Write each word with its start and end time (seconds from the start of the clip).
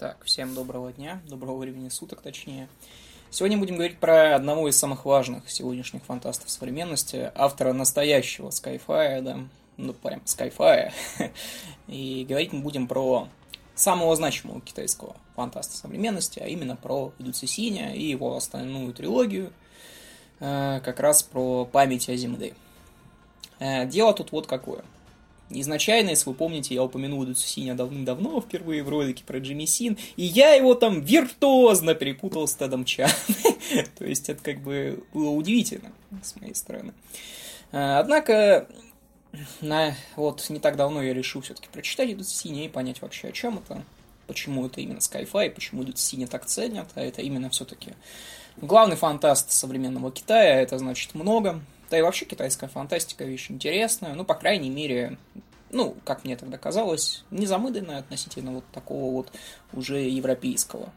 Так, 0.00 0.24
всем 0.24 0.54
доброго 0.54 0.94
дня, 0.94 1.20
доброго 1.28 1.58
времени 1.58 1.90
суток 1.90 2.22
точнее. 2.22 2.70
Сегодня 3.28 3.58
будем 3.58 3.74
говорить 3.74 3.98
про 3.98 4.34
одного 4.34 4.66
из 4.66 4.78
самых 4.78 5.04
важных 5.04 5.50
сегодняшних 5.50 6.02
фантастов 6.04 6.48
современности, 6.48 7.30
автора 7.34 7.74
настоящего 7.74 8.48
Skyfire, 8.48 9.20
да, 9.20 9.40
ну 9.76 9.92
прям 9.92 10.22
Skyfire. 10.24 10.92
И 11.86 12.24
говорить 12.26 12.54
мы 12.54 12.60
будем 12.60 12.88
про 12.88 13.28
самого 13.74 14.16
значимого 14.16 14.62
китайского 14.62 15.16
фантаста 15.36 15.76
современности, 15.76 16.38
а 16.38 16.46
именно 16.46 16.76
про 16.76 17.12
Идуци 17.18 17.46
Синя 17.46 17.94
и 17.94 18.02
его 18.02 18.34
остальную 18.34 18.94
трилогию, 18.94 19.52
э, 20.38 20.80
как 20.82 20.98
раз 20.98 21.22
про 21.22 21.66
память 21.66 22.08
о 22.08 22.16
Земле. 22.16 22.54
Э, 23.58 23.84
дело 23.84 24.14
тут 24.14 24.32
вот 24.32 24.46
какое– 24.46 24.82
Изначально, 25.50 26.10
если 26.10 26.28
вы 26.28 26.34
помните, 26.34 26.74
я 26.74 26.84
упомянул 26.84 27.24
Эду 27.24 27.34
Цусиня 27.34 27.74
давным-давно, 27.74 28.40
впервые 28.40 28.84
в 28.84 28.88
ролике 28.88 29.24
про 29.26 29.38
Джимми 29.40 29.64
Син, 29.64 29.98
и 30.16 30.24
я 30.24 30.54
его 30.54 30.74
там 30.74 31.00
виртуозно 31.00 31.94
перепутал 31.94 32.46
с 32.46 32.54
Тедом 32.54 32.84
Чан. 32.84 33.10
То 33.98 34.04
есть 34.04 34.28
это 34.28 34.42
как 34.42 34.60
бы 34.60 35.02
было 35.12 35.30
удивительно 35.30 35.92
с 36.22 36.36
моей 36.36 36.54
стороны. 36.54 36.92
А, 37.72 37.98
однако, 37.98 38.68
на, 39.60 39.96
вот 40.14 40.48
не 40.50 40.60
так 40.60 40.76
давно 40.76 41.02
я 41.02 41.12
решил 41.12 41.40
все-таки 41.40 41.68
прочитать 41.72 42.12
Эду 42.12 42.22
Цусиня 42.22 42.64
и 42.64 42.68
понять 42.68 43.02
вообще, 43.02 43.28
о 43.28 43.32
чем 43.32 43.58
это, 43.58 43.82
почему 44.28 44.66
это 44.66 44.80
именно 44.80 44.98
Skyfi, 44.98 45.50
почему 45.50 45.82
Эду 45.82 45.92
Цусиня 45.92 46.28
так 46.28 46.46
ценят, 46.46 46.88
а 46.94 47.02
это 47.02 47.22
именно 47.22 47.50
все-таки 47.50 47.94
главный 48.56 48.96
фантаст 48.96 49.50
современного 49.50 50.12
Китая, 50.12 50.60
это 50.60 50.78
значит 50.78 51.14
много, 51.14 51.60
да 51.90 51.98
и 51.98 52.02
вообще 52.02 52.24
китайская 52.24 52.68
фантастика 52.68 53.24
вещь 53.24 53.50
интересная, 53.50 54.14
ну, 54.14 54.24
по 54.24 54.34
крайней 54.34 54.70
мере, 54.70 55.18
ну, 55.70 55.96
как 56.04 56.24
мне 56.24 56.36
тогда 56.36 56.56
казалось, 56.56 57.24
незамыданная 57.30 57.98
относительно 57.98 58.52
вот 58.52 58.64
такого 58.72 59.12
вот 59.12 59.32
уже 59.72 60.00
европейского 60.00 60.90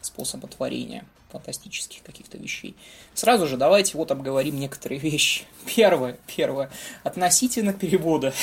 способа 0.00 0.48
творения 0.48 1.04
фантастических 1.30 2.02
каких-то 2.02 2.38
вещей. 2.38 2.74
Сразу 3.12 3.46
же 3.46 3.58
давайте 3.58 3.98
вот 3.98 4.10
обговорим 4.10 4.58
некоторые 4.58 4.98
вещи. 4.98 5.44
Первое, 5.76 6.16
первое, 6.26 6.70
относительно 7.04 7.72
перевода. 7.72 8.32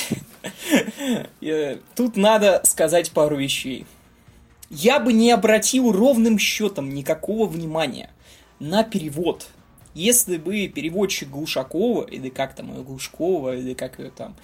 Э, 1.40 1.78
тут 1.94 2.16
надо 2.16 2.60
сказать 2.64 3.10
пару 3.10 3.36
вещей. 3.36 3.86
Я 4.70 4.98
бы 5.00 5.12
не 5.12 5.30
обратил 5.30 5.92
ровным 5.92 6.38
счетом 6.38 6.92
никакого 6.94 7.46
внимания 7.46 8.10
на 8.58 8.84
перевод– 8.84 9.48
если 9.96 10.36
бы 10.36 10.68
переводчик 10.68 11.30
Глушакова, 11.30 12.04
или 12.04 12.28
как 12.28 12.54
там 12.54 12.72
ее 12.76 12.82
Глушкова, 12.82 13.56
или 13.56 13.72
как 13.72 13.98
ее 13.98 14.10
там, 14.10 14.36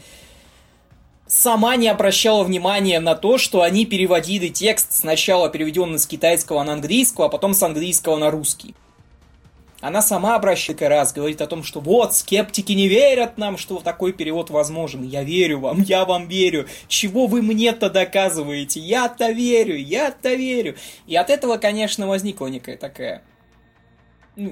сама 1.27 1.77
не 1.77 1.89
обращала 1.89 2.43
внимания 2.43 3.01
на 3.01 3.15
то, 3.15 3.37
что 3.37 3.61
они 3.61 3.85
переводили 3.85 4.49
текст 4.49 4.95
сначала 4.95 5.51
переведенный 5.51 5.99
с 5.99 6.07
китайского 6.07 6.63
на 6.63 6.73
английского, 6.73 7.27
а 7.27 7.29
потом 7.29 7.53
с 7.53 7.63
английского 7.63 8.17
на 8.17 8.31
русский. 8.31 8.75
Она 9.83 10.01
сама 10.01 10.37
обращает 10.37 10.81
раз, 10.81 11.13
говорит 11.13 11.43
о 11.43 11.47
том, 11.47 11.65
что 11.65 11.81
вот, 11.81 12.15
скептики 12.15 12.73
не 12.73 12.87
верят 12.89 13.37
нам, 13.37 13.59
что 13.59 13.81
такой 13.81 14.13
перевод 14.13 14.49
возможен. 14.49 15.03
Я 15.03 15.25
верю 15.25 15.59
вам, 15.59 15.83
я 15.83 16.05
вам 16.05 16.29
верю. 16.29 16.67
Чего 16.87 17.27
вы 17.27 17.43
мне-то 17.43 17.91
доказываете? 17.91 18.79
Я-то 18.79 19.33
верю, 19.33 19.77
я-то 19.77 20.35
верю. 20.35 20.77
И 21.09 21.17
от 21.17 21.31
этого, 21.31 21.59
конечно, 21.59 22.07
возникла 22.07 22.47
некая 22.47 22.77
такая 22.77 23.23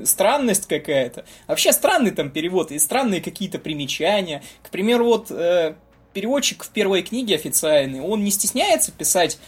странность 0.04 0.66
какая-то. 0.66 1.24
Вообще 1.46 1.72
странный 1.72 2.10
там 2.10 2.30
перевод 2.30 2.70
и 2.70 2.78
странные 2.78 3.20
какие-то 3.20 3.58
примечания. 3.58 4.42
К 4.62 4.70
примеру, 4.70 5.06
вот 5.06 5.30
э, 5.30 5.74
переводчик 6.12 6.64
в 6.64 6.70
первой 6.70 7.02
книге 7.02 7.34
официальный, 7.34 8.00
он 8.00 8.24
не 8.24 8.30
стесняется 8.30 8.92
писать 8.92 9.38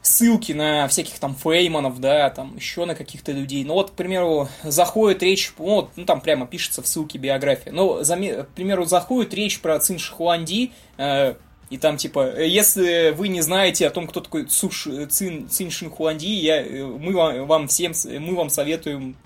ссылки 0.00 0.52
на 0.52 0.86
всяких 0.88 1.18
там 1.18 1.34
фейманов, 1.34 2.00
да, 2.00 2.30
там 2.30 2.56
еще 2.56 2.84
на 2.84 2.94
каких-то 2.94 3.32
людей. 3.32 3.64
Ну 3.64 3.74
вот, 3.74 3.90
к 3.90 3.94
примеру, 3.94 4.48
заходит 4.62 5.22
речь, 5.22 5.52
вот, 5.58 5.90
ну 5.96 6.04
там 6.04 6.20
прямо 6.20 6.46
пишется 6.46 6.82
в 6.82 6.86
ссылке 6.86 7.18
биография. 7.18 7.72
Но, 7.72 8.02
к 8.02 8.48
примеру, 8.54 8.84
заходит 8.84 9.34
речь 9.34 9.60
про 9.60 9.78
Цин 9.80 9.98
Шихуанди, 9.98 10.72
э, 10.96 11.34
и 11.70 11.76
там, 11.76 11.98
типа, 11.98 12.40
если 12.40 13.10
вы 13.10 13.28
не 13.28 13.42
знаете 13.42 13.86
о 13.86 13.90
том, 13.90 14.06
кто 14.06 14.20
такой 14.20 14.44
Цуш, 14.44 14.88
Цин, 15.10 15.48
Цин 15.50 15.70
Шинхуанди, 15.70 16.26
я, 16.26 16.62
э, 16.62 16.84
мы 16.84 17.12
вам, 17.12 17.46
вам 17.46 17.68
всем, 17.68 17.92
мы 18.04 18.34
вам 18.34 18.48
советуем 18.48 19.16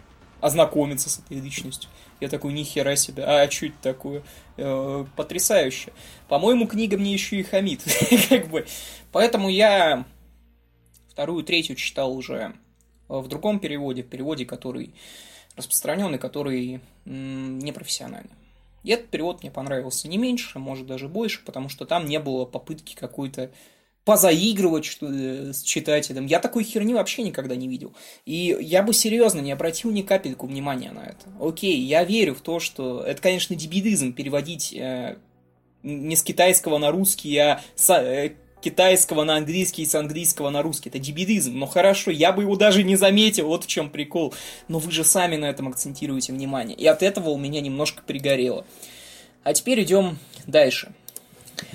ознакомиться 0.43 1.09
с 1.09 1.21
этой 1.21 1.41
личностью. 1.41 1.89
Я 2.21 2.29
такой, 2.29 2.53
нихера 2.53 2.97
себе, 2.97 3.25
а 3.25 3.51
что 3.51 3.67
это 3.67 3.77
такое? 3.81 4.23
Э, 4.59 5.07
потрясающе. 5.17 5.93
По-моему, 6.29 6.67
книга 6.67 6.99
мне 6.99 7.13
еще 7.13 7.37
и 7.37 7.43
хамит. 7.45 7.83
как 8.29 8.49
бы. 8.49 8.67
Поэтому 9.13 9.49
я 9.49 10.05
вторую, 11.09 11.45
третью 11.45 11.77
читал 11.77 12.13
уже 12.13 12.55
в 13.09 13.29
другом 13.29 13.61
переводе, 13.61 14.03
в 14.03 14.09
переводе, 14.09 14.45
который 14.45 14.95
распространенный, 15.57 16.19
который 16.19 16.81
непрофессиональный. 17.05 18.33
И 18.83 18.91
этот 18.91 19.11
перевод 19.11 19.43
мне 19.43 19.53
понравился 19.53 20.09
не 20.09 20.19
меньше, 20.19 20.59
может 20.59 20.87
даже 20.87 21.09
больше, 21.09 21.45
потому 21.45 21.69
что 21.69 21.85
там 21.85 22.07
не 22.07 22.19
было 22.19 22.47
попытки 22.47 22.97
какой-то 22.97 23.53
позаигрывать 24.05 24.85
что 24.85 25.07
с 25.53 25.63
читателем. 25.63 26.27
Я 26.27 26.41
такой 26.41 26.65
херни 26.65 26.95
вообще 26.95 27.23
никогда 27.23 27.55
не 27.55 27.69
видел. 27.69 27.95
И 28.27 28.57
я 28.61 28.83
бы 28.83 28.93
серьезно 28.93 29.41
не 29.41 29.53
обратил 29.53 29.91
ни 29.91 30.03
капельку 30.03 30.47
внимания 30.47 30.91
на 30.91 31.01
это. 31.01 31.27
Окей, 31.41 31.79
я 31.81 32.05
верю 32.05 32.35
в 32.35 32.41
то, 32.41 32.59
что 32.59 33.03
это, 33.03 33.23
конечно, 33.23 33.55
дебилизм 33.55 34.13
переводить 34.13 34.73
э, 34.73 35.19
не 35.83 36.17
с 36.17 36.23
китайского 36.23 36.79
на 36.79 36.91
русский, 36.91 37.37
а 37.39 37.61
с 37.77 37.91
э, 37.97 38.33
китайского 38.61 39.23
на 39.23 39.37
английский 39.37 39.83
и 39.83 39.87
с 39.87 39.95
английского 39.95 40.51
на 40.51 40.63
русский. 40.63 40.89
Это 40.89 40.99
дебилизм. 40.99 41.57
Но 41.57 41.67
хорошо, 41.67 42.11
я 42.11 42.33
бы 42.33 42.43
его 42.43 42.57
даже 42.57 42.83
не 42.83 42.97
заметил, 42.97 43.47
вот 43.49 43.65
в 43.65 43.67
чем 43.69 43.89
прикол. 43.89 44.35
Но 44.67 44.81
вы 44.81 44.91
же 44.91 45.05
сами 45.05 45.37
на 45.37 45.47
этом 45.47 45.69
акцентируете 45.69 46.33
внимание. 46.33 46.77
И 46.77 46.87
от 46.87 47.05
этого 47.05 47.31
у 47.31 47.39
меня 47.39 47.61
немножко 47.61 48.03
пригорело. 48.05 48.65
А 49.45 49.53
теперь 49.53 49.83
идем 49.83 50.19
дальше. 50.47 50.93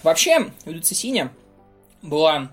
Вообще, 0.03 0.51
Люцисиня 0.65 1.31
была... 2.01 2.51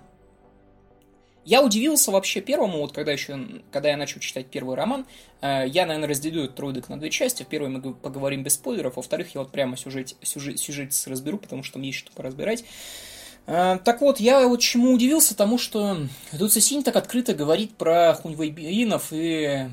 Я 1.45 1.63
удивился 1.63 2.11
вообще 2.11 2.41
первому, 2.41 2.79
вот 2.79 2.93
когда 2.93 3.13
еще, 3.13 3.39
когда 3.71 3.91
я 3.91 3.99
начал 3.99 4.19
читать 4.19 4.47
первый 4.47 4.77
роман, 4.77 5.07
э, 5.43 5.65
я, 5.67 5.85
наверное, 5.85 6.09
разделю 6.09 6.45
этот 6.45 6.59
ролик 6.59 6.89
на 6.89 6.99
две 6.99 7.11
части. 7.11 7.43
В 7.43 7.47
первой 7.47 7.69
мы 7.69 7.93
поговорим 7.93 8.43
без 8.43 8.55
спойлеров, 8.55 8.97
во-вторых, 8.97 9.35
я 9.35 9.43
вот 9.43 9.51
прямо 9.51 9.77
сюжет, 9.77 10.15
сюжет, 10.23 10.59
сюжет 10.59 10.95
разберу, 11.07 11.37
потому 11.37 11.63
что 11.63 11.79
мне 11.79 11.89
есть 11.89 11.99
что 11.99 12.13
поразбирать. 12.13 12.65
Э, 13.47 13.79
так 13.85 14.01
вот, 14.01 14.21
я 14.21 14.49
вот 14.49 14.61
чему 14.61 14.93
удивился, 14.93 15.37
тому, 15.37 15.59
что 15.59 15.99
Дуца 16.33 16.61
Синь 16.61 16.83
так 16.83 16.97
открыто 16.97 17.35
говорит 17.35 17.77
про 17.77 18.15
хуньвайбинов 18.15 19.09
и 19.11 19.69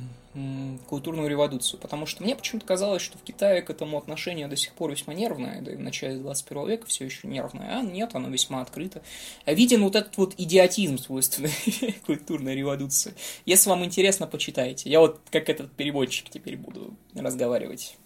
культурную 0.88 1.30
революцию, 1.30 1.80
потому 1.80 2.06
что 2.06 2.24
мне 2.24 2.36
почему-то 2.36 2.66
казалось, 2.66 3.02
что 3.02 3.18
в 3.18 3.22
Китае 3.22 3.62
к 3.62 3.69
этому 3.69 3.97
отношение 3.97 4.47
до 4.47 4.56
сих 4.56 4.74
пор 4.74 4.92
весьма 4.92 5.14
нервное, 5.14 5.62
да 5.62 5.74
и 5.74 5.75
в 5.75 5.81
начале 5.81 6.18
21 6.19 6.68
века 6.68 6.86
все 6.88 7.06
еще 7.06 7.28
нервное, 7.28 7.80
а 7.80 7.81
нет, 7.81 8.12
оно 8.14 8.30
весьма 8.30 8.62
открыто. 8.62 9.02
А 9.46 9.53
виден 9.53 9.84
вот 9.84 9.96
этот 9.96 10.16
вот 10.18 10.34
идиотизм 10.38 10.97
свойственный 10.97 11.52
культурной 12.06 12.56
революции. 12.56 13.14
Если 13.46 13.69
вам 13.69 13.84
интересно, 13.84 14.25
почитайте. 14.25 14.90
Я 14.90 15.02
вот 15.02 15.19
как 15.31 15.50
этот 15.50 15.72
переводчик 15.72 16.30
теперь 16.30 16.56
буду 16.56 16.96
разговаривать. 17.13 17.98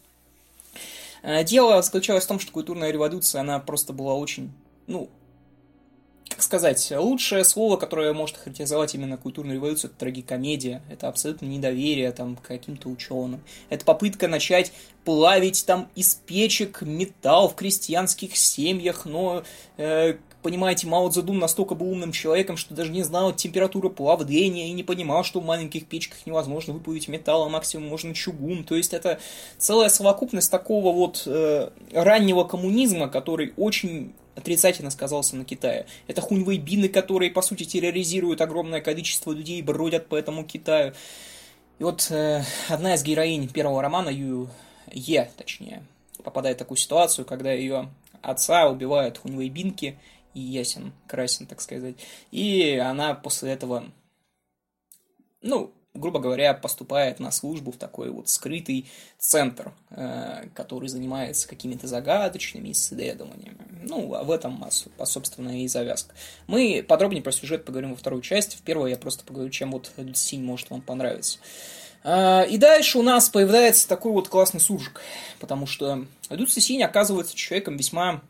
Э, 1.22 1.44
дело 1.44 1.82
заключалось 1.82 2.26
в 2.26 2.28
том, 2.28 2.40
что 2.40 2.52
культурная 2.52 2.92
революция, 2.92 3.42
она 3.42 3.60
просто 3.60 3.94
была 3.94 4.16
очень, 4.16 4.52
ну, 4.88 5.10
как 6.36 6.44
сказать, 6.44 6.92
лучшее 6.92 7.46
слово, 7.46 7.78
которое 7.78 8.12
может 8.12 8.36
характеризовать 8.36 8.94
именно 8.94 9.16
культурную 9.16 9.56
революцию, 9.56 9.90
это 9.90 10.00
трагикомедия. 10.02 10.82
Это 10.90 11.08
абсолютно 11.08 11.46
недоверие 11.46 12.12
там, 12.12 12.36
к 12.36 12.42
каким-то 12.42 12.90
ученым. 12.90 13.40
Это 13.70 13.86
попытка 13.86 14.28
начать 14.28 14.74
плавить 15.06 15.66
там 15.66 15.88
из 15.96 16.16
печек 16.16 16.82
металл 16.82 17.48
в 17.48 17.56
крестьянских 17.56 18.36
семьях, 18.36 19.06
но 19.06 19.44
э, 19.78 20.16
понимаете, 20.42 20.88
Мао 20.88 21.08
Цзэдун 21.08 21.40
настолько 21.40 21.74
был 21.74 21.90
умным 21.90 22.12
человеком, 22.12 22.58
что 22.58 22.74
даже 22.74 22.92
не 22.92 23.04
знал 23.04 23.32
температуру 23.32 23.90
плавления 23.90 24.68
и 24.68 24.74
не 24.74 24.84
понимал, 24.84 25.24
что 25.24 25.40
в 25.40 25.46
маленьких 25.46 25.86
печках 25.86 26.26
невозможно 26.26 26.74
выплавить 26.74 27.08
металл, 27.08 27.46
а 27.46 27.50
максимум 27.50 27.88
можно 27.88 28.14
чугун. 28.14 28.66
То 28.66 28.76
есть 28.76 28.94
это 28.94 29.22
целая 29.58 29.88
совокупность 29.88 30.52
такого 30.52 30.92
вот 30.92 31.24
э, 31.28 31.70
раннего 31.94 32.44
коммунизма, 32.44 33.08
который 33.08 33.54
очень 33.56 34.14
отрицательно 34.36 34.92
сказался 34.92 35.36
на 35.36 35.46
Китае. 35.46 35.88
Это 36.08 36.22
хуньвейбины, 36.22 36.90
которые, 36.90 37.32
по 37.32 37.42
сути, 37.42 37.64
терроризируют 37.64 38.42
огромное 38.42 38.82
количество 38.82 39.32
людей, 39.32 39.62
бродят 39.62 40.08
по 40.08 40.16
этому 40.16 40.44
Китаю. 40.44 40.94
И 41.80 41.84
вот 41.84 42.10
э, 42.12 42.44
одна 42.70 42.96
из 42.96 43.04
героинь 43.04 43.50
первого 43.50 43.82
романа, 43.82 44.10
Ю 44.10 44.50
Е, 44.92 45.32
точнее, 45.38 45.84
попадает 46.24 46.58
в 46.58 46.60
такую 46.60 46.78
ситуацию, 46.78 47.26
когда 47.26 47.52
ее 47.52 47.90
отца 48.22 48.70
убивают 48.70 49.18
хуньвейбинки, 49.18 49.98
и 50.34 50.40
ясен, 50.40 50.94
красен, 51.08 51.48
так 51.48 51.62
сказать. 51.62 51.96
И 52.32 52.76
она 52.76 53.14
после 53.14 53.52
этого, 53.52 53.86
ну, 55.42 55.74
грубо 55.96 56.20
говоря, 56.20 56.54
поступает 56.54 57.20
на 57.20 57.32
службу 57.32 57.72
в 57.72 57.78
такой 57.78 58.10
вот 58.12 58.30
скрытый 58.30 58.86
центр, 59.18 59.72
э, 59.90 60.48
который 60.54 60.90
занимается 60.90 61.48
какими-то 61.48 61.88
загадочными 61.88 62.72
исследованиями. 62.72 63.58
Ну, 63.84 64.14
а 64.14 64.24
в 64.24 64.32
этом, 64.32 64.64
собственно, 65.06 65.62
и 65.64 65.68
завязка. 65.68 66.14
Мы 66.48 66.86
подробнее 66.88 67.24
про 67.24 67.32
сюжет 67.32 67.66
поговорим 67.66 67.92
во 67.92 67.96
второй 67.96 68.22
части. 68.22 68.58
В 68.58 68.62
первой 68.62 68.92
я 68.92 68.98
просто 68.98 69.24
поговорю, 69.24 69.50
чем 69.50 69.72
вот 69.72 69.92
Синь 70.14 70.44
может 70.44 70.70
вам 70.70 70.82
понравиться. 70.82 71.40
А, 72.04 72.44
и 72.44 72.58
дальше 72.58 73.00
у 73.00 73.02
нас 73.02 73.30
появляется 73.30 73.88
такой 73.88 74.12
вот 74.12 74.28
классный 74.28 74.60
суржик, 74.60 75.02
потому 75.40 75.66
что 75.66 76.06
Дюци 76.30 76.62
Синь 76.62 76.84
оказывается 76.84 77.36
человеком 77.36 77.78
весьма 77.78 78.22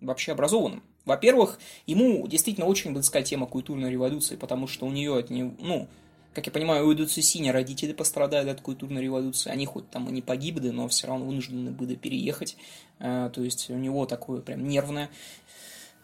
вообще 0.00 0.32
образованным. 0.32 0.82
Во-первых, 1.04 1.58
ему 1.86 2.26
действительно 2.26 2.66
очень 2.66 2.92
близка 2.92 3.22
тема 3.22 3.46
культурной 3.46 3.90
революции, 3.90 4.36
потому 4.36 4.66
что 4.66 4.86
у 4.86 4.90
нее 4.90 5.16
от 5.16 5.30
нее, 5.30 5.54
ну, 5.60 5.88
как 6.36 6.44
я 6.44 6.52
понимаю, 6.52 6.86
у 6.86 6.92
Эдуци 6.92 7.22
Синя 7.22 7.50
родители 7.50 7.94
пострадали 7.94 8.50
от 8.50 8.60
культурной 8.60 9.00
революции. 9.00 9.48
Они 9.48 9.64
хоть 9.64 9.88
там 9.88 10.06
и 10.10 10.12
не 10.12 10.20
погибли, 10.20 10.68
но 10.68 10.86
все 10.86 11.06
равно 11.06 11.24
вынуждены 11.24 11.70
были 11.70 11.94
переехать. 11.94 12.58
А, 12.98 13.30
то 13.30 13.42
есть 13.42 13.70
у 13.70 13.74
него 13.74 14.04
такое 14.04 14.42
прям 14.42 14.68
нервное 14.68 15.08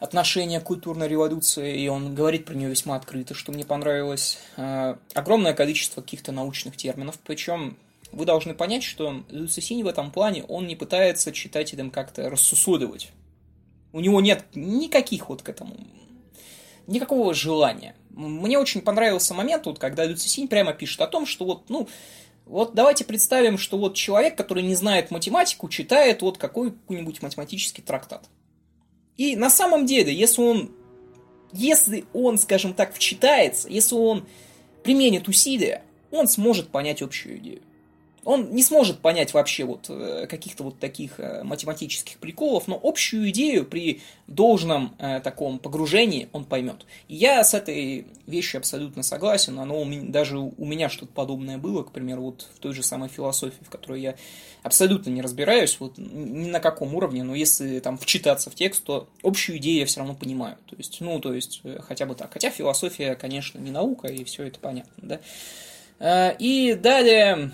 отношение 0.00 0.58
к 0.60 0.64
культурной 0.64 1.06
революции, 1.06 1.78
и 1.78 1.86
он 1.88 2.14
говорит 2.14 2.46
про 2.46 2.54
нее 2.54 2.70
весьма 2.70 2.96
открыто, 2.96 3.34
что 3.34 3.52
мне 3.52 3.66
понравилось. 3.66 4.38
А, 4.56 4.98
огромное 5.12 5.52
количество 5.52 6.00
каких-то 6.00 6.32
научных 6.32 6.78
терминов, 6.78 7.18
причем 7.22 7.76
вы 8.10 8.24
должны 8.24 8.54
понять, 8.54 8.84
что 8.84 9.22
Люцисини 9.28 9.82
в 9.82 9.86
этом 9.86 10.10
плане, 10.10 10.44
он 10.44 10.66
не 10.66 10.76
пытается 10.76 11.30
читателям 11.32 11.90
как-то 11.90 12.30
рассусоливать. 12.30 13.12
У 13.92 14.00
него 14.00 14.22
нет 14.22 14.46
никаких 14.54 15.28
вот 15.28 15.42
к 15.42 15.50
этому, 15.50 15.76
никакого 16.86 17.34
желания. 17.34 17.94
Мне 18.10 18.58
очень 18.58 18.82
понравился 18.82 19.34
момент, 19.34 19.66
вот, 19.66 19.78
когда 19.78 20.04
Люцисинь 20.04 20.48
прямо 20.48 20.72
пишет 20.72 21.00
о 21.00 21.06
том, 21.06 21.26
что 21.26 21.44
вот, 21.44 21.70
ну, 21.70 21.88
вот 22.44 22.74
давайте 22.74 23.04
представим, 23.04 23.56
что 23.56 23.78
вот 23.78 23.94
человек, 23.94 24.36
который 24.36 24.62
не 24.62 24.74
знает 24.74 25.10
математику, 25.10 25.68
читает 25.68 26.22
вот 26.22 26.38
какой-нибудь 26.38 27.22
математический 27.22 27.82
трактат. 27.82 28.28
И 29.16 29.36
на 29.36 29.50
самом 29.50 29.86
деле, 29.86 30.14
если 30.14 30.42
он, 30.42 30.72
если 31.52 32.04
он, 32.12 32.38
скажем 32.38 32.74
так, 32.74 32.94
вчитается, 32.94 33.68
если 33.68 33.94
он 33.94 34.26
применит 34.82 35.28
усилия, 35.28 35.82
он 36.10 36.28
сможет 36.28 36.68
понять 36.68 37.02
общую 37.02 37.38
идею 37.38 37.62
он 38.24 38.54
не 38.54 38.62
сможет 38.62 39.00
понять 39.00 39.34
вообще 39.34 39.64
вот 39.64 39.86
э, 39.88 40.26
каких-то 40.28 40.62
вот 40.62 40.78
таких 40.78 41.18
э, 41.18 41.42
математических 41.42 42.18
приколов, 42.18 42.68
но 42.68 42.78
общую 42.80 43.28
идею 43.30 43.64
при 43.64 44.00
должном 44.28 44.94
э, 44.98 45.20
таком 45.20 45.58
погружении 45.58 46.28
он 46.32 46.44
поймет. 46.44 46.86
И 47.08 47.16
я 47.16 47.42
с 47.42 47.52
этой 47.52 48.06
вещью 48.26 48.58
абсолютно 48.58 49.02
согласен, 49.02 49.58
оно 49.58 49.80
у 49.80 49.84
меня, 49.84 50.02
даже 50.08 50.38
у 50.38 50.64
меня 50.64 50.88
что-то 50.88 51.12
подобное 51.12 51.58
было, 51.58 51.82
к 51.82 51.90
примеру, 51.90 52.22
вот 52.22 52.48
в 52.54 52.60
той 52.60 52.72
же 52.72 52.84
самой 52.84 53.08
философии, 53.08 53.64
в 53.64 53.70
которой 53.70 54.00
я 54.00 54.14
абсолютно 54.62 55.10
не 55.10 55.20
разбираюсь, 55.20 55.78
вот 55.80 55.98
ни 55.98 56.48
на 56.48 56.60
каком 56.60 56.94
уровне, 56.94 57.24
но 57.24 57.34
если 57.34 57.80
там 57.80 57.98
вчитаться 57.98 58.50
в 58.50 58.54
текст, 58.54 58.84
то 58.84 59.08
общую 59.24 59.58
идею 59.58 59.80
я 59.80 59.86
все 59.86 59.98
равно 59.98 60.14
понимаю. 60.14 60.56
То 60.66 60.76
есть, 60.76 61.00
ну, 61.00 61.18
то 61.18 61.34
есть, 61.34 61.62
хотя 61.80 62.06
бы 62.06 62.14
так. 62.14 62.32
Хотя 62.32 62.50
философия, 62.50 63.16
конечно, 63.16 63.58
не 63.58 63.72
наука, 63.72 64.06
и 64.06 64.22
все 64.22 64.44
это 64.44 64.60
понятно, 64.60 65.18
да. 65.98 66.30
И 66.38 66.74
далее 66.74 67.52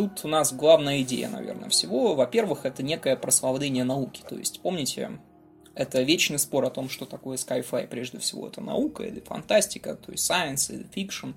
тут 0.00 0.24
у 0.24 0.28
нас 0.28 0.52
главная 0.52 1.02
идея, 1.02 1.28
наверное, 1.28 1.68
всего. 1.68 2.14
Во-первых, 2.14 2.64
это 2.64 2.82
некое 2.82 3.16
прославление 3.16 3.84
науки. 3.84 4.22
То 4.26 4.36
есть, 4.36 4.60
помните, 4.60 5.18
это 5.74 6.00
вечный 6.02 6.38
спор 6.38 6.64
о 6.64 6.70
том, 6.70 6.88
что 6.88 7.04
такое 7.04 7.36
sci-fi. 7.36 7.86
Прежде 7.86 8.18
всего, 8.18 8.48
это 8.48 8.60
наука 8.60 9.02
или 9.02 9.20
фантастика, 9.20 9.94
то 9.94 10.12
есть 10.12 10.28
science 10.28 10.72
или 10.72 10.86
fiction. 10.94 11.34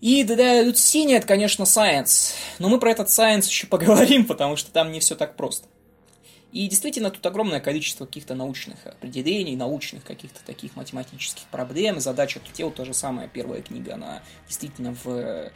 И 0.00 0.24
для 0.24 0.62
Люцини 0.62 1.14
это, 1.14 1.26
конечно, 1.26 1.62
science. 1.62 2.34
Но 2.58 2.68
мы 2.68 2.78
про 2.78 2.90
этот 2.90 3.08
science 3.08 3.46
еще 3.48 3.66
поговорим, 3.66 4.26
потому 4.28 4.56
что 4.56 4.70
там 4.70 4.92
не 4.92 5.00
все 5.00 5.14
так 5.14 5.36
просто. 5.36 5.66
И 6.52 6.68
действительно, 6.68 7.10
тут 7.10 7.24
огромное 7.26 7.60
количество 7.60 8.04
каких-то 8.04 8.34
научных 8.34 8.86
определений, 8.86 9.56
научных 9.56 10.04
каких-то 10.04 10.44
таких 10.44 10.76
математических 10.76 11.44
проблем, 11.50 11.98
задача 11.98 12.38
Тутел, 12.38 12.70
та 12.70 12.84
же 12.84 12.94
самая 12.94 13.26
первая 13.26 13.62
книга, 13.62 13.94
она 13.94 14.22
действительно 14.46 14.94
в 15.02 15.50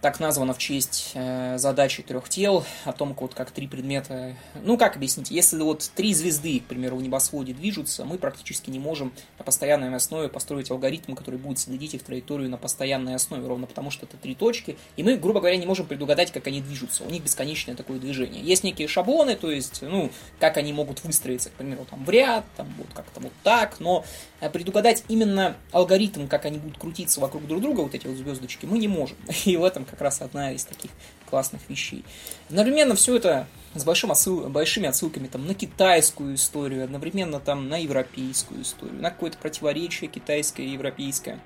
так 0.00 0.20
названо 0.20 0.54
в 0.54 0.58
честь 0.58 1.10
э, 1.14 1.58
задачи 1.58 2.04
трех 2.04 2.28
тел, 2.28 2.64
о 2.84 2.92
том, 2.92 3.16
вот 3.18 3.34
как 3.34 3.50
три 3.50 3.66
предмета... 3.66 4.36
Ну, 4.62 4.78
как 4.78 4.94
объяснить? 4.94 5.30
Если 5.30 5.60
вот 5.60 5.90
три 5.96 6.14
звезды, 6.14 6.60
к 6.60 6.64
примеру, 6.66 6.96
в 6.96 7.02
небосводе 7.02 7.52
движутся, 7.52 8.04
мы 8.04 8.16
практически 8.16 8.70
не 8.70 8.78
можем 8.78 9.12
на 9.38 9.44
постоянной 9.44 9.94
основе 9.94 10.28
построить 10.28 10.70
алгоритм, 10.70 11.14
который 11.14 11.40
будет 11.40 11.58
следить 11.58 11.94
их 11.94 12.04
траекторию 12.04 12.48
на 12.48 12.56
постоянной 12.56 13.16
основе, 13.16 13.46
ровно 13.46 13.66
потому 13.66 13.90
что 13.90 14.06
это 14.06 14.16
три 14.16 14.36
точки, 14.36 14.78
и 14.96 15.02
мы, 15.02 15.16
грубо 15.16 15.40
говоря, 15.40 15.56
не 15.56 15.66
можем 15.66 15.86
предугадать, 15.86 16.30
как 16.30 16.46
они 16.46 16.60
движутся. 16.60 17.02
У 17.02 17.10
них 17.10 17.24
бесконечное 17.24 17.74
такое 17.74 17.98
движение. 17.98 18.42
Есть 18.42 18.62
некие 18.62 18.86
шаблоны, 18.86 19.34
то 19.34 19.50
есть, 19.50 19.82
ну, 19.82 20.12
как 20.38 20.58
они 20.58 20.72
могут 20.72 21.02
выстроиться, 21.02 21.50
к 21.50 21.54
примеру, 21.54 21.84
там 21.90 22.04
в 22.04 22.10
ряд, 22.10 22.44
там 22.56 22.72
вот 22.78 22.88
как-то 22.94 23.18
вот 23.18 23.32
так, 23.42 23.80
но 23.80 24.04
э, 24.40 24.48
предугадать 24.48 25.02
именно 25.08 25.56
алгоритм, 25.72 26.28
как 26.28 26.44
они 26.44 26.58
будут 26.58 26.78
крутиться 26.78 27.18
вокруг 27.18 27.48
друг 27.48 27.60
друга, 27.60 27.80
вот 27.80 27.96
эти 27.96 28.06
вот 28.06 28.16
звездочки, 28.16 28.64
мы 28.64 28.78
не 28.78 28.86
можем. 28.86 29.16
И 29.44 29.56
в 29.56 29.64
этом 29.64 29.87
как 29.88 30.00
раз 30.00 30.20
одна 30.20 30.52
из 30.52 30.64
таких 30.64 30.90
классных 31.28 31.62
вещей. 31.68 32.04
Одновременно 32.48 32.94
все 32.94 33.16
это 33.16 33.46
с 33.74 33.84
большим 33.84 34.10
отсыл, 34.10 34.48
большими 34.48 34.88
отсылками 34.88 35.26
там, 35.26 35.46
на 35.46 35.54
китайскую 35.54 36.34
историю, 36.34 36.84
одновременно 36.84 37.40
там, 37.40 37.68
на 37.68 37.76
европейскую 37.82 38.62
историю, 38.62 39.00
на 39.00 39.10
какое-то 39.10 39.38
противоречие 39.38 40.08
китайское 40.08 40.66
и 40.66 40.70
европейское, 40.70 41.40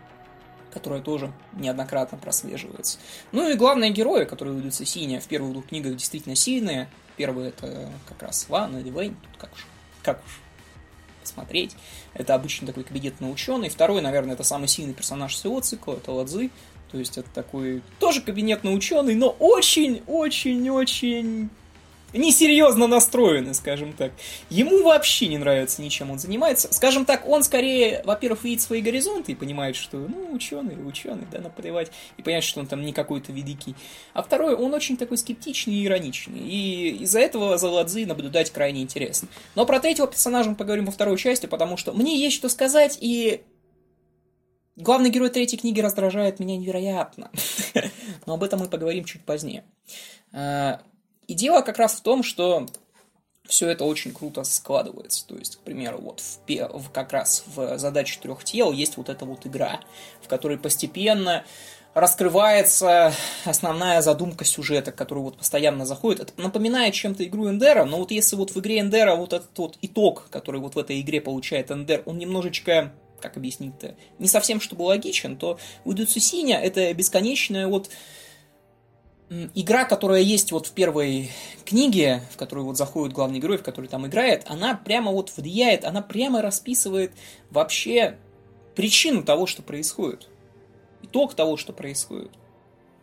которое 0.72 1.02
тоже 1.02 1.32
неоднократно 1.54 2.18
прослеживается. 2.18 2.98
Ну 3.32 3.48
и 3.48 3.54
главные 3.54 3.90
герои, 3.90 4.24
которые 4.24 4.54
выдаются 4.54 4.84
синие 4.84 5.20
в 5.20 5.26
первых 5.26 5.52
двух 5.52 5.66
книгах, 5.66 5.96
действительно 5.96 6.36
сильные. 6.36 6.88
Первый 7.16 7.48
это 7.48 7.90
как 8.08 8.22
раз 8.22 8.48
Ван 8.48 8.78
или 8.78 8.88
Вейн, 8.88 9.14
тут 9.14 9.40
как 9.40 9.52
уж, 9.52 9.66
как 10.02 10.22
уж 10.24 10.40
посмотреть. 11.22 11.76
Это 12.14 12.34
обычно 12.34 12.66
такой 12.66 12.84
кабинетный 12.84 13.32
ученый. 13.32 13.68
Второй, 13.68 14.02
наверное, 14.02 14.34
это 14.34 14.44
самый 14.44 14.68
сильный 14.68 14.94
персонаж 14.94 15.34
всего 15.34 15.60
цикла, 15.60 15.94
это 15.94 16.12
Ладзы. 16.12 16.50
То 16.92 16.98
есть 16.98 17.18
это 17.18 17.28
такой 17.34 17.82
тоже 17.98 18.20
кабинетный 18.20 18.76
ученый, 18.76 19.14
но 19.14 19.34
очень-очень-очень 19.38 21.48
несерьезно 22.12 22.86
настроенный, 22.86 23.54
скажем 23.54 23.92
так. 23.92 24.12
Ему 24.50 24.82
вообще 24.82 25.28
не 25.28 25.38
нравится 25.38 25.82
ничем 25.82 26.10
он 26.10 26.18
занимается. 26.18 26.72
Скажем 26.72 27.04
так, 27.04 27.26
он 27.26 27.42
скорее, 27.42 28.02
во-первых, 28.04 28.44
видит 28.44 28.60
свои 28.60 28.80
горизонты 28.80 29.32
и 29.32 29.34
понимает, 29.34 29.76
что, 29.76 29.96
ну, 29.96 30.32
ученый, 30.32 30.76
ученый, 30.86 31.26
да, 31.30 31.40
наплевать, 31.40 31.90
и 32.18 32.22
понимает, 32.22 32.44
что 32.44 32.60
он 32.60 32.66
там 32.66 32.84
не 32.84 32.92
какой-то 32.92 33.32
великий. 33.32 33.74
А 34.12 34.22
второй, 34.22 34.54
он 34.54 34.74
очень 34.74 34.96
такой 34.96 35.18
скептичный 35.18 35.74
и 35.74 35.86
ироничный. 35.86 36.40
И 36.40 37.02
из-за 37.02 37.20
этого 37.20 37.58
за 37.58 37.70
Ладзи 37.70 38.04
наблюдать 38.04 38.50
крайне 38.50 38.82
интересно. 38.82 39.28
Но 39.54 39.64
про 39.64 39.80
третьего 39.80 40.06
персонажа 40.06 40.50
мы 40.50 40.56
поговорим 40.56 40.86
во 40.86 40.92
второй 40.92 41.16
части, 41.16 41.46
потому 41.46 41.76
что 41.76 41.92
мне 41.92 42.18
есть 42.18 42.36
что 42.36 42.48
сказать, 42.48 42.98
и 43.00 43.42
Главный 44.76 45.10
герой 45.10 45.28
третьей 45.28 45.58
книги 45.58 45.80
раздражает 45.80 46.40
меня 46.40 46.56
невероятно. 46.56 47.30
Но 48.26 48.34
об 48.34 48.42
этом 48.42 48.60
мы 48.60 48.68
поговорим 48.68 49.04
чуть 49.04 49.24
позднее. 49.24 49.64
А, 50.32 50.80
и 51.26 51.34
дело 51.34 51.60
как 51.60 51.78
раз 51.78 51.94
в 51.94 52.00
том, 52.00 52.22
что 52.22 52.66
все 53.46 53.68
это 53.68 53.84
очень 53.84 54.12
круто 54.12 54.44
складывается. 54.44 55.26
То 55.26 55.36
есть, 55.36 55.56
к 55.56 55.60
примеру, 55.60 55.98
вот 56.00 56.20
в, 56.20 56.38
в, 56.48 56.90
как 56.90 57.12
раз 57.12 57.44
в 57.54 57.78
задаче 57.78 58.18
трех 58.20 58.44
тел 58.44 58.72
есть 58.72 58.96
вот 58.96 59.10
эта 59.10 59.26
вот 59.26 59.46
игра, 59.46 59.80
в 60.22 60.28
которой 60.28 60.56
постепенно 60.56 61.44
раскрывается 61.92 63.12
основная 63.44 64.00
задумка 64.00 64.46
сюжета, 64.46 64.92
который 64.92 65.22
вот 65.22 65.36
постоянно 65.36 65.84
заходит. 65.84 66.20
Это 66.22 66.40
напоминает 66.40 66.94
чем-то 66.94 67.24
игру 67.24 67.50
Эндера, 67.50 67.84
но 67.84 67.98
вот 67.98 68.10
если 68.10 68.36
вот 68.36 68.52
в 68.52 68.60
игре 68.60 68.78
Эндера 68.78 69.14
вот 69.14 69.34
этот 69.34 69.56
вот 69.58 69.76
итог, 69.82 70.28
который 70.30 70.60
вот 70.60 70.74
в 70.74 70.78
этой 70.78 71.00
игре 71.02 71.20
получает 71.20 71.70
Эндер, 71.70 72.02
он 72.06 72.16
немножечко 72.16 72.94
как 73.22 73.36
объяснить-то, 73.36 73.94
не 74.18 74.28
совсем 74.28 74.60
чтобы 74.60 74.82
логичен, 74.82 75.36
то 75.36 75.58
у 75.84 75.94
Синя 75.94 76.58
это 76.58 76.92
бесконечная 76.92 77.68
вот 77.68 77.88
игра, 79.54 79.84
которая 79.84 80.20
есть 80.20 80.52
вот 80.52 80.66
в 80.66 80.72
первой 80.72 81.30
книге, 81.64 82.22
в 82.32 82.36
которую 82.36 82.66
вот 82.66 82.76
заходит 82.76 83.14
главный 83.14 83.38
герой, 83.38 83.58
в 83.58 83.62
который 83.62 83.86
там 83.86 84.06
играет, 84.06 84.44
она 84.46 84.74
прямо 84.74 85.10
вот 85.12 85.32
влияет, 85.36 85.84
она 85.84 86.02
прямо 86.02 86.42
расписывает 86.42 87.12
вообще 87.50 88.18
причину 88.74 89.22
того, 89.22 89.46
что 89.46 89.62
происходит. 89.62 90.28
Итог 91.02 91.34
того, 91.34 91.56
что 91.56 91.72
происходит. 91.72 92.30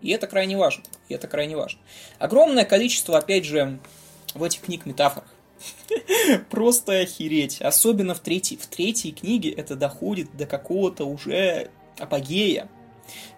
И 0.01 0.11
это 0.11 0.27
крайне 0.27 0.55
важно. 0.55 0.83
И 1.09 1.13
это 1.13 1.27
крайне 1.27 1.55
важно. 1.55 1.79
Огромное 2.17 2.65
количество, 2.65 3.17
опять 3.17 3.45
же, 3.45 3.79
в 4.33 4.43
этих 4.43 4.61
книг 4.61 4.85
метафор. 4.85 5.23
Просто 6.49 6.99
охереть. 6.99 7.61
Особенно 7.61 8.13
в 8.13 8.19
третьей, 8.19 8.57
в 8.57 8.67
третьей 8.67 9.11
книге 9.11 9.51
это 9.51 9.75
доходит 9.75 10.35
до 10.35 10.45
какого-то 10.45 11.05
уже 11.05 11.71
апогея. 11.97 12.69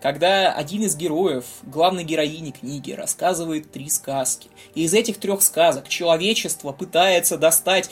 Когда 0.01 0.53
один 0.53 0.83
из 0.83 0.95
героев, 0.95 1.45
главной 1.63 2.03
героини 2.03 2.51
книги, 2.51 2.91
рассказывает 2.91 3.71
три 3.71 3.89
сказки. 3.89 4.49
И 4.75 4.83
из 4.83 4.93
этих 4.93 5.17
трех 5.17 5.41
сказок 5.41 5.87
человечество 5.87 6.71
пытается 6.71 7.37
достать 7.37 7.89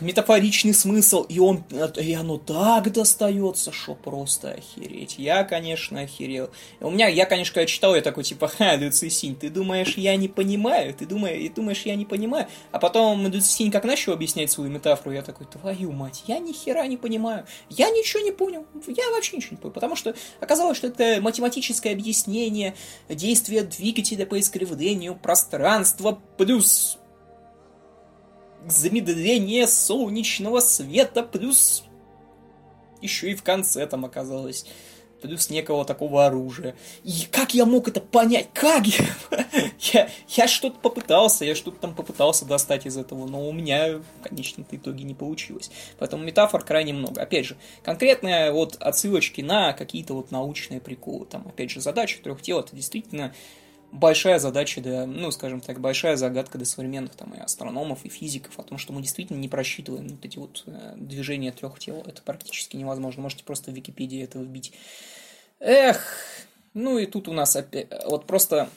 метафоричный 0.00 0.74
смысл, 0.74 1.22
и 1.24 1.38
он, 1.38 1.64
и 1.96 2.12
оно 2.14 2.38
так 2.38 2.92
достается, 2.92 3.72
что 3.72 3.94
просто 3.94 4.52
охереть. 4.52 5.16
Я, 5.18 5.44
конечно, 5.44 6.00
охерел. 6.00 6.50
У 6.80 6.90
меня, 6.90 7.08
я, 7.08 7.26
конечно, 7.26 7.54
когда 7.54 7.66
читал, 7.66 7.94
я 7.94 8.02
такой, 8.02 8.24
типа, 8.24 8.48
ха, 8.48 8.76
Люцисинь, 8.76 9.36
ты 9.36 9.50
думаешь, 9.50 9.96
я 9.96 10.16
не 10.16 10.28
понимаю? 10.28 10.94
Ты 10.94 11.06
думаешь, 11.06 11.40
и 11.40 11.48
думаешь, 11.48 11.82
я 11.82 11.94
не 11.94 12.04
понимаю? 12.04 12.46
А 12.72 12.78
потом 12.78 13.26
Люцисинь 13.28 13.70
как 13.70 13.84
начал 13.84 14.12
объяснять 14.12 14.50
свою 14.50 14.70
метафору, 14.70 15.12
я 15.12 15.22
такой, 15.22 15.46
твою 15.46 15.92
мать, 15.92 16.24
я 16.26 16.38
ни 16.38 16.52
хера 16.52 16.86
не 16.86 16.96
понимаю. 16.96 17.46
Я 17.68 17.90
ничего 17.90 18.22
не 18.22 18.32
понял. 18.32 18.66
Я 18.86 19.10
вообще 19.10 19.36
ничего 19.36 19.52
не 19.52 19.56
понял. 19.58 19.74
Потому 19.74 19.96
что 19.96 20.14
оказалось, 20.40 20.78
что 20.78 20.88
это 20.88 21.20
математическое 21.20 21.90
объяснение 21.92 22.74
действия 23.08 23.62
двигателя 23.62 24.26
по 24.26 24.38
искривлению 24.38 25.14
пространства 25.14 26.20
плюс 26.36 26.98
замедление 28.68 29.66
солнечного 29.66 30.60
света, 30.60 31.22
плюс 31.22 31.84
еще 33.00 33.30
и 33.30 33.34
в 33.34 33.42
конце 33.42 33.86
там 33.86 34.04
оказалось 34.04 34.66
плюс 35.22 35.50
некого 35.50 35.84
такого 35.84 36.26
оружия. 36.26 36.76
И 37.02 37.26
как 37.30 37.54
я 37.54 37.64
мог 37.64 37.88
это 37.88 38.00
понять? 38.00 38.48
Как 38.52 38.86
я? 38.86 39.06
я, 39.92 40.10
я 40.28 40.48
что-то 40.48 40.78
попытался, 40.78 41.44
я 41.44 41.54
что-то 41.54 41.78
там 41.78 41.94
попытался 41.94 42.44
достать 42.44 42.86
из 42.86 42.96
этого, 42.96 43.26
но 43.26 43.48
у 43.48 43.52
меня 43.52 43.98
в 43.98 44.22
конечном 44.22 44.66
итоге 44.70 45.04
не 45.04 45.14
получилось. 45.14 45.70
Поэтому 45.98 46.24
метафор 46.24 46.64
крайне 46.64 46.92
много. 46.92 47.22
Опять 47.22 47.46
же, 47.46 47.56
конкретные 47.82 48.52
вот 48.52 48.76
отсылочки 48.76 49.40
на 49.40 49.72
какие-то 49.72 50.14
вот 50.14 50.30
научные 50.30 50.80
приколы. 50.80 51.26
Там, 51.26 51.46
опять 51.48 51.70
же, 51.70 51.80
задача 51.80 52.22
трех 52.22 52.42
тел, 52.42 52.60
это 52.60 52.74
действительно 52.76 53.34
большая 53.92 54.38
задача, 54.38 54.80
да, 54.80 55.06
ну, 55.06 55.30
скажем 55.30 55.60
так, 55.60 55.80
большая 55.80 56.16
загадка 56.16 56.58
для 56.58 56.66
современных 56.66 57.14
там 57.14 57.34
и 57.34 57.38
астрономов, 57.38 58.04
и 58.04 58.08
физиков, 58.08 58.58
о 58.58 58.62
том, 58.62 58.78
что 58.78 58.92
мы 58.92 59.02
действительно 59.02 59.38
не 59.38 59.48
просчитываем 59.48 60.08
вот 60.08 60.24
эти 60.24 60.38
вот 60.38 60.64
э, 60.66 60.94
движения 60.96 61.52
трех 61.52 61.78
тел. 61.78 62.02
Это 62.06 62.22
практически 62.22 62.76
невозможно. 62.76 63.22
Можете 63.22 63.44
просто 63.44 63.70
в 63.70 63.74
Википедии 63.74 64.22
это 64.22 64.38
вбить. 64.38 64.72
Эх, 65.60 66.18
ну 66.74 66.98
и 66.98 67.06
тут 67.06 67.28
у 67.28 67.32
нас 67.32 67.56
опять, 67.56 67.88
вот 68.06 68.26
просто 68.26 68.68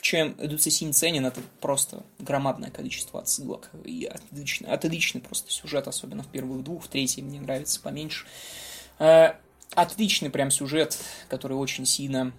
в 0.00 0.02
чем 0.02 0.34
Эдуцесинь 0.38 0.94
ценен, 0.94 1.26
это 1.26 1.42
просто 1.60 2.02
громадное 2.18 2.70
количество 2.70 3.20
отсылок 3.20 3.70
и 3.84 4.06
отличный, 4.06 4.70
отличный 4.70 5.20
просто 5.20 5.52
сюжет, 5.52 5.86
особенно 5.88 6.22
в 6.22 6.28
первых 6.28 6.64
двух, 6.64 6.84
в 6.84 6.88
третьей 6.88 7.22
мне 7.22 7.38
нравится 7.38 7.80
поменьше. 7.82 8.24
Э, 8.98 9.34
отличный 9.74 10.30
прям 10.30 10.50
сюжет, 10.50 10.98
который 11.28 11.52
очень 11.52 11.84
сильно 11.84 12.32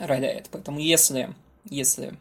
роляет. 0.00 0.48
Поэтому 0.50 0.80
если, 0.80 1.34
если... 1.68 2.14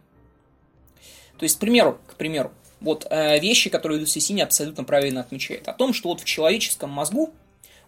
То 1.38 1.44
есть, 1.44 1.58
к 1.58 1.60
примеру, 1.60 2.00
к 2.08 2.16
примеру, 2.16 2.52
вот 2.82 3.08
э, 3.10 3.40
вещи, 3.40 3.70
которые 3.70 4.00
Люсисини 4.00 4.42
абсолютно 4.42 4.84
правильно 4.84 5.22
отмечает, 5.22 5.68
о 5.68 5.74
том, 5.74 5.94
что 5.94 6.10
вот 6.10 6.22
в 6.22 6.26
человеческом 6.26 6.90
мозгу 6.90 7.34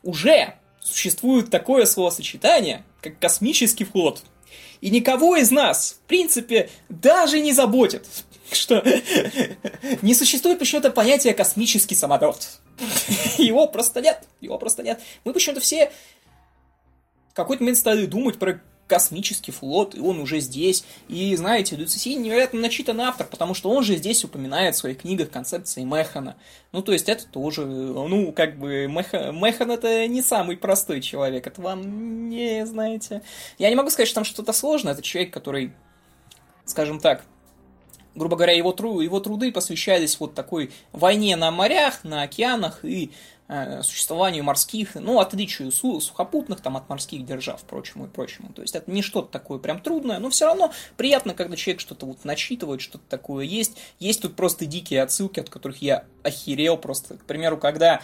уже 0.03 0.55
существует 0.81 1.49
такое 1.49 1.85
словосочетание, 1.85 2.83
как 3.01 3.19
космический 3.19 3.85
флот. 3.85 4.23
И 4.81 4.89
никого 4.89 5.37
из 5.37 5.51
нас, 5.51 5.99
в 6.03 6.07
принципе, 6.07 6.69
даже 6.89 7.39
не 7.39 7.53
заботит, 7.53 8.07
что 8.51 8.83
не 10.01 10.13
существует 10.13 10.59
почему-то 10.59 10.91
понятия 10.91 11.33
космический 11.33 11.95
самолет. 11.95 12.59
Его 13.37 13.67
просто 13.67 14.01
нет. 14.01 14.27
Его 14.39 14.57
просто 14.57 14.83
нет. 14.83 14.99
Мы 15.23 15.33
почему-то 15.33 15.61
все 15.61 15.91
в 17.31 17.33
какой-то 17.33 17.63
момент 17.63 17.77
стали 17.77 18.05
думать 18.05 18.37
про 18.39 18.61
космический 18.91 19.53
флот, 19.53 19.95
и 19.95 20.01
он 20.01 20.19
уже 20.19 20.41
здесь. 20.41 20.83
И, 21.07 21.33
знаете, 21.37 21.77
Люцисий 21.77 22.15
невероятно 22.15 22.59
начитанный 22.59 23.05
автор, 23.05 23.25
потому 23.25 23.53
что 23.53 23.69
он 23.69 23.83
же 23.85 23.95
здесь 23.95 24.25
упоминает 24.25 24.75
в 24.75 24.79
своих 24.79 24.97
книгах 24.97 25.31
концепции 25.31 25.83
Механа. 25.83 26.35
Ну, 26.73 26.81
то 26.81 26.91
есть 26.91 27.07
это 27.07 27.25
тоже, 27.25 27.65
ну, 27.65 28.33
как 28.33 28.59
бы, 28.59 28.87
Меха... 28.89 29.31
Механ 29.31 29.71
это 29.71 30.07
не 30.07 30.21
самый 30.21 30.57
простой 30.57 30.99
человек, 30.99 31.47
это 31.47 31.61
вам 31.61 32.27
не, 32.27 32.65
знаете... 32.65 33.21
Я 33.57 33.69
не 33.69 33.75
могу 33.75 33.89
сказать, 33.91 34.09
что 34.09 34.15
там 34.15 34.25
что-то 34.25 34.51
сложное, 34.51 34.91
это 34.91 35.01
человек, 35.01 35.33
который, 35.33 35.71
скажем 36.65 36.99
так, 36.99 37.23
грубо 38.13 38.35
говоря, 38.35 38.51
его, 38.51 38.73
тру, 38.73 38.99
его 38.99 39.21
труды 39.21 39.53
посвящались 39.53 40.19
вот 40.19 40.35
такой 40.35 40.71
войне 40.91 41.37
на 41.37 41.49
морях, 41.49 42.03
на 42.03 42.23
океанах 42.23 42.83
и 42.83 43.13
существованию 43.81 44.43
морских, 44.43 44.95
ну, 44.95 45.19
отличию 45.19 45.71
сухопутных 45.71 46.61
там 46.61 46.77
от 46.77 46.87
морских 46.87 47.25
держав, 47.25 47.61
прочему 47.63 48.05
и 48.05 48.09
прочему. 48.09 48.53
То 48.53 48.61
есть 48.61 48.75
это 48.75 48.89
не 48.89 49.01
что-то 49.01 49.29
такое 49.29 49.59
прям 49.59 49.81
трудное, 49.81 50.19
но 50.19 50.29
все 50.29 50.45
равно 50.45 50.71
приятно, 50.95 51.33
когда 51.33 51.55
человек 51.57 51.81
что-то 51.81 52.05
вот 52.05 52.23
начитывает, 52.23 52.81
что-то 52.81 53.03
такое 53.09 53.45
есть. 53.45 53.77
Есть 53.99 54.21
тут 54.21 54.35
просто 54.35 54.65
дикие 54.65 55.01
отсылки, 55.01 55.39
от 55.39 55.49
которых 55.49 55.81
я 55.81 56.05
охерел 56.23 56.77
просто. 56.77 57.17
К 57.17 57.25
примеру, 57.25 57.57
когда 57.57 58.01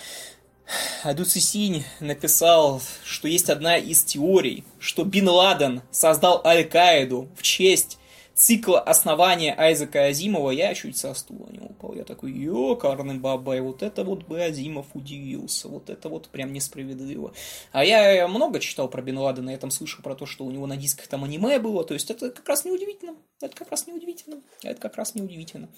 Адуцисинь 1.04 1.86
написал, 2.02 2.82
что 3.06 3.28
есть 3.28 3.50
одна 3.50 3.78
из 3.78 4.04
теорий, 4.04 4.66
что 4.80 5.06
Бин 5.06 5.30
Ладен 5.30 5.82
создал 5.92 6.42
Аль-Каиду 6.46 7.30
в 7.38 7.42
честь 7.42 7.98
цикла 8.38 8.80
основания 8.80 9.56
Айзека 9.58 10.06
Азимова, 10.06 10.52
я 10.52 10.74
чуть 10.76 10.96
со 10.96 11.14
стула 11.16 11.50
не 11.50 11.60
упал. 11.60 11.96
Я 11.96 12.04
такой, 12.04 12.32
ёкарный 12.32 13.18
бабай, 13.18 13.60
вот 13.62 13.82
это 13.82 14.04
вот 14.04 14.26
бы 14.26 14.44
Азимов 14.44 14.86
удивился, 14.94 15.68
вот 15.68 15.90
это 15.90 16.08
вот 16.08 16.30
прям 16.30 16.54
несправедливо. 16.54 17.34
А 17.72 17.84
я 17.84 18.28
много 18.28 18.60
читал 18.60 18.90
про 18.90 19.02
Бен 19.02 19.18
Ладена, 19.18 19.50
я 19.50 19.58
там 19.58 19.72
слышал 19.72 20.04
про 20.04 20.14
то, 20.16 20.28
что 20.28 20.46
у 20.46 20.52
него 20.52 20.68
на 20.68 20.78
дисках 20.78 21.08
там 21.08 21.24
аниме 21.24 21.58
было, 21.60 21.84
то 21.84 21.96
есть 21.96 22.12
это 22.12 22.30
как 22.30 22.48
раз 22.48 22.64
неудивительно. 22.64 23.16
Это 23.42 23.56
как 23.56 23.72
раз 23.72 23.88
неудивительно. 23.88 24.42
Это 24.62 24.80
как 24.80 24.98
раз 24.98 25.16
неудивительно. 25.16 25.70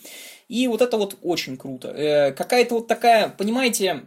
И 0.50 0.68
вот 0.68 0.82
это 0.82 0.98
вот 0.98 1.18
очень 1.22 1.56
круто. 1.56 1.90
Э, 1.90 2.32
какая-то 2.34 2.76
вот 2.76 2.88
такая, 2.88 3.30
понимаете, 3.30 4.04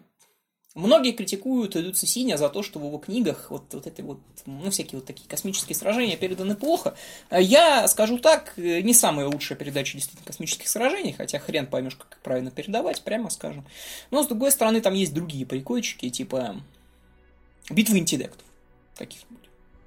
Многие 0.74 1.12
критикуют 1.12 1.76
Эдуца 1.76 2.06
Синя 2.06 2.38
за 2.38 2.48
то, 2.48 2.62
что 2.62 2.78
в 2.78 2.84
его 2.86 2.96
книгах 2.96 3.50
вот, 3.50 3.64
вот 3.72 3.86
эти 3.86 4.00
вот, 4.00 4.20
ну, 4.46 4.70
всякие 4.70 5.00
вот 5.00 5.06
такие 5.06 5.28
космические 5.28 5.76
сражения 5.76 6.16
переданы 6.16 6.54
плохо. 6.54 6.94
Я 7.30 7.86
скажу 7.88 8.18
так, 8.18 8.54
не 8.56 8.94
самая 8.94 9.26
лучшая 9.26 9.58
передача 9.58 9.98
действительно 9.98 10.26
космических 10.26 10.66
сражений, 10.68 11.12
хотя 11.12 11.38
хрен 11.38 11.66
поймешь, 11.66 11.96
как 11.96 12.18
правильно 12.22 12.50
передавать, 12.50 13.02
прямо 13.02 13.28
скажем. 13.28 13.66
Но, 14.10 14.22
с 14.22 14.28
другой 14.28 14.50
стороны, 14.50 14.80
там 14.80 14.94
есть 14.94 15.12
другие 15.12 15.44
прикольчики, 15.44 16.08
типа 16.08 16.56
битвы 17.68 17.98
интеллектов 17.98 18.46
каких-нибудь 18.96 19.41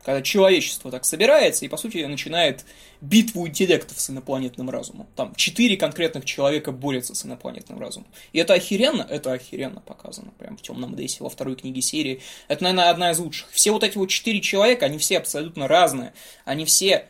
когда 0.05 0.21
человечество 0.21 0.91
так 0.91 1.03
собирается 1.03 1.65
и, 1.65 1.67
по 1.67 1.77
сути, 1.77 2.05
начинает 2.05 2.63
битву 3.01 3.47
интеллектов 3.47 4.00
с 4.00 4.12
инопланетным 4.12 4.69
разумом. 4.69 5.07
Там 5.15 5.33
четыре 5.33 5.77
конкретных 5.77 6.25
человека 6.25 6.71
борются 6.71 7.15
с 7.15 7.25
инопланетным 7.25 7.79
разумом. 7.79 8.07
И 8.31 8.38
это 8.38 8.53
охеренно, 8.53 9.05
это 9.09 9.33
охеренно 9.33 9.81
показано, 9.81 10.31
прям 10.38 10.57
в 10.57 10.62
темном 10.62 10.95
Дейсе, 10.95 11.24
во 11.24 11.29
второй 11.29 11.55
книге 11.55 11.81
серии. 11.81 12.21
Это, 12.47 12.63
наверное, 12.63 12.91
одна 12.91 13.12
из 13.12 13.17
лучших. 13.17 13.50
Все 13.51 13.71
вот 13.71 13.83
эти 13.83 13.97
вот 13.97 14.09
четыре 14.09 14.41
человека, 14.41 14.85
они 14.85 15.00
все 15.00 15.17
абсолютно 15.17 15.67
разные. 15.67 16.13
Они 16.45 16.65
все, 16.65 17.07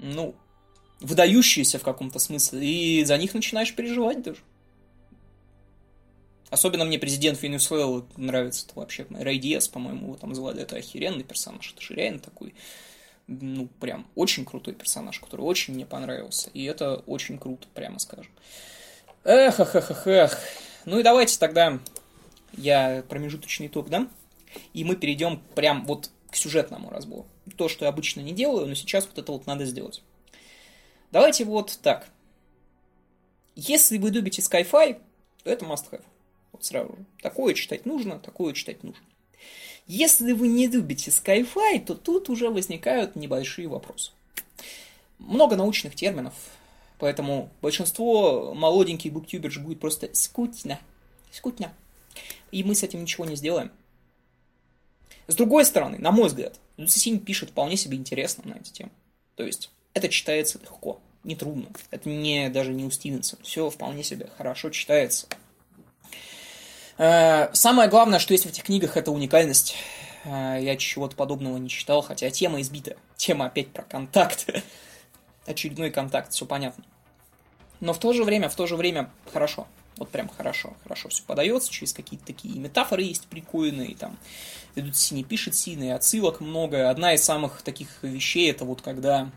ну, 0.00 0.34
выдающиеся 0.98 1.78
в 1.78 1.82
каком-то 1.82 2.18
смысле, 2.18 2.66
и 2.66 3.04
за 3.04 3.16
них 3.18 3.34
начинаешь 3.34 3.72
переживать 3.72 4.22
даже. 4.22 4.40
Особенно 6.50 6.84
мне 6.84 6.98
президент 6.98 7.42
Венесуэлы 7.42 8.04
нравится 8.16 8.66
это 8.66 8.78
вообще. 8.78 9.06
Рэй 9.10 9.38
Диас, 9.38 9.68
по-моему, 9.68 10.06
его 10.06 10.16
там 10.16 10.34
звали. 10.34 10.62
Это 10.62 10.76
охеренный 10.76 11.24
персонаж. 11.24 11.72
Это 11.72 11.82
же 11.82 11.94
реально 11.94 12.20
такой, 12.20 12.54
ну, 13.26 13.66
прям 13.80 14.06
очень 14.14 14.44
крутой 14.44 14.74
персонаж, 14.74 15.18
который 15.18 15.40
очень 15.40 15.74
мне 15.74 15.86
понравился. 15.86 16.50
И 16.54 16.64
это 16.64 16.96
очень 17.06 17.38
круто, 17.38 17.66
прямо 17.74 17.98
скажем. 17.98 18.30
Эх, 19.24 19.58
эх, 19.58 19.74
эх, 19.74 19.90
эх, 19.90 20.06
эх. 20.06 20.40
Ну 20.84 21.00
и 21.00 21.02
давайте 21.02 21.36
тогда 21.38 21.80
я 22.52 23.04
промежуточный 23.08 23.66
итог 23.66 23.88
дам. 23.88 24.08
И 24.72 24.84
мы 24.84 24.94
перейдем 24.94 25.42
прям 25.56 25.84
вот 25.84 26.10
к 26.30 26.36
сюжетному 26.36 26.90
разбору. 26.90 27.26
То, 27.56 27.68
что 27.68 27.84
я 27.84 27.88
обычно 27.88 28.20
не 28.20 28.32
делаю, 28.32 28.66
но 28.66 28.74
сейчас 28.74 29.06
вот 29.06 29.18
это 29.18 29.32
вот 29.32 29.46
надо 29.46 29.64
сделать. 29.64 30.02
Давайте 31.10 31.44
вот 31.44 31.78
так. 31.82 32.08
Если 33.56 33.98
вы 33.98 34.10
любите 34.10 34.42
Skyfi, 34.42 35.00
то 35.42 35.50
это 35.50 35.64
must 35.64 35.90
have. 35.90 36.02
Вот 36.56 36.64
сразу 36.64 36.96
же. 36.96 37.04
Такое 37.20 37.52
читать 37.52 37.84
нужно, 37.84 38.18
такое 38.18 38.54
читать 38.54 38.82
нужно. 38.82 39.04
Если 39.86 40.32
вы 40.32 40.48
не 40.48 40.66
любите 40.66 41.10
Skyfi, 41.10 41.84
то 41.84 41.94
тут 41.94 42.30
уже 42.30 42.48
возникают 42.48 43.14
небольшие 43.14 43.68
вопросы. 43.68 44.12
Много 45.18 45.54
научных 45.54 45.94
терминов, 45.94 46.32
поэтому 46.98 47.50
большинство 47.60 48.54
молоденьких 48.54 49.12
буктюберш 49.12 49.58
будет 49.58 49.80
просто 49.80 50.08
скучно. 50.14 50.80
Скучно. 51.30 51.74
И 52.50 52.64
мы 52.64 52.74
с 52.74 52.82
этим 52.82 53.02
ничего 53.02 53.26
не 53.26 53.36
сделаем. 53.36 53.70
С 55.26 55.34
другой 55.34 55.66
стороны, 55.66 55.98
на 55.98 56.10
мой 56.10 56.28
взгляд, 56.28 56.58
Люцисинь 56.78 57.20
пишет 57.20 57.50
вполне 57.50 57.76
себе 57.76 57.98
интересно 57.98 58.44
на 58.46 58.54
эти 58.58 58.72
темы. 58.72 58.90
То 59.34 59.44
есть, 59.44 59.70
это 59.92 60.08
читается 60.08 60.58
легко, 60.58 61.00
нетрудно. 61.22 61.68
Это 61.90 62.08
не, 62.08 62.48
даже 62.48 62.72
не 62.72 62.84
у 62.84 62.90
Стивенса. 62.90 63.36
Все 63.42 63.68
вполне 63.68 64.02
себе 64.02 64.30
хорошо 64.38 64.70
читается. 64.70 65.26
Э, 66.98 67.52
самое 67.52 67.88
главное, 67.88 68.18
что 68.18 68.32
есть 68.32 68.44
в 68.44 68.48
этих 68.48 68.64
книгах, 68.64 68.96
это 68.96 69.10
уникальность. 69.10 69.76
Э, 70.24 70.58
я 70.60 70.76
чего-то 70.76 71.16
подобного 71.16 71.56
не 71.58 71.68
читал, 71.68 72.02
хотя 72.02 72.30
тема 72.30 72.60
избита. 72.60 72.96
Тема 73.16 73.46
опять 73.46 73.68
про 73.68 73.82
контакт. 73.82 74.46
Очередной 75.46 75.90
контакт, 75.90 76.32
все 76.32 76.46
понятно. 76.46 76.84
Но 77.80 77.92
в 77.92 77.98
то 77.98 78.12
же 78.12 78.24
время, 78.24 78.48
в 78.48 78.56
то 78.56 78.66
же 78.66 78.76
время, 78.76 79.10
хорошо. 79.32 79.66
Вот 79.98 80.10
прям 80.10 80.28
хорошо, 80.28 80.74
хорошо 80.82 81.08
все 81.08 81.22
подается, 81.22 81.72
через 81.72 81.94
какие-то 81.94 82.26
такие 82.26 82.58
метафоры 82.58 83.02
есть 83.02 83.26
прикольные, 83.28 83.94
там, 83.94 84.18
ведут 84.74 84.94
синий 84.94 85.24
пишет 85.24 85.54
синий, 85.54 85.90
отсылок 85.90 86.40
много. 86.40 86.90
Одна 86.90 87.14
из 87.14 87.24
самых 87.24 87.62
таких 87.62 87.88
вещей, 88.02 88.50
это 88.50 88.66
вот 88.66 88.82
когда 88.82 89.30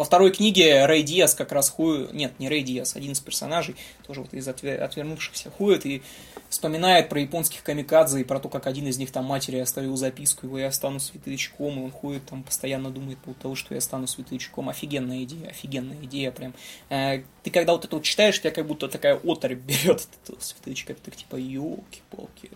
во 0.00 0.04
второй 0.04 0.30
книге 0.30 0.86
Рэй 0.86 1.02
Диас 1.02 1.34
как 1.34 1.52
раз 1.52 1.68
хует, 1.68 2.14
нет, 2.14 2.32
не 2.38 2.48
Рэй 2.48 2.62
Диас, 2.62 2.96
один 2.96 3.12
из 3.12 3.20
персонажей, 3.20 3.76
тоже 4.06 4.22
вот 4.22 4.32
из 4.32 4.48
отвер... 4.48 4.82
отвернувшихся 4.82 5.50
хует 5.50 5.84
и 5.84 6.00
вспоминает 6.48 7.10
про 7.10 7.20
японских 7.20 7.62
камикадзе 7.62 8.22
и 8.22 8.24
про 8.24 8.40
то, 8.40 8.48
как 8.48 8.66
один 8.66 8.86
из 8.86 8.96
них 8.96 9.12
там 9.12 9.26
матери 9.26 9.58
оставил 9.58 9.94
записку, 9.98 10.46
его 10.46 10.58
я 10.58 10.72
стану 10.72 11.00
светлячком, 11.00 11.78
и 11.78 11.84
он 11.84 11.90
ходит 11.90 12.24
там, 12.24 12.42
постоянно 12.44 12.88
думает 12.88 13.18
по 13.18 13.34
того, 13.34 13.54
что 13.54 13.74
я 13.74 13.82
стану 13.82 14.06
светлячком. 14.06 14.70
Офигенная 14.70 15.24
идея, 15.24 15.50
офигенная 15.50 16.02
идея 16.04 16.30
прям. 16.30 16.54
Э, 16.88 17.22
ты 17.42 17.50
когда 17.50 17.72
вот 17.72 17.84
это 17.84 17.96
вот 17.96 18.02
читаешь, 18.02 18.40
тебя 18.40 18.52
как 18.52 18.66
будто 18.66 18.88
такая 18.88 19.20
оторь 19.22 19.54
берет 19.54 20.00
от 20.00 20.08
этого 20.22 20.40
светлячка, 20.40 20.94
ты 20.94 21.00
так 21.02 21.16
типа, 21.16 21.36
елки-палки, 21.36 22.50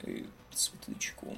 светлячком. 0.51 1.37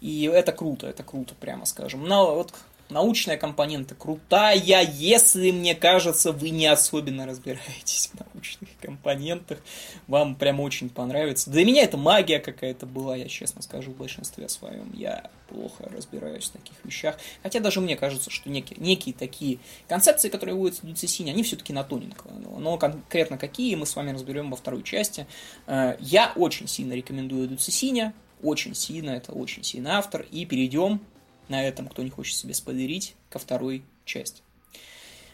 И 0.00 0.30
это 0.32 0.52
круто, 0.52 0.86
это 0.86 1.02
круто, 1.02 1.34
прямо 1.34 1.66
скажем. 1.66 2.06
Но 2.06 2.36
вот 2.36 2.54
научная 2.90 3.36
компонента 3.36 3.94
крутая, 3.94 4.56
если, 4.56 5.50
мне 5.50 5.74
кажется, 5.74 6.32
вы 6.32 6.50
не 6.50 6.66
особенно 6.66 7.26
разбираетесь 7.26 8.10
в 8.12 8.34
научных 8.34 8.70
компонентах, 8.80 9.58
вам 10.06 10.34
прям 10.34 10.60
очень 10.60 10.90
понравится. 10.90 11.50
Для 11.50 11.64
меня 11.64 11.82
это 11.82 11.96
магия 11.96 12.38
какая-то 12.38 12.86
была, 12.86 13.16
я 13.16 13.28
честно 13.28 13.62
скажу, 13.62 13.92
в 13.92 13.96
большинстве 13.96 14.48
своем. 14.48 14.92
Я 14.94 15.30
плохо 15.48 15.88
разбираюсь 15.94 16.44
в 16.44 16.50
таких 16.50 16.76
вещах. 16.84 17.18
Хотя 17.42 17.60
даже 17.60 17.80
мне 17.80 17.96
кажется, 17.96 18.30
что 18.30 18.50
некие, 18.50 18.78
некие 18.80 19.14
такие 19.14 19.58
концепции, 19.88 20.28
которые 20.28 20.56
вводятся 20.56 20.82
в 20.82 20.88
Люцисине, 20.88 21.32
они 21.32 21.42
все-таки 21.42 21.72
на 21.72 21.84
тоненького. 21.84 22.32
Но 22.58 22.76
конкретно 22.78 23.38
какие, 23.38 23.74
мы 23.74 23.86
с 23.86 23.96
вами 23.96 24.12
разберем 24.12 24.50
во 24.50 24.56
второй 24.56 24.82
части. 24.82 25.26
Э, 25.66 25.96
я 26.00 26.32
очень 26.36 26.68
сильно 26.68 26.94
рекомендую 26.94 27.48
Люцисине, 27.48 28.12
очень 28.42 28.74
сильно, 28.74 29.10
это 29.10 29.32
очень 29.32 29.64
сильный 29.64 29.92
автор. 29.92 30.26
И 30.30 30.44
перейдем 30.44 31.00
на 31.48 31.62
этом, 31.62 31.88
кто 31.88 32.02
не 32.02 32.10
хочет 32.10 32.36
себе 32.36 32.54
спойлерить, 32.54 33.14
ко 33.30 33.38
второй 33.38 33.84
части. 34.04 34.42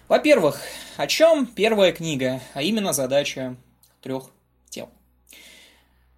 Во-первых, 0.09 0.61
о 0.97 1.07
чем 1.07 1.47
первая 1.47 1.93
книга, 1.93 2.41
а 2.55 2.63
именно 2.63 2.93
задача 2.93 3.57
трех 4.03 4.31
тел. 4.69 4.91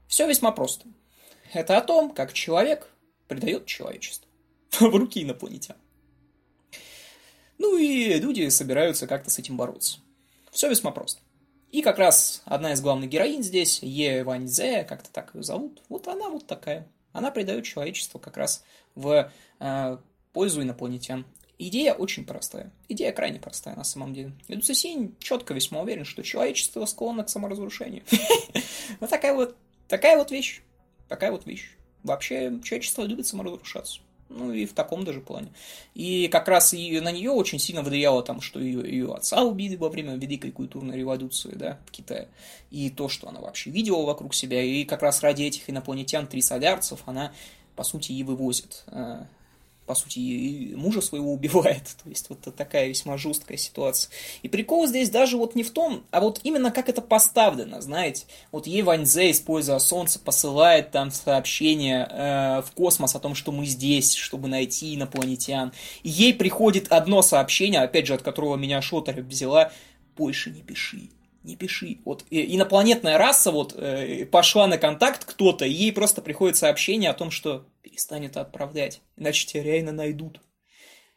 Все 0.09 0.27
весьма 0.27 0.53
просто. 0.53 0.87
Это 1.53 1.77
о 1.77 1.83
том, 1.83 2.15
как 2.15 2.33
человек 2.33 2.89
предает 3.29 3.67
человечество 3.67 4.29
в 4.71 4.83
руки 4.83 5.23
инопланетян. 5.23 5.77
Ну 7.59 7.77
и 7.77 8.15
люди 8.15 8.49
собираются 8.49 9.07
как-то 9.07 9.31
с 9.31 9.39
этим 9.39 9.57
бороться. 9.57 9.99
Все 10.51 10.69
весьма 10.69 10.91
просто. 10.91 11.21
И 11.71 11.81
как 11.81 11.99
раз 11.99 12.43
одна 12.45 12.73
из 12.73 12.81
главных 12.81 13.09
героинь 13.09 13.43
здесь, 13.43 13.83
Е 13.83 14.25
Ваньзе, 14.25 14.85
как-то 14.85 15.11
так 15.11 15.35
ее 15.35 15.43
зовут, 15.43 15.83
вот 15.89 16.07
она 16.09 16.29
вот 16.29 16.47
такая. 16.47 16.87
Она 17.13 17.31
предает 17.31 17.65
человечество 17.65 18.19
как 18.19 18.37
раз 18.37 18.65
в 18.95 19.31
э, 19.61 19.99
пользу 20.33 20.63
инопланетян. 20.63 21.25
Идея 21.59 21.95
очень 21.95 22.25
простая. 22.25 22.73
Идея 22.89 23.13
крайне 23.13 23.39
простая 23.39 23.77
на 23.77 23.85
самом 23.85 24.15
деле. 24.15 24.33
Эдуцесинь 24.49 25.15
четко 25.21 25.55
весьма 25.55 25.83
уверен, 25.83 26.05
что 26.05 26.23
человечество 26.23 26.85
склонно 26.87 27.25
к 27.25 27.29
саморазрушению. 27.29 28.05
Вот 29.01 29.09
такая 29.09 29.35
вот, 29.35 29.57
такая 29.89 30.19
вот 30.19 30.31
вещь. 30.31 30.61
Такая 31.09 31.31
вот 31.31 31.47
вещь. 31.47 31.77
Вообще, 32.03 32.61
человечество 32.63 33.05
любит 33.05 33.27
саморазрушаться. 33.27 34.01
Ну 34.35 34.53
и 34.53 34.67
в 34.67 34.73
таком 34.73 35.05
даже 35.05 35.21
плане. 35.21 35.53
И 35.95 36.29
как 36.29 36.49
раз 36.49 36.75
и 36.75 37.01
на 37.01 37.13
нее 37.13 37.31
очень 37.31 37.59
сильно 37.59 37.83
влияло 37.83 38.23
там, 38.23 38.41
что 38.41 38.61
ее, 38.61 38.81
ее 38.81 39.15
отца 39.15 39.43
убили 39.43 39.77
во 39.77 39.89
время 39.89 40.17
Великой 40.17 40.51
культурной 40.51 40.97
революции, 40.97 41.53
да, 41.55 41.79
в 41.87 41.91
Китае. 41.91 42.29
И 42.71 42.91
то, 42.91 43.09
что 43.09 43.29
она 43.29 43.41
вообще 43.41 43.71
видела 43.71 44.03
вокруг 44.05 44.35
себя. 44.35 44.63
И 44.63 44.85
как 44.85 45.03
раз 45.03 45.23
ради 45.23 45.43
этих 45.43 45.69
инопланетян, 45.69 46.27
трисолярцев, 46.27 47.01
она 47.07 47.33
по 47.77 47.85
сути, 47.85 48.13
и 48.13 48.23
вывозит. 48.23 48.85
По 49.93 49.97
сути, 49.97 50.21
и 50.21 50.75
мужа 50.75 51.03
своего 51.03 51.35
убивает. 51.35 51.83
То 52.03 52.09
есть, 52.09 52.31
вот 52.31 52.39
такая 52.57 52.89
весьма 52.89 53.19
жесткая 53.19 53.59
ситуация. 53.59 54.11
И 54.41 54.49
прикол 54.49 54.87
здесь 54.87 55.11
даже 55.11 55.37
вот 55.37 55.55
не 55.55 55.63
в 55.63 55.71
том, 55.71 56.03
а 56.11 56.21
вот 56.21 56.41
именно 56.45 56.71
как 56.71 56.89
это 56.89 57.03
поставлено, 57.03 57.83
знаете. 57.83 58.25
Вот 58.53 58.67
ей 58.67 58.81
Ваньзе, 58.81 59.31
используя 59.31 59.79
солнце, 59.81 60.19
посылает 60.19 60.93
там 60.93 61.11
сообщение 61.11 62.09
э, 62.09 62.63
в 62.63 62.71
космос 62.73 63.15
о 63.15 63.21
том, 63.21 63.35
что 63.35 63.53
мы 63.53 63.67
здесь, 63.67 64.15
чтобы 64.15 64.49
найти 64.49 64.95
инопланетян. 64.95 65.75
И 66.05 66.09
ей 66.09 66.33
приходит 66.33 66.91
одно 66.91 67.21
сообщение, 67.21 67.83
опять 67.83 68.07
же, 68.07 68.15
от 68.15 68.23
которого 68.23 68.57
меня 68.57 68.81
Шотарь 68.81 69.21
взяла, 69.21 69.73
больше 70.17 70.49
не 70.49 70.63
пиши 70.63 71.11
не 71.45 71.57
пиши. 71.57 71.99
Вот 72.05 72.25
инопланетная 72.31 73.19
раса 73.19 73.51
вот 73.51 73.75
э, 73.77 74.27
пошла 74.27 74.69
на 74.69 74.79
контакт 74.79 75.25
кто-то, 75.25 75.65
и 75.65 75.73
ей 75.73 75.93
просто 75.93 76.23
приходит 76.23 76.57
сообщение 76.57 77.11
о 77.11 77.15
том, 77.15 77.33
что 77.33 77.67
перестань 77.93 78.25
это 78.25 78.41
отправлять, 78.41 79.03
иначе 79.17 79.47
тебя 79.47 79.63
реально 79.63 79.93
найдут. 79.93 80.41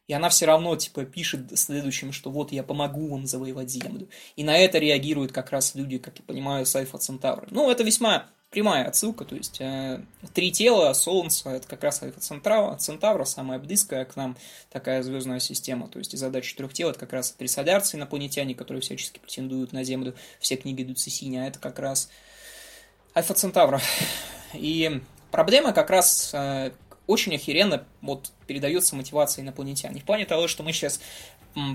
И 0.08 0.14
она 0.14 0.30
все 0.30 0.46
равно, 0.46 0.76
типа, 0.76 1.06
пишет 1.06 1.58
следующим, 1.58 2.12
что 2.12 2.30
вот 2.30 2.52
я 2.52 2.62
помогу 2.62 3.08
вам 3.08 3.26
завоевать 3.26 3.72
Землю. 3.72 4.08
И 4.36 4.44
на 4.44 4.56
это 4.56 4.78
реагируют 4.78 5.32
как 5.32 5.50
раз 5.50 5.74
люди, 5.74 5.98
как 5.98 6.20
я 6.20 6.24
понимаю, 6.24 6.66
с 6.66 6.76
Альфа 6.76 7.00
Центавра. 7.00 7.48
Ну, 7.50 7.72
это 7.72 7.84
весьма 7.84 8.28
прямая 8.52 8.88
отсылка, 8.88 9.26
то 9.26 9.36
есть 9.36 9.60
э, 9.60 10.02
три 10.34 10.52
тела, 10.52 10.94
Солнце, 10.94 11.50
это 11.50 11.68
как 11.68 11.84
раз 11.84 12.04
Альфа 12.04 12.20
Центавра, 12.20 12.78
Центавра, 12.78 13.26
самая 13.26 13.58
близкая 13.58 14.06
к 14.06 14.16
нам 14.16 14.38
такая 14.70 15.02
звездная 15.02 15.40
система, 15.40 15.90
то 15.90 16.00
есть 16.00 16.14
и 16.14 16.18
задача 16.18 16.56
трех 16.56 16.72
тел, 16.72 16.92
это 16.92 17.00
как 17.00 17.12
раз 17.12 17.32
трисолярцы, 17.32 17.98
инопланетяне, 17.98 18.56
которые 18.56 18.82
всячески 18.82 19.20
претендуют 19.20 19.74
на 19.74 19.84
Землю, 19.84 20.16
все 20.40 20.56
книги 20.56 20.84
идут 20.84 21.00
Синя, 21.00 21.44
а 21.44 21.48
это 21.48 21.60
как 21.60 21.80
раз 21.80 22.10
Альфа 23.16 23.34
Центавра. 23.34 23.82
И 24.54 25.02
проблема 25.36 25.74
как 25.74 25.90
раз 25.90 26.32
э, 26.34 26.72
очень 27.08 27.36
охеренно 27.36 27.84
вот 28.02 28.32
передается 28.48 28.96
мотивация 28.96 29.42
инопланетян. 29.42 29.94
Не 29.94 30.00
в 30.00 30.06
плане 30.06 30.26
того, 30.26 30.48
что 30.48 30.64
мы 30.64 30.72
сейчас 30.72 31.02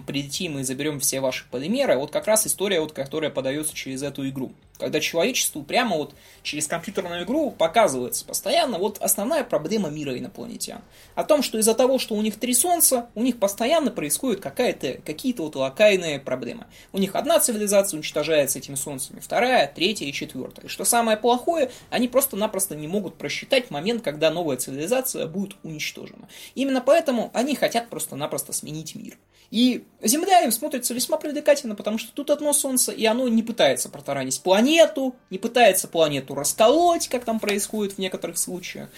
прилетим 0.07 0.59
и 0.59 0.63
заберем 0.63 0.99
все 0.99 1.21
ваши 1.21 1.45
полимеры, 1.51 1.99
вот 1.99 2.11
как 2.11 2.27
раз 2.27 2.47
история, 2.47 2.81
вот, 2.81 2.93
которая 2.93 3.31
подается 3.31 3.75
через 3.75 4.03
эту 4.03 4.27
игру 4.31 4.53
когда 4.81 4.99
человечеству 5.01 5.63
прямо 5.63 5.97
вот 5.97 6.15
через 6.43 6.67
компьютерную 6.67 7.25
игру 7.25 7.51
показывается 7.51 8.25
постоянно 8.25 8.79
вот 8.79 8.99
основная 8.99 9.45
проблема 9.45 9.91
мира 9.91 10.19
инопланетян. 10.19 10.83
О 11.15 11.25
том, 11.25 11.43
что 11.43 11.59
из-за 11.59 11.75
того, 11.75 11.99
что 11.99 12.15
у 12.15 12.23
них 12.23 12.39
три 12.39 12.55
солнца, 12.55 13.09
у 13.15 13.23
них 13.23 13.39
постоянно 13.39 13.91
происходит 13.91 14.41
какая-то, 14.41 15.01
какие-то 15.05 15.43
вот 15.43 15.57
локальные 15.57 16.19
проблемы. 16.19 16.67
У 16.93 16.99
них 16.99 17.15
одна 17.15 17.39
цивилизация 17.39 17.99
уничтожается 17.99 18.59
этими 18.59 18.75
солнцами, 18.75 19.21
вторая, 19.21 19.71
третья 19.73 20.07
и 20.07 20.13
четвертая. 20.13 20.67
И 20.67 20.69
что 20.69 20.85
самое 20.85 21.17
плохое, 21.17 21.71
они 21.91 22.09
просто-напросто 22.09 22.75
не 22.75 22.89
могут 22.89 23.17
просчитать 23.17 23.71
момент, 23.71 24.03
когда 24.03 24.31
новая 24.31 24.57
цивилизация 24.57 25.27
будет 25.27 25.57
уничтожена. 25.63 26.29
Именно 26.55 26.81
поэтому 26.81 27.31
они 27.35 27.55
хотят 27.55 27.91
просто-напросто 27.91 28.53
сменить 28.53 28.95
мир. 28.95 29.19
И 29.51 29.85
Земля 30.01 30.43
им 30.43 30.53
смотрится 30.53 30.95
весьма 30.95 31.17
привлекательно, 31.17 31.75
потому 31.75 31.99
что 31.99 32.13
тут 32.13 32.31
одно 32.31 32.53
солнце, 32.53 32.93
и 32.93 33.05
оно 33.05 33.29
не 33.29 33.43
пытается 33.43 33.89
протаранить 33.89 34.41
планету, 34.41 34.70
планету, 34.71 35.17
не 35.31 35.39
пытается 35.39 35.89
планету 35.89 36.35
расколоть, 36.35 37.09
как 37.09 37.25
там 37.25 37.41
происходит 37.41 37.95
в 37.95 37.99
некоторых 37.99 38.39
случаях. 38.39 38.89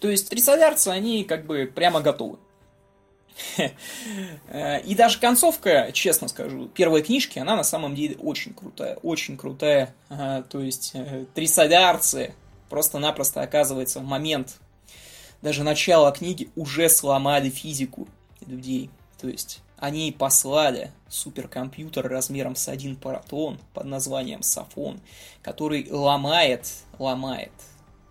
То 0.00 0.08
есть 0.08 0.28
трисолярцы, 0.28 0.88
они 0.88 1.24
как 1.24 1.46
бы 1.46 1.70
прямо 1.72 2.00
готовы. 2.00 2.38
И 3.58 4.94
даже 4.96 5.20
концовка, 5.20 5.90
честно 5.92 6.28
скажу, 6.28 6.68
первой 6.68 7.02
книжки, 7.02 7.38
она 7.38 7.56
на 7.56 7.64
самом 7.64 7.94
деле 7.94 8.16
очень 8.16 8.52
крутая, 8.52 8.96
очень 9.02 9.36
крутая. 9.36 9.94
То 10.08 10.60
есть 10.60 10.92
э, 10.94 11.24
трисолярцы 11.34 12.34
просто-напросто 12.68 13.42
оказывается 13.42 14.00
в 14.00 14.04
момент 14.04 14.56
даже 15.40 15.62
начала 15.62 16.10
книги 16.10 16.50
уже 16.56 16.88
сломали 16.88 17.48
физику 17.48 18.08
людей. 18.44 18.90
То 19.20 19.28
есть 19.28 19.60
они 19.78 20.12
послали 20.12 20.92
суперкомпьютер 21.08 22.06
размером 22.08 22.56
с 22.56 22.68
один 22.68 22.96
паратон 22.96 23.58
под 23.74 23.84
названием 23.84 24.42
Сафон, 24.42 25.00
который 25.42 25.88
ломает, 25.90 26.68
ломает 26.98 27.52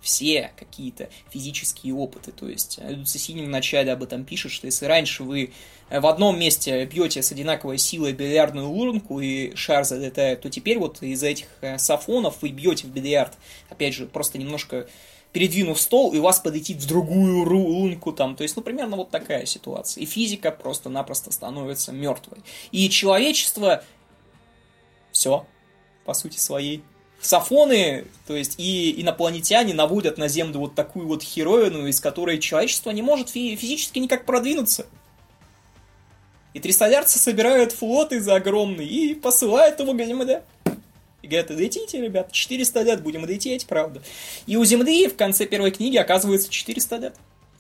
все 0.01 0.51
какие-то 0.57 1.09
физические 1.29 1.93
опыты. 1.93 2.31
То 2.31 2.47
есть 2.47 2.79
Люцисинин 2.81 3.45
в 3.45 3.49
начале 3.49 3.91
об 3.91 4.03
этом 4.03 4.23
пишет, 4.23 4.51
что 4.51 4.67
если 4.67 4.85
раньше 4.85 5.23
вы 5.23 5.51
в 5.89 6.05
одном 6.07 6.39
месте 6.39 6.85
бьете 6.85 7.21
с 7.21 7.31
одинаковой 7.31 7.77
силой 7.77 8.13
бильярдную 8.13 8.69
лунку 8.69 9.19
и 9.19 9.53
шар 9.55 9.83
залетает, 9.83 10.41
то 10.41 10.49
теперь 10.49 10.79
вот 10.79 11.01
из-за 11.01 11.27
этих 11.27 11.47
э, 11.61 11.77
сафонов 11.77 12.41
вы 12.41 12.49
бьете 12.49 12.87
в 12.87 12.89
бильярд, 12.89 13.33
опять 13.69 13.93
же, 13.93 14.05
просто 14.05 14.37
немножко 14.37 14.87
передвинув 15.33 15.79
стол, 15.79 16.13
и 16.13 16.19
у 16.19 16.23
вас 16.23 16.39
полетит 16.39 16.77
в 16.77 16.87
другую 16.87 17.47
лунку 17.47 18.11
там. 18.11 18.35
То 18.35 18.43
есть, 18.43 18.55
ну, 18.55 18.61
примерно 18.61 18.97
вот 18.97 19.11
такая 19.11 19.45
ситуация. 19.45 20.01
И 20.01 20.05
физика 20.05 20.51
просто-напросто 20.51 21.31
становится 21.31 21.91
мертвой. 21.91 22.39
И 22.71 22.89
человечество 22.89 23.83
все, 25.11 25.45
по 26.05 26.13
сути 26.13 26.37
своей. 26.37 26.83
Сафоны, 27.19 28.05
то 28.27 28.35
есть 28.35 28.55
и 28.59 29.01
инопланетяне 29.01 29.73
наводят 29.73 30.19
на 30.19 30.27
Землю 30.27 30.59
вот 30.59 30.75
такую 30.75 31.07
вот 31.07 31.23
хероину, 31.23 31.87
из 31.87 31.99
которой 31.99 32.37
человечество 32.37 32.91
не 32.91 33.01
может 33.01 33.29
фи- 33.29 33.55
физически 33.55 33.97
никак 33.97 34.25
продвинуться. 34.25 34.85
И 36.53 36.59
трисолярцы 36.59 37.19
собирают 37.19 37.71
флоты 37.71 38.21
за 38.21 38.35
огромный 38.35 38.87
и 38.87 39.15
посылают 39.15 39.79
его 39.79 39.93
ГМД. 39.93 40.43
И 41.27 41.29
говорят, 41.29 41.49
летите, 41.51 42.01
ребят, 42.01 42.31
400 42.31 42.81
лет 42.83 43.03
будем 43.03 43.25
лететь, 43.25 43.67
правда. 43.67 44.01
И 44.45 44.55
у 44.55 44.63
Земли 44.63 45.09
в 45.09 45.17
конце 45.17 45.45
первой 45.45 45.71
книги 45.71 45.97
оказывается 45.97 46.49
400 46.49 46.95
лет. 46.97 47.15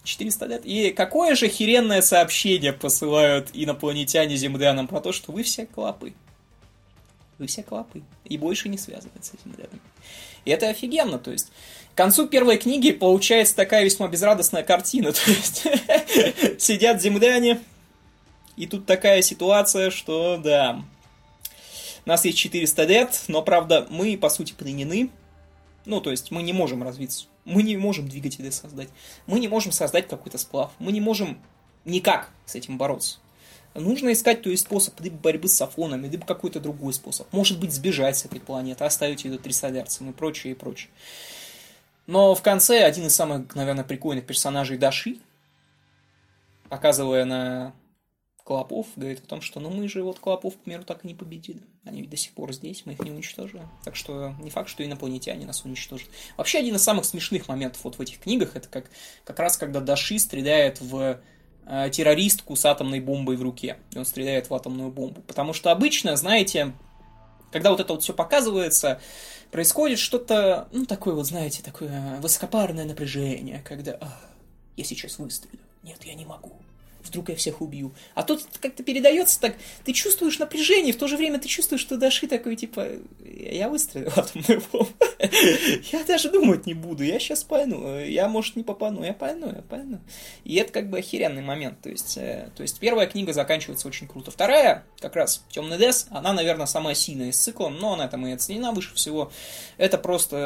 400 0.05 0.45
лет. 0.45 0.61
И 0.65 0.91
какое 0.91 1.35
же 1.35 1.49
херенное 1.49 2.01
сообщение 2.01 2.71
посылают 2.71 3.49
инопланетяне 3.51 4.37
землянам 4.37 4.87
про 4.87 5.01
то, 5.01 5.11
что 5.11 5.33
вы 5.33 5.43
все 5.43 5.65
клопы. 5.65 6.13
Вы 7.39 7.47
все 7.47 7.61
клопы. 7.61 8.03
И 8.23 8.37
больше 8.37 8.69
не 8.69 8.77
связывать 8.77 9.25
с 9.25 9.33
этим. 9.33 9.53
И 10.45 10.49
это 10.49 10.69
офигенно, 10.69 11.19
то 11.19 11.31
есть. 11.31 11.51
К 11.93 11.97
концу 11.97 12.27
первой 12.27 12.57
книги 12.57 12.91
получается 12.91 13.53
такая 13.55 13.83
весьма 13.83 14.07
безрадостная 14.07 14.63
картина. 14.63 15.11
То 15.13 15.31
есть 15.31 15.63
сидят 16.61 17.01
земляне, 17.01 17.59
и 18.55 18.65
тут 18.65 18.85
такая 18.85 19.21
ситуация, 19.23 19.89
что 19.89 20.37
да, 20.37 20.83
у 22.07 22.09
нас 22.09 22.23
есть 22.23 22.37
400 22.37 22.83
лет, 22.85 23.23
но, 23.27 23.41
правда, 23.41 23.85
мы, 23.89 24.17
по 24.17 24.29
сути, 24.29 24.53
пленены. 24.53 25.09
Ну, 25.83 25.99
то 25.99 26.09
есть 26.09 26.31
мы 26.31 26.41
не 26.41 26.53
можем 26.53 26.81
развиться. 26.81 27.25
Мы 27.43 27.63
не 27.63 27.75
можем 27.75 28.07
двигатели 28.07 28.49
создать. 28.49 28.87
Мы 29.25 29.41
не 29.41 29.49
можем 29.49 29.73
создать 29.73 30.07
какой-то 30.07 30.37
сплав. 30.37 30.71
Мы 30.79 30.93
не 30.93 31.01
можем 31.01 31.37
никак 31.83 32.29
с 32.45 32.55
этим 32.55 32.77
бороться. 32.77 33.17
Нужно 33.73 34.13
искать, 34.13 34.41
то 34.41 34.49
есть, 34.49 34.63
способ 34.63 34.97
либо 35.01 35.17
борьбы 35.17 35.49
с 35.49 35.61
афонами, 35.61 36.07
либо 36.07 36.25
какой-то 36.25 36.61
другой 36.61 36.93
способ. 36.93 37.27
Может 37.33 37.59
быть, 37.59 37.73
сбежать 37.73 38.17
с 38.17 38.23
этой 38.23 38.39
планеты, 38.39 38.85
оставить 38.85 39.25
ее 39.25 39.37
трисолярцам 39.37 40.09
и 40.09 40.13
прочее, 40.13 40.53
и 40.53 40.55
прочее. 40.55 40.89
Но 42.05 42.35
в 42.35 42.41
конце 42.41 42.85
один 42.85 43.07
из 43.07 43.15
самых, 43.15 43.53
наверное, 43.53 43.83
прикольных 43.83 44.25
персонажей 44.25 44.77
Даши, 44.77 45.17
показывая 46.69 47.25
на 47.25 47.73
Клопов, 48.47 48.87
говорит 48.95 49.19
о 49.19 49.27
том, 49.27 49.41
что 49.41 49.59
ну 49.59 49.69
мы 49.69 49.87
же 49.87 50.03
вот 50.03 50.19
Клопов, 50.19 50.55
к 50.55 50.59
примеру, 50.59 50.83
так 50.83 51.03
и 51.03 51.07
не 51.07 51.13
победили. 51.13 51.61
Они 51.83 52.01
ведь 52.01 52.09
до 52.09 52.17
сих 52.17 52.31
пор 52.31 52.53
здесь, 52.53 52.83
мы 52.85 52.93
их 52.93 52.99
не 52.99 53.11
уничтожили. 53.11 53.61
Так 53.83 53.95
что 53.95 54.33
не 54.41 54.49
факт, 54.49 54.69
что 54.69 54.85
инопланетяне 54.85 55.45
нас 55.45 55.65
уничтожат. 55.65 56.07
Вообще 56.37 56.59
один 56.59 56.75
из 56.75 56.83
самых 56.83 57.05
смешных 57.05 57.47
моментов 57.47 57.83
вот 57.83 57.97
в 57.97 58.01
этих 58.01 58.19
книгах, 58.19 58.55
это 58.55 58.69
как, 58.69 58.89
как 59.23 59.39
раз 59.39 59.57
когда 59.57 59.81
Даши 59.81 60.17
стреляет 60.17 60.81
в 60.81 61.19
Э, 61.69 61.89
террористку 61.91 62.55
с 62.55 62.65
атомной 62.65 63.01
бомбой 63.01 63.35
в 63.35 63.41
руке. 63.41 63.77
И 63.91 63.97
он 63.97 64.05
стреляет 64.05 64.49
в 64.49 64.53
атомную 64.53 64.89
бомбу. 64.89 65.21
Потому 65.23 65.51
что 65.51 65.69
обычно, 65.69 66.15
знаете, 66.15 66.73
когда 67.51 67.71
вот 67.71 67.81
это 67.81 67.91
вот 67.91 68.03
все 68.03 68.13
показывается, 68.13 69.01
происходит 69.51 69.99
что-то, 69.99 70.69
ну, 70.71 70.85
такое 70.85 71.13
вот, 71.13 71.25
знаете, 71.25 71.61
такое 71.61 72.21
высокопарное 72.21 72.85
напряжение, 72.85 73.61
когда 73.65 73.99
я 74.77 74.83
сейчас 74.85 75.19
выстрелю. 75.19 75.59
Нет, 75.83 76.01
я 76.05 76.13
не 76.13 76.25
могу 76.25 76.53
вдруг 77.07 77.29
я 77.29 77.35
всех 77.35 77.61
убью. 77.61 77.93
А 78.13 78.23
тут 78.23 78.43
как-то 78.59 78.83
передается 78.83 79.39
так, 79.39 79.55
ты 79.83 79.93
чувствуешь 79.93 80.39
напряжение, 80.39 80.93
в 80.93 80.97
то 80.97 81.07
же 81.07 81.17
время 81.17 81.39
ты 81.39 81.47
чувствуешь, 81.47 81.81
что 81.81 81.97
Даши 81.97 82.27
такой, 82.27 82.55
типа, 82.55 82.87
я 83.25 83.69
выстрелил 83.69 84.11
атомную 84.15 84.61
бомбу. 84.71 84.89
Я 85.91 86.03
даже 86.03 86.29
думать 86.29 86.65
не 86.65 86.73
буду, 86.73 87.03
я 87.03 87.19
сейчас 87.19 87.43
пойну. 87.43 87.99
Я, 87.99 88.27
может, 88.27 88.55
не 88.55 88.63
попану, 88.63 89.03
я 89.03 89.13
пойну, 89.13 89.47
я 89.47 89.61
пойну. 89.61 89.99
И 90.43 90.55
это 90.55 90.71
как 90.71 90.89
бы 90.89 90.99
охеренный 90.99 91.41
момент. 91.41 91.81
То 91.81 91.89
есть, 91.89 92.17
э, 92.17 92.49
то 92.55 92.61
есть 92.61 92.79
первая 92.79 93.07
книга 93.07 93.33
заканчивается 93.33 93.87
очень 93.87 94.07
круто. 94.07 94.31
Вторая, 94.31 94.85
как 94.99 95.15
раз 95.15 95.43
Темный 95.49 95.77
Дес, 95.77 96.07
она, 96.11 96.33
наверное, 96.33 96.65
самая 96.67 96.95
сильная 96.95 97.29
из 97.29 97.37
цикла, 97.37 97.69
но 97.69 97.93
она 97.93 98.07
там 98.07 98.25
и 98.27 98.31
оценена 98.31 98.71
выше 98.71 98.93
всего. 98.93 99.31
Это 99.77 99.97
просто 99.97 100.37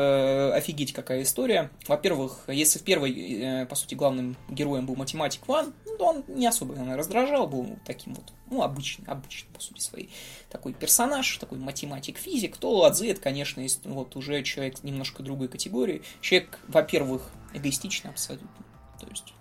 э, 0.54 0.58
офигеть 0.58 0.94
какая 0.94 1.24
история. 1.24 1.70
Во-первых, 1.88 2.44
если 2.48 2.80
в 2.80 2.84
первой, 2.84 3.12
э, 3.12 3.66
по 3.66 3.76
сути, 3.76 3.96
главным 3.96 4.38
героем 4.50 4.86
был 4.86 4.96
математик 4.96 5.48
Ван, 5.48 5.74
он 6.00 6.24
не 6.28 6.48
особо, 6.52 6.74
наверное, 6.74 6.98
раздражал, 6.98 7.48
был 7.48 7.78
таким 7.86 8.14
вот, 8.14 8.32
ну, 8.50 8.62
обычный, 8.62 9.06
обычный, 9.08 9.50
по 9.54 9.60
сути, 9.60 9.82
своей 9.82 10.10
такой 10.50 10.74
персонаж, 10.74 11.38
такой 11.38 11.58
математик-физик, 11.58 12.58
то 12.58 12.72
Ладзе, 12.72 13.10
это, 13.12 13.22
конечно, 13.22 13.62
есть 13.62 13.86
вот 13.86 14.16
уже 14.16 14.44
человек 14.44 14.84
немножко 14.84 15.24
другой 15.24 15.48
категории. 15.48 16.04
Человек, 16.22 16.60
во-первых, 16.68 17.24
эгоистичный 17.54 18.12
абсолютно, 18.12 18.50
то 19.00 19.08
есть 19.08 19.34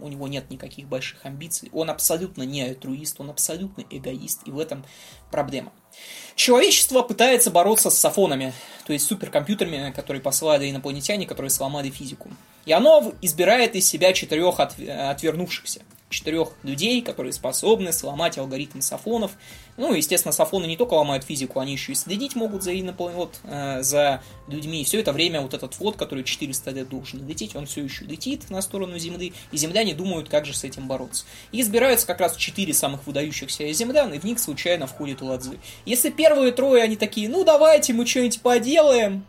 у 0.00 0.08
него 0.08 0.28
нет 0.28 0.50
никаких 0.50 0.88
больших 0.88 1.24
амбиций, 1.24 1.70
он 1.72 1.90
абсолютно 1.90 2.42
не 2.42 2.62
альтруист, 2.62 3.20
он 3.20 3.30
абсолютно 3.30 3.84
эгоист, 3.90 4.46
и 4.46 4.50
в 4.50 4.58
этом 4.58 4.84
проблема. 5.30 5.72
Человечество 6.34 7.02
пытается 7.02 7.50
бороться 7.50 7.90
с 7.90 7.98
сафонами, 7.98 8.52
то 8.86 8.92
есть 8.92 9.06
суперкомпьютерами, 9.06 9.92
которые 9.92 10.22
посылали 10.22 10.70
инопланетяне, 10.70 11.26
которые 11.26 11.50
сломали 11.50 11.90
физику. 11.90 12.30
И 12.64 12.72
оно 12.72 13.12
избирает 13.22 13.76
из 13.76 13.86
себя 13.86 14.12
четырех 14.12 14.60
отвернувшихся 14.60 15.82
четырех 16.10 16.52
людей, 16.62 17.02
которые 17.02 17.32
способны 17.32 17.92
сломать 17.92 18.38
алгоритм 18.38 18.80
сафонов. 18.80 19.32
Ну, 19.76 19.92
естественно, 19.92 20.32
сафоны 20.32 20.66
не 20.66 20.76
только 20.76 20.94
ломают 20.94 21.24
физику, 21.24 21.60
они 21.60 21.72
еще 21.72 21.92
и 21.92 21.94
следить 21.94 22.34
могут 22.34 22.62
за, 22.62 22.72
вот, 22.96 23.38
э, 23.44 23.82
за 23.82 24.22
людьми. 24.48 24.80
И 24.80 24.84
все 24.84 25.00
это 25.00 25.12
время 25.12 25.40
вот 25.40 25.54
этот 25.54 25.74
флот, 25.74 25.96
который 25.96 26.24
400 26.24 26.70
лет 26.70 26.88
должен 26.88 27.26
лететь, 27.26 27.54
он 27.54 27.66
все 27.66 27.84
еще 27.84 28.04
летит 28.04 28.50
на 28.50 28.62
сторону 28.62 28.98
Земли, 28.98 29.34
и 29.52 29.56
земляне 29.56 29.94
думают, 29.94 30.28
как 30.28 30.46
же 30.46 30.54
с 30.54 30.64
этим 30.64 30.88
бороться. 30.88 31.24
И 31.52 31.60
избираются 31.60 32.06
как 32.06 32.20
раз 32.20 32.36
четыре 32.36 32.74
самых 32.74 33.06
выдающихся 33.06 33.70
землян, 33.72 34.12
и 34.12 34.18
в 34.18 34.24
них 34.24 34.38
случайно 34.40 34.86
входит 34.86 35.22
Уладзы. 35.22 35.58
Если 35.84 36.10
первые 36.10 36.52
трое, 36.52 36.82
они 36.82 36.96
такие, 36.96 37.28
ну 37.28 37.44
давайте 37.44 37.92
мы 37.92 38.06
что-нибудь 38.06 38.40
поделаем, 38.40 39.24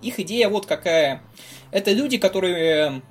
их 0.00 0.18
идея 0.20 0.48
вот 0.48 0.66
какая. 0.66 1.22
Это 1.70 1.92
люди, 1.92 2.18
которые 2.18 3.02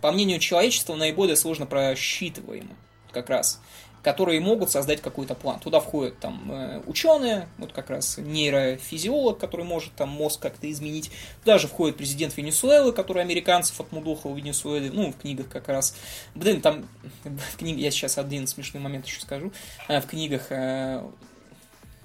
по 0.00 0.12
мнению 0.12 0.38
человечества, 0.38 0.94
наиболее 0.94 1.36
сложно 1.36 1.66
просчитываемы 1.66 2.76
как 3.12 3.28
раз 3.28 3.60
которые 4.02 4.40
могут 4.40 4.70
создать 4.70 5.00
какой-то 5.02 5.34
план. 5.34 5.60
Туда 5.60 5.80
входят 5.80 6.18
там 6.18 6.50
э, 6.50 6.82
ученые, 6.86 7.48
вот 7.58 7.72
как 7.72 7.90
раз 7.90 8.16
нейрофизиолог, 8.18 9.38
который 9.38 9.64
может 9.64 9.92
там 9.94 10.08
мозг 10.08 10.40
как-то 10.40 10.70
изменить. 10.70 11.10
Туда 11.44 11.58
же 11.58 11.68
входит 11.68 11.96
президент 11.96 12.36
Венесуэлы, 12.36 12.92
который 12.92 13.22
американцев 13.22 13.80
отмудохал 13.80 14.32
в 14.32 14.36
Венесуэле, 14.36 14.90
ну, 14.90 15.12
в 15.12 15.16
книгах 15.18 15.48
как 15.48 15.68
раз. 15.68 15.94
Блин, 16.34 16.60
там 16.60 16.88
в 17.24 17.56
книге, 17.56 17.82
я 17.82 17.90
сейчас 17.90 18.18
один 18.18 18.46
смешной 18.46 18.82
момент 18.82 19.06
еще 19.06 19.20
скажу, 19.20 19.52
э, 19.88 20.00
в 20.00 20.06
книгах 20.06 20.46
э, 20.50 21.02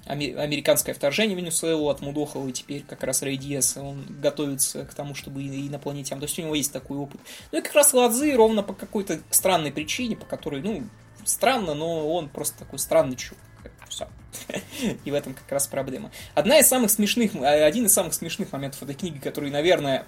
американское 0.06 0.94
вторжение 0.94 1.36
Венесуэлу 1.36 1.88
от 1.88 2.00
Мудохова, 2.00 2.48
и 2.48 2.52
теперь 2.52 2.82
как 2.82 3.02
раз 3.02 3.22
Рэй 3.22 3.36
Диас, 3.36 3.76
он 3.76 4.06
готовится 4.20 4.84
к 4.84 4.94
тому, 4.94 5.14
чтобы 5.14 5.42
инопланетян. 5.42 6.18
То 6.20 6.26
есть 6.26 6.38
у 6.38 6.42
него 6.42 6.54
есть 6.54 6.72
такой 6.72 6.96
опыт. 6.96 7.20
Ну 7.52 7.58
и 7.58 7.62
как 7.62 7.74
раз 7.74 7.92
Ладзы 7.92 8.34
ровно 8.34 8.62
по 8.62 8.72
какой-то 8.72 9.20
странной 9.30 9.72
причине, 9.72 10.16
по 10.16 10.24
которой, 10.24 10.62
ну, 10.62 10.84
странно, 11.24 11.74
но 11.74 12.08
он 12.08 12.28
просто 12.28 12.58
такой 12.60 12.78
странный 12.78 13.16
чувак. 13.16 13.42
Все. 13.88 14.08
И 15.04 15.10
в 15.10 15.14
этом 15.14 15.34
как 15.34 15.50
раз 15.50 15.66
проблема. 15.66 16.10
Одна 16.34 16.58
из 16.58 16.66
самых 16.66 16.90
смешных, 16.90 17.34
один 17.34 17.86
из 17.86 17.92
самых 17.92 18.14
смешных 18.14 18.52
моментов 18.52 18.82
этой 18.82 18.94
книги, 18.94 19.18
который, 19.18 19.50
наверное, 19.50 20.06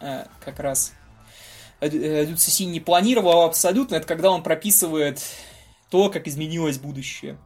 э, 0.00 0.24
как 0.44 0.58
раз 0.58 0.92
Люцисий 1.80 2.66
не 2.66 2.80
планировал 2.80 3.42
абсолютно, 3.42 3.96
это 3.96 4.06
когда 4.06 4.30
он 4.30 4.42
прописывает 4.42 5.20
то, 5.90 6.10
как 6.10 6.26
изменилось 6.26 6.78
будущее. 6.78 7.38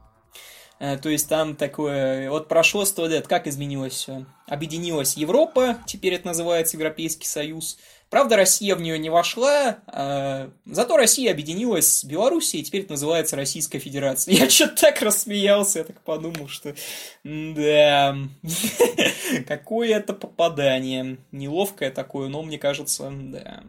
Э, 0.83 0.99
то 0.99 1.09
есть 1.09 1.29
там 1.29 1.55
такое, 1.55 2.29
вот 2.29 2.49
прошло 2.49 2.85
сто 2.85 3.07
лет, 3.07 3.29
как 3.29 3.47
изменилось 3.47 3.93
все? 3.93 4.27
Объединилась 4.49 5.17
Европа, 5.17 5.79
теперь 5.87 6.15
это 6.15 6.27
называется 6.27 6.77
Европейский 6.77 7.29
Союз. 7.29 7.79
Правда, 8.11 8.37
Россия 8.37 8.75
в 8.75 8.81
нее 8.81 8.99
не 8.99 9.09
вошла, 9.09 9.79
а, 9.87 10.51
зато 10.67 10.97
Россия 10.97 11.31
объединилась 11.31 11.87
с 11.87 12.05
Белоруссией, 12.05 12.63
и 12.63 12.65
теперь 12.65 12.81
это 12.81 12.91
называется 12.91 13.37
Российская 13.37 13.79
Федерация. 13.79 14.35
Я 14.37 14.51
что-то 14.51 14.75
так 14.75 15.01
рассмеялся, 15.03 15.79
я 15.79 15.85
так 15.85 16.01
подумал, 16.01 16.49
что 16.49 16.75
да, 17.23 18.19
какое 19.47 19.97
это 19.97 20.15
попадание. 20.15 21.19
Неловкое 21.31 21.93
такое, 21.93 22.29
но 22.29 22.43
мне 22.43 22.59
кажется, 22.59 23.09
да. 23.13 23.63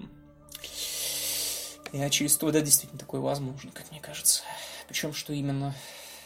Я 1.93 2.09
то, 2.09 2.51
да, 2.51 2.61
действительно 2.61 2.99
такое 2.99 3.21
возможно, 3.21 3.69
как 3.71 3.91
мне 3.91 4.01
кажется. 4.01 4.41
Причем, 4.87 5.13
что 5.13 5.31
именно 5.31 5.75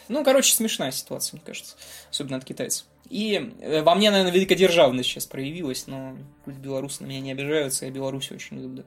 ну, 0.10 0.24
короче, 0.24 0.54
смешная 0.54 0.92
ситуация, 0.92 1.38
мне 1.38 1.46
кажется. 1.46 1.76
Особенно 2.10 2.38
от 2.38 2.46
китайцев. 2.46 2.86
И 3.10 3.54
э, 3.62 3.82
во 3.82 3.96
мне, 3.96 4.12
наверное, 4.12 4.34
великодержавность 4.34 5.10
сейчас 5.10 5.26
проявилась, 5.26 5.88
но 5.88 6.18
пусть 6.46 6.58
белорусы 6.58 7.04
на 7.04 7.08
меня 7.08 7.22
не 7.22 7.32
обижаются, 7.32 7.86
я 7.86 7.92
Беларусь 7.92 8.32
очень 8.32 8.62
люблю. 8.62 8.84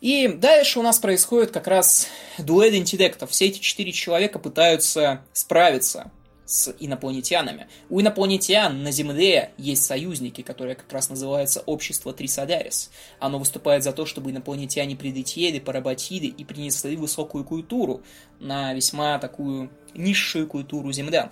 И 0.00 0.28
дальше 0.28 0.78
у 0.78 0.82
нас 0.82 0.98
происходит 0.98 1.50
как 1.50 1.66
раз 1.66 2.08
дуэль 2.38 2.76
интеллектов. 2.76 3.30
Все 3.30 3.46
эти 3.46 3.58
четыре 3.58 3.92
человека 3.92 4.38
пытаются 4.38 5.22
справиться 5.32 6.10
с 6.44 6.72
инопланетянами. 6.78 7.66
У 7.90 8.00
инопланетян 8.00 8.82
на 8.82 8.92
Земле 8.92 9.52
есть 9.58 9.84
союзники, 9.84 10.42
которые 10.42 10.76
как 10.76 10.90
раз 10.92 11.10
называются 11.10 11.62
Общество 11.66 12.12
Трисодарис. 12.12 12.90
Оно 13.18 13.38
выступает 13.38 13.82
за 13.82 13.92
то, 13.92 14.06
чтобы 14.06 14.30
инопланетяне 14.30 14.96
прилетели, 14.96 15.58
поработили 15.58 16.26
и 16.26 16.44
принесли 16.44 16.96
высокую 16.96 17.44
культуру 17.44 18.02
на 18.38 18.72
весьма 18.74 19.18
такую 19.18 19.70
низшую 19.96 20.46
культуру 20.46 20.92
землян. 20.92 21.30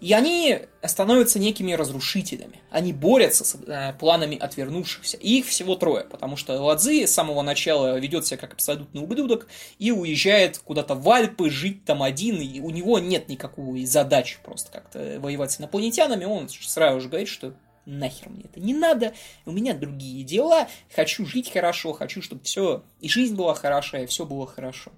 И 0.00 0.12
они 0.12 0.60
становятся 0.84 1.38
некими 1.38 1.72
разрушителями. 1.72 2.60
Они 2.70 2.92
борются 2.92 3.44
с 3.44 3.56
э, 3.66 3.94
планами 3.98 4.38
отвернувшихся. 4.38 5.16
И 5.16 5.38
их 5.38 5.46
всего 5.46 5.74
трое, 5.74 6.04
потому 6.04 6.36
что 6.36 6.60
Ладзи 6.60 7.06
с 7.06 7.14
самого 7.14 7.42
начала 7.42 7.98
ведет 7.98 8.26
себя 8.26 8.38
как 8.38 8.52
абсолютный 8.52 9.02
ублюдок 9.02 9.48
и 9.78 9.90
уезжает 9.90 10.58
куда-то 10.58 10.94
в 10.94 11.08
Альпы 11.10 11.50
жить 11.50 11.84
там 11.84 12.02
один, 12.02 12.40
и 12.40 12.60
у 12.60 12.70
него 12.70 12.98
нет 12.98 13.28
никакой 13.28 13.84
задачи 13.86 14.38
просто 14.44 14.70
как-то 14.70 15.18
воевать 15.20 15.52
с 15.52 15.60
инопланетянами. 15.60 16.24
Он 16.24 16.48
сразу 16.48 17.00
же 17.00 17.08
говорит, 17.08 17.28
что 17.28 17.54
нахер 17.88 18.28
мне 18.28 18.44
это 18.44 18.60
не 18.60 18.74
надо, 18.74 19.14
у 19.46 19.50
меня 19.50 19.74
другие 19.74 20.22
дела, 20.22 20.68
хочу 20.94 21.24
жить 21.26 21.50
хорошо, 21.50 21.92
хочу, 21.92 22.22
чтобы 22.22 22.44
все, 22.44 22.84
и 23.00 23.08
жизнь 23.08 23.34
была 23.34 23.54
хороша, 23.54 24.00
и 24.00 24.06
все 24.06 24.26
было 24.26 24.46
хорошо. 24.46 24.92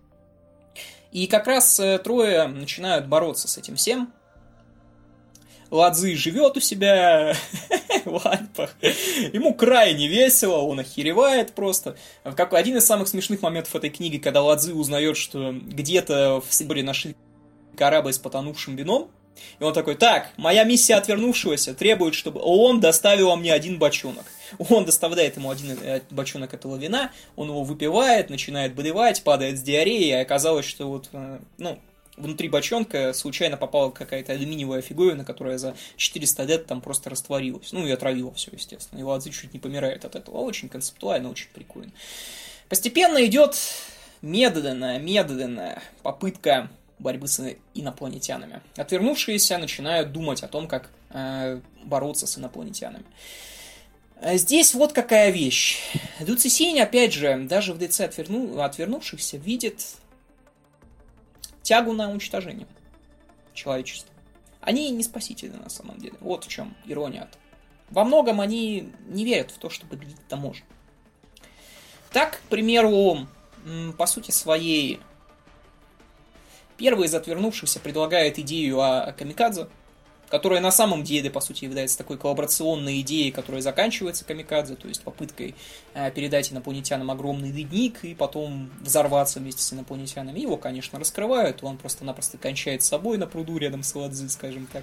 И 1.12 1.27
как 1.27 1.46
раз 1.46 1.81
э, 1.81 1.99
трое 1.99 2.46
начинают 2.46 3.07
бороться 3.07 3.49
с 3.49 3.59
этим 3.59 3.77
всем. 3.77 4.12
Ладзы 5.70 6.16
живет 6.16 6.57
у 6.57 6.61
себя 6.61 7.35
в 8.05 8.27
Альпах. 8.27 8.75
Ему 9.33 9.55
крайне 9.55 10.09
весело, 10.09 10.59
он 10.59 10.81
охеревает 10.81 11.55
просто. 11.55 11.96
Как 12.25 12.53
один 12.55 12.77
из 12.77 12.87
самых 12.87 13.09
смешных 13.09 13.42
моментов 13.42 13.75
этой 13.77 13.90
книги, 13.90 14.18
когда 14.18 14.42
Ладзы 14.42 14.75
узнает, 14.75 15.16
что 15.16 15.53
где-то 15.53 16.42
в 16.46 16.53
Сибири 16.53 16.83
нашли 16.83 17.16
корабль 17.77 18.12
с 18.12 18.18
потонувшим 18.18 18.77
вином, 18.77 19.11
и 19.59 19.64
он 19.64 19.72
такой, 19.72 19.94
так, 19.94 20.31
моя 20.37 20.64
миссия 20.64 20.94
отвернувшегося 20.94 21.74
требует, 21.74 22.14
чтобы 22.14 22.40
он 22.42 22.81
доставил 22.81 23.35
мне 23.37 23.53
один 23.53 23.79
бочонок. 23.79 24.24
Он 24.68 24.85
доставляет 24.85 25.37
ему 25.37 25.50
один 25.50 25.79
э, 25.83 26.00
бочонок 26.11 26.55
этого 26.55 26.76
вина, 26.76 27.12
он 27.37 27.48
его 27.48 27.62
выпивает, 27.62 28.31
начинает 28.31 28.74
болевать, 28.74 29.22
падает 29.22 29.59
с 29.59 29.62
диареей, 29.62 30.09
и 30.09 30.22
оказалось, 30.22 30.66
что 30.66 30.88
вот, 30.88 31.09
э, 31.12 31.38
ну, 31.59 31.79
внутри 32.16 32.48
бочонка 32.48 33.12
случайно 33.12 33.57
попала 33.57 33.90
какая-то 33.90 34.33
алюминиевая 34.33 34.83
фиговина, 34.83 35.24
которая 35.24 35.59
за 35.59 35.76
400 35.96 36.42
лет 36.44 36.66
там 36.66 36.81
просто 36.81 37.11
растворилась. 37.11 37.72
Ну 37.72 37.87
и 37.87 37.90
отравила 37.90 38.33
все, 38.35 38.50
естественно. 38.53 39.00
И 39.00 39.03
Ладзи 39.03 39.31
чуть 39.31 39.53
не 39.53 39.59
помирает 39.59 40.05
от 40.05 40.16
этого. 40.16 40.38
Очень 40.38 40.68
концептуально, 40.68 41.31
очень 41.31 41.48
прикольно. 41.53 41.92
Постепенно 42.68 43.24
идет 43.24 43.57
медленная, 44.22 44.98
медленная 44.98 45.83
попытка 46.03 46.70
борьбы 47.00 47.26
с 47.26 47.56
инопланетянами. 47.74 48.60
Отвернувшиеся 48.76 49.58
начинают 49.58 50.12
думать 50.12 50.42
о 50.42 50.48
том, 50.48 50.68
как 50.68 50.90
э, 51.10 51.60
бороться 51.84 52.26
с 52.26 52.38
инопланетянами. 52.38 53.04
А 54.22 54.36
здесь 54.36 54.74
вот 54.74 54.92
какая 54.92 55.30
вещь. 55.30 55.78
Дуцисень, 56.20 56.78
опять 56.80 57.14
же, 57.14 57.44
даже 57.44 57.72
в 57.72 57.80
лице 57.80 58.04
отверну, 58.04 58.60
отвернувшихся 58.60 59.38
видит 59.38 59.82
тягу 61.62 61.92
на 61.92 62.10
уничтожение 62.10 62.66
человечества. 63.54 64.12
Они 64.60 64.90
не 64.90 65.02
спасители 65.02 65.52
на 65.52 65.70
самом 65.70 65.98
деле. 65.98 66.14
Вот 66.20 66.44
в 66.44 66.48
чем 66.48 66.76
ирония. 66.84 67.28
Во 67.88 68.04
многом 68.04 68.40
они 68.40 68.92
не 69.08 69.24
верят 69.24 69.50
в 69.50 69.58
то, 69.58 69.70
что 69.70 69.86
победить-то 69.86 70.36
можно. 70.36 70.66
Так, 72.12 72.40
к 72.40 72.48
примеру, 72.50 73.26
по 73.96 74.06
сути 74.06 74.30
своей 74.30 75.00
Первый 76.80 77.08
из 77.08 77.14
отвернувшихся 77.14 77.78
предлагает 77.78 78.38
идею 78.38 78.80
о 78.80 79.12
камикадзе, 79.12 79.66
которая 80.30 80.62
на 80.62 80.70
самом 80.70 81.04
деле, 81.04 81.28
по 81.28 81.42
сути, 81.42 81.64
является 81.66 81.98
такой 81.98 82.16
коллаборационной 82.16 83.02
идеей, 83.02 83.32
которая 83.32 83.60
заканчивается 83.60 84.24
камикадзе, 84.24 84.76
то 84.76 84.88
есть 84.88 85.02
попыткой 85.02 85.54
э, 85.92 86.10
передать 86.12 86.50
инопланетянам 86.50 87.10
огромный 87.10 87.50
ледник 87.50 88.02
и 88.02 88.14
потом 88.14 88.70
взорваться 88.80 89.40
вместе 89.40 89.62
с 89.62 89.74
инопланетянами. 89.74 90.40
Его, 90.40 90.56
конечно, 90.56 90.98
раскрывают, 90.98 91.62
он 91.62 91.76
просто-напросто 91.76 92.38
кончает 92.38 92.82
с 92.82 92.86
собой 92.86 93.18
на 93.18 93.26
пруду 93.26 93.58
рядом 93.58 93.82
с 93.82 93.94
Ладзи, 93.94 94.28
скажем 94.28 94.66
так. 94.72 94.82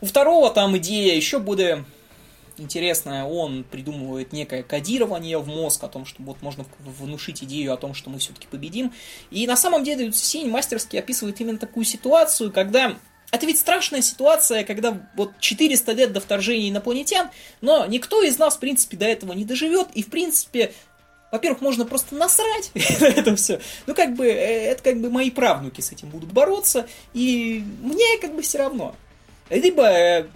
У 0.00 0.06
второго 0.06 0.50
там 0.50 0.76
идея 0.78 1.14
еще 1.14 1.38
более 1.38 1.84
интересное, 2.60 3.24
он 3.24 3.64
придумывает 3.64 4.32
некое 4.32 4.62
кодирование 4.62 5.38
в 5.38 5.46
мозг 5.46 5.84
о 5.84 5.88
том, 5.88 6.04
что 6.04 6.22
вот 6.22 6.42
можно 6.42 6.64
внушить 6.78 7.42
идею 7.44 7.72
о 7.72 7.76
том, 7.76 7.94
что 7.94 8.10
мы 8.10 8.18
все-таки 8.18 8.46
победим. 8.46 8.92
И 9.30 9.46
на 9.46 9.56
самом 9.56 9.84
деле 9.84 10.12
Синь 10.12 10.50
мастерски 10.50 10.96
описывает 10.96 11.40
именно 11.40 11.58
такую 11.58 11.84
ситуацию, 11.84 12.52
когда 12.52 12.96
это 13.30 13.46
ведь 13.46 13.58
страшная 13.58 14.00
ситуация, 14.00 14.64
когда 14.64 14.98
вот 15.14 15.32
400 15.38 15.92
лет 15.92 16.12
до 16.12 16.20
вторжения 16.20 16.70
инопланетян, 16.70 17.30
но 17.60 17.84
никто 17.86 18.22
из 18.22 18.38
нас, 18.38 18.56
в 18.56 18.60
принципе, 18.60 18.96
до 18.96 19.04
этого 19.04 19.32
не 19.34 19.44
доживет, 19.44 19.88
и, 19.94 20.02
в 20.02 20.08
принципе, 20.08 20.72
во-первых, 21.30 21.60
можно 21.60 21.84
просто 21.84 22.14
насрать 22.14 22.70
на 23.00 23.06
это 23.06 23.36
все. 23.36 23.60
Ну, 23.86 23.94
как 23.94 24.14
бы, 24.14 24.26
э, 24.26 24.70
это 24.70 24.82
как 24.82 25.00
бы 25.00 25.10
мои 25.10 25.30
правнуки 25.30 25.80
с 25.80 25.92
этим 25.92 26.08
будут 26.08 26.32
бороться, 26.32 26.88
и 27.12 27.62
мне 27.82 28.18
как 28.20 28.34
бы 28.34 28.42
все 28.42 28.58
равно. 28.58 28.96
Либо 29.50 29.82
э, 29.82 30.26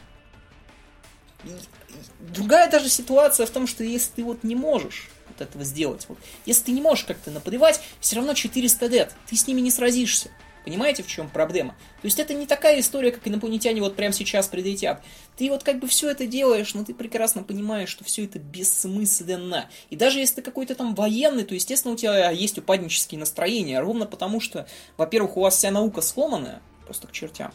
другая 2.20 2.70
даже 2.70 2.88
ситуация 2.88 3.46
в 3.46 3.50
том, 3.50 3.66
что 3.66 3.85
если 3.85 4.12
ты 4.16 4.24
вот 4.24 4.42
не 4.42 4.55
можешь 4.55 5.11
вот 5.28 5.40
этого 5.40 5.64
сделать, 5.64 6.07
вот, 6.09 6.18
если 6.46 6.64
ты 6.64 6.72
не 6.72 6.81
можешь 6.81 7.05
как-то 7.05 7.31
нападевать, 7.31 7.81
все 8.00 8.16
равно 8.16 8.35
400 8.35 8.87
лет, 8.87 9.14
ты 9.28 9.37
с 9.37 9.46
ними 9.46 9.61
не 9.61 9.70
сразишься. 9.70 10.31
Понимаете, 10.64 11.02
в 11.02 11.09
чем 11.09 11.28
проблема? 11.28 11.72
То 12.02 12.07
есть 12.07 12.20
это 12.20 12.35
не 12.35 12.46
такая 12.46 12.78
история, 12.78 13.11
как 13.11 13.26
инопланетяне 13.26 13.81
вот 13.81 13.96
прямо 13.96 14.12
сейчас 14.12 14.46
прилетят. 14.46 15.02
Ты 15.37 15.50
вот 15.50 15.64
как 15.64 15.81
бы 15.81 15.88
все 15.88 16.09
это 16.11 16.26
делаешь, 16.26 16.74
но 16.74 16.85
ты 16.85 16.94
прекрасно 16.94 17.42
понимаешь, 17.42 17.88
что 17.88 18.05
все 18.05 18.24
это 18.24 18.38
бессмысленно. 18.38 19.68
И 19.90 19.96
даже 19.96 20.20
если 20.20 20.37
ты 20.37 20.42
какой-то 20.42 20.76
там 20.76 20.94
военный, 20.94 21.42
то, 21.42 21.55
естественно, 21.55 21.94
у 21.94 21.96
тебя 21.96 22.31
есть 22.31 22.59
упаднические 22.59 23.18
настроения, 23.18 23.81
ровно 23.81 24.07
потому 24.07 24.40
что, 24.40 24.68
во-первых, 24.96 25.37
у 25.37 25.40
вас 25.40 25.57
вся 25.57 25.72
наука 25.72 26.00
сломанная, 26.00 26.62
просто 26.85 27.09
к 27.09 27.12
чертям. 27.12 27.52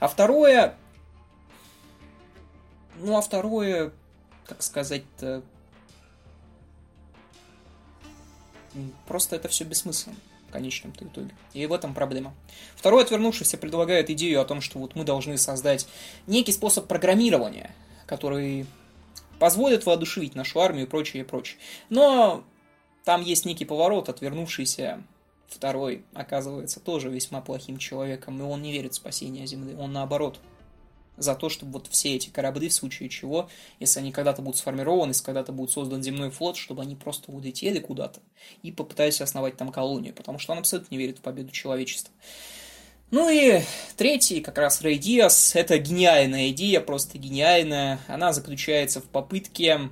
А 0.00 0.08
второе, 0.08 0.76
ну, 3.00 3.16
а 3.16 3.20
второе, 3.20 3.92
как 4.46 4.62
сказать-то, 4.62 5.42
просто 9.06 9.36
это 9.36 9.48
все 9.48 9.64
бессмысленно 9.64 10.16
в 10.48 10.52
конечном-то 10.52 11.04
итоге. 11.04 11.34
И 11.52 11.66
в 11.66 11.72
этом 11.72 11.94
проблема. 11.94 12.34
Второй 12.76 13.02
отвернувшийся 13.02 13.58
предлагает 13.58 14.10
идею 14.10 14.40
о 14.40 14.44
том, 14.44 14.60
что 14.60 14.78
вот 14.78 14.94
мы 14.94 15.04
должны 15.04 15.38
создать 15.38 15.86
некий 16.26 16.52
способ 16.52 16.86
программирования, 16.86 17.74
который 18.06 18.66
позволит 19.38 19.86
воодушевить 19.86 20.34
нашу 20.34 20.60
армию 20.60 20.86
и 20.86 20.88
прочее, 20.88 21.22
и 21.22 21.26
прочее. 21.26 21.58
Но 21.88 22.44
там 23.04 23.22
есть 23.22 23.44
некий 23.44 23.64
поворот, 23.64 24.08
отвернувшийся 24.08 25.02
второй 25.48 26.04
оказывается 26.14 26.80
тоже 26.80 27.08
весьма 27.08 27.40
плохим 27.40 27.78
человеком, 27.78 28.38
и 28.38 28.42
он 28.42 28.62
не 28.62 28.72
верит 28.72 28.92
в 28.92 28.96
спасение 28.96 29.46
Земли, 29.46 29.74
он 29.74 29.92
наоборот 29.92 30.40
за 31.16 31.34
то, 31.34 31.48
чтобы 31.48 31.72
вот 31.72 31.88
все 31.88 32.14
эти 32.14 32.30
корабли, 32.30 32.68
в 32.68 32.72
случае 32.72 33.08
чего, 33.08 33.48
если 33.80 34.00
они 34.00 34.12
когда-то 34.12 34.42
будут 34.42 34.58
сформированы, 34.58 35.10
если 35.10 35.24
когда-то 35.24 35.52
будет 35.52 35.70
создан 35.70 36.02
земной 36.02 36.30
флот, 36.30 36.56
чтобы 36.56 36.82
они 36.82 36.96
просто 36.96 37.30
улетели 37.30 37.78
куда-то 37.78 38.20
и 38.62 38.72
попытались 38.72 39.20
основать 39.20 39.56
там 39.56 39.70
колонию, 39.70 40.14
потому 40.14 40.38
что 40.38 40.52
он 40.52 40.58
абсолютно 40.58 40.94
не 40.94 40.98
верит 40.98 41.18
в 41.18 41.22
победу 41.22 41.50
человечества. 41.50 42.12
Ну 43.10 43.28
и 43.28 43.60
третий, 43.96 44.40
как 44.40 44.58
раз 44.58 44.80
Рэй 44.80 44.98
Диас, 44.98 45.54
это 45.54 45.78
гениальная 45.78 46.50
идея, 46.50 46.80
просто 46.80 47.16
гениальная. 47.18 48.00
Она 48.08 48.32
заключается 48.32 49.00
в 49.00 49.04
попытке 49.04 49.90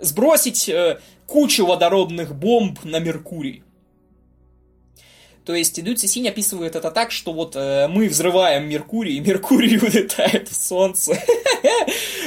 сбросить 0.00 0.68
э, 0.68 0.98
кучу 1.26 1.64
водородных 1.66 2.34
бомб 2.34 2.82
на 2.84 2.98
Меркурий. 2.98 3.62
То 5.44 5.54
есть 5.54 5.82
Дю 5.82 5.94
Цисинь 5.94 6.28
описывает 6.28 6.76
это 6.76 6.90
так, 6.90 7.10
что 7.10 7.32
вот 7.32 7.56
э, 7.56 7.88
мы 7.88 8.08
взрываем 8.08 8.68
Меркурий, 8.68 9.16
и 9.16 9.20
Меркурий 9.20 9.78
улетает 9.82 10.48
в 10.48 10.54
Солнце. 10.54 11.18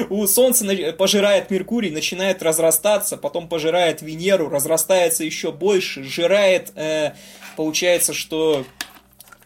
У 0.09 0.25
Солнца 0.25 0.65
пожирает 0.97 1.51
Меркурий, 1.51 1.91
начинает 1.91 2.41
разрастаться, 2.41 3.17
потом 3.17 3.47
пожирает 3.47 4.01
Венеру, 4.01 4.49
разрастается 4.49 5.23
еще 5.23 5.51
больше, 5.51 6.03
жирает, 6.03 6.71
э, 6.75 7.13
получается, 7.55 8.13
что 8.13 8.65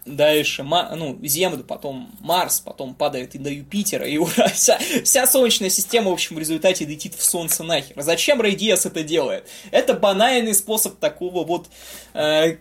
дальше 0.07 0.63
ну, 0.63 1.19
Землю, 1.23 1.63
потом 1.63 2.09
Марс, 2.19 2.59
потом 2.61 2.95
падает 2.95 3.35
и 3.35 3.37
до 3.37 3.49
Юпитера, 3.49 4.07
и 4.07 4.17
ура, 4.17 4.47
вся, 4.47 4.79
вся 5.03 5.27
Солнечная 5.27 5.69
система, 5.69 6.09
в 6.09 6.13
общем, 6.13 6.35
в 6.35 6.39
результате 6.39 6.85
летит 6.85 7.15
в 7.15 7.23
Солнце 7.23 7.63
нахер. 7.63 8.01
Зачем 8.01 8.41
Рэй 8.41 8.55
Диас 8.55 8.85
это 8.85 9.03
делает? 9.03 9.47
Это 9.71 9.93
банальный 9.93 10.53
способ 10.53 10.97
такого 10.99 11.43
вот 11.43 11.67
э, 12.13 12.57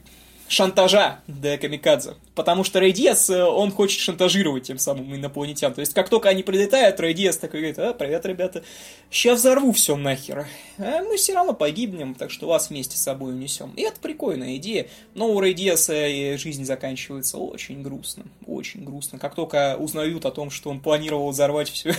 шантажа 0.49 1.21
для 1.27 1.59
Камикадзе. 1.59 2.15
Потому 2.35 2.65
что 2.65 2.81
Рэй 2.81 2.93
Диас, 2.93 3.31
э, 3.31 3.43
он 3.43 3.73
хочет 3.73 4.01
шантажировать 4.01 4.65
тем 4.65 4.79
самым 4.79 5.15
инопланетян. 5.15 5.73
То 5.73 5.81
есть, 5.81 5.95
как 5.95 6.09
только 6.09 6.29
они 6.29 6.43
прилетают, 6.43 7.01
Рэй 7.01 7.15
Диас 7.15 7.39
такой 7.39 7.61
говорит, 7.61 7.79
а, 7.79 7.95
привет, 7.95 8.27
ребята, 8.27 8.63
сейчас 9.11 9.41
взорву 9.41 9.73
все 9.73 9.97
нахер. 9.97 10.47
А 10.79 11.03
мы 11.03 11.17
все 11.17 11.35
равно 11.35 11.55
погибнем, 11.55 12.15
так 12.15 12.31
что 12.31 12.47
вас 12.47 12.71
вместе 12.71 12.97
с 12.97 13.03
собой 13.03 13.33
унесем. 13.33 13.73
И 13.77 13.83
это 13.83 13.99
прикольная 14.01 14.57
идея. 14.57 14.89
Но 15.15 15.29
у 15.29 15.41
Рэй 15.41 15.55
Диаса 15.55 16.37
жизнь 16.37 16.65
заканчивается 16.65 17.39
очень 17.39 17.83
грустно. 17.83 18.25
Очень 18.47 18.85
грустно. 18.85 19.19
Как 19.19 19.35
только 19.35 19.77
узнают 19.79 20.27
о 20.27 20.31
том, 20.31 20.51
что 20.51 20.71
он 20.71 20.81
планировал 20.81 21.31
взорвать 21.31 21.71
всю, 21.71 21.91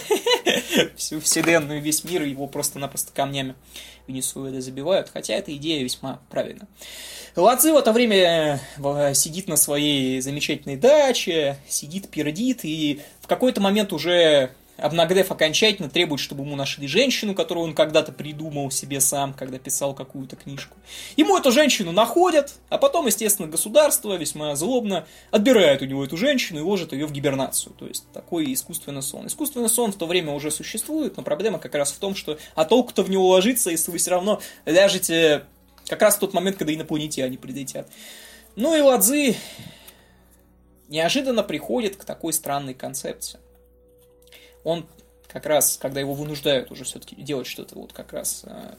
всю 0.96 1.20
вселенную, 1.20 1.82
весь 1.82 2.04
мир, 2.04 2.24
его 2.24 2.48
просто-напросто 2.48 3.12
камнями 3.14 3.56
Венесуэле 4.08 4.62
забивают. 4.62 5.10
Хотя 5.14 5.34
эта 5.36 5.56
идея 5.56 5.84
весьма 5.84 6.20
правильна. 6.30 6.68
Ладзи 7.36 7.70
в 7.70 7.78
это 7.78 7.94
время 7.94 8.60
э, 8.78 9.14
сидит 9.14 9.48
на 9.48 9.58
своей 9.58 10.22
замечательной 10.22 10.76
даче, 10.76 11.58
сидит, 11.68 12.10
пердит, 12.10 12.62
и 12.64 13.02
в 13.22 13.28
какой-то 13.28 13.62
момент 13.62 13.94
уже 13.94 14.52
обнагдев 14.78 15.32
окончательно 15.32 15.90
требует, 15.90 16.22
чтобы 16.22 16.44
ему 16.44 16.56
нашли 16.56 16.88
женщину, 16.88 17.36
которую 17.36 17.66
он 17.66 17.74
когда-то 17.74 18.12
придумал 18.12 18.72
себе 18.72 19.00
сам, 19.00 19.34
когда 19.34 19.60
писал 19.60 19.94
какую-то 19.94 20.36
книжку. 20.36 20.78
Ему 21.16 21.38
эту 21.38 21.52
женщину 21.52 21.92
находят, 21.92 22.56
а 22.70 22.78
потом, 22.78 23.08
естественно, 23.08 23.48
государство 23.48 24.16
весьма 24.16 24.56
злобно 24.56 25.06
отбирает 25.32 25.82
у 25.82 25.86
него 25.86 26.04
эту 26.04 26.18
женщину 26.18 26.60
и 26.60 26.64
ложит 26.64 26.94
ее 26.94 27.06
в 27.06 27.12
гибернацию. 27.12 27.74
То 27.74 27.88
есть 27.88 28.12
такой 28.12 28.54
искусственный 28.54 29.02
сон. 29.02 29.28
Искусственный 29.28 29.70
сон 29.70 29.92
в 29.92 29.98
то 29.98 30.06
время 30.06 30.34
уже 30.34 30.52
существует, 30.52 31.18
но 31.18 31.24
проблема 31.24 31.60
как 31.60 31.76
раз 31.76 31.92
в 31.92 31.98
том, 31.98 32.16
что 32.16 32.38
а 32.56 32.66
толку-то 32.66 33.04
в 33.04 33.10
него 33.10 33.28
ложиться, 33.28 33.70
если 33.70 33.92
вы 33.92 33.98
все 33.98 34.12
равно 34.12 34.42
ляжете 34.66 35.44
как 35.88 36.02
раз 36.02 36.16
в 36.16 36.20
тот 36.20 36.34
момент, 36.34 36.58
когда 36.58 36.74
инопланетяне 36.74 37.38
прилетят. 37.38 37.90
Ну 38.56 38.76
и 38.76 38.82
Ладзы 38.82 39.36
неожиданно 40.90 41.44
приходит 41.44 41.96
к 41.96 42.06
такой 42.06 42.34
странной 42.34 42.74
концепции. 42.74 43.40
Он 44.68 44.86
как 45.30 45.46
раз, 45.46 45.78
когда 45.78 46.02
его 46.02 46.14
вынуждают 46.14 46.72
уже 46.72 46.84
все-таки 46.84 47.16
делать 47.16 47.48
что-то 47.48 47.76
вот 47.76 47.94
как 47.94 48.12
раз 48.12 48.44
э, 48.46 48.76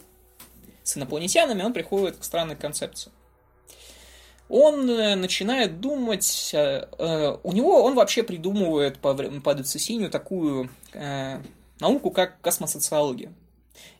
с 0.83 0.98
инопланетянами, 0.98 1.62
он 1.62 1.72
приходит 1.72 2.18
к 2.18 2.24
странной 2.24 2.57
концепции. 2.57 3.11
Он 4.51 4.90
э, 4.90 5.14
начинает 5.14 5.81
думать, 5.81 6.51
э, 6.53 6.87
э, 6.98 7.37
у 7.42 7.53
него 7.53 7.83
он 7.83 7.94
вообще 7.94 8.22
придумывает 8.22 8.98
по, 8.98 9.14
по 9.14 9.55
Децисинию 9.55 10.11
такую 10.11 10.68
э, 10.92 11.40
науку, 11.81 12.11
как 12.11 12.38
космосоциология. 12.42 13.33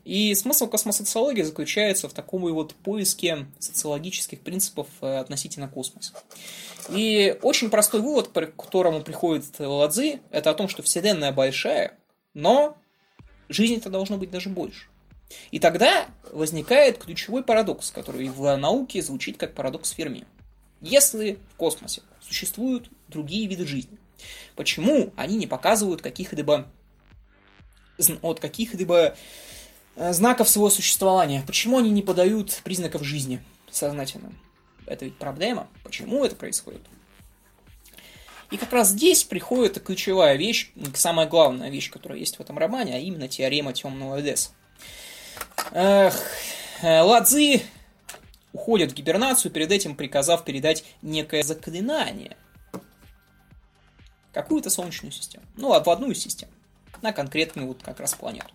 И 0.05 0.33
смысл 0.33 0.67
космосоциологии 0.67 1.43
заключается 1.43 2.09
в 2.09 2.13
таком 2.13 2.41
вот 2.41 2.73
поиске 2.73 3.45
социологических 3.59 4.41
принципов 4.41 4.87
э, 5.01 5.17
относительно 5.17 5.67
космоса. 5.67 6.13
И 6.89 7.37
очень 7.41 7.69
простой 7.69 8.01
вывод, 8.01 8.29
к 8.29 8.55
которому 8.55 9.01
приходит 9.01 9.45
Ладзи, 9.59 10.21
это 10.31 10.49
о 10.49 10.53
том, 10.55 10.67
что 10.67 10.81
Вселенная 10.81 11.31
большая, 11.31 11.97
но 12.33 12.77
жизни-то 13.49 13.89
должно 13.89 14.17
быть 14.17 14.31
даже 14.31 14.49
больше. 14.49 14.87
И 15.51 15.59
тогда 15.59 16.07
возникает 16.31 16.97
ключевой 16.97 17.43
парадокс, 17.43 17.91
который 17.91 18.29
в 18.29 18.55
науке 18.55 19.01
звучит 19.01 19.37
как 19.37 19.53
парадокс 19.53 19.91
Ферми. 19.91 20.25
Если 20.81 21.37
в 21.53 21.55
космосе 21.57 22.01
существуют 22.21 22.89
другие 23.09 23.47
виды 23.47 23.67
жизни, 23.67 23.99
почему 24.55 25.13
они 25.17 25.35
не 25.35 25.45
показывают 25.45 26.01
каких-либо 26.01 26.67
от 28.21 28.39
каких-либо 28.39 28.95
Э, 28.97 29.15
знаков 29.99 30.47
своего 30.47 30.69
существования. 30.69 31.43
Почему 31.45 31.77
они 31.77 31.91
не 31.91 32.01
подают 32.01 32.61
признаков 32.63 33.03
жизни 33.03 33.43
сознательно? 33.69 34.31
Это 34.85 35.05
ведь 35.05 35.17
проблема. 35.17 35.67
Почему 35.83 36.23
это 36.23 36.35
происходит? 36.35 36.81
И 38.49 38.57
как 38.57 38.71
раз 38.71 38.89
здесь 38.89 39.23
приходит 39.23 39.79
ключевая 39.83 40.35
вещь, 40.35 40.71
самая 40.95 41.27
главная 41.27 41.69
вещь, 41.69 41.91
которая 41.91 42.17
есть 42.17 42.37
в 42.37 42.39
этом 42.39 42.57
романе, 42.57 42.95
а 42.95 42.97
именно 42.97 43.27
теорема 43.27 43.73
темного 43.73 44.19
Эдеса. 44.19 44.51
Эх, 45.71 46.15
э, 46.81 47.01
Ладзи 47.01 47.61
уходит 48.53 48.91
в 48.91 48.95
гибернацию, 48.95 49.51
перед 49.51 49.71
этим 49.71 49.95
приказав 49.95 50.45
передать 50.45 50.83
некое 51.03 51.43
заклинание. 51.43 52.37
Какую-то 54.33 54.69
солнечную 54.71 55.11
систему. 55.11 55.43
Ну, 55.55 55.69
в 55.79 55.89
одну 55.89 56.09
из 56.09 56.19
систем. 56.19 56.49
На 57.01 57.11
конкретную 57.11 57.67
вот 57.67 57.83
как 57.83 57.99
раз 57.99 58.15
планету 58.15 58.53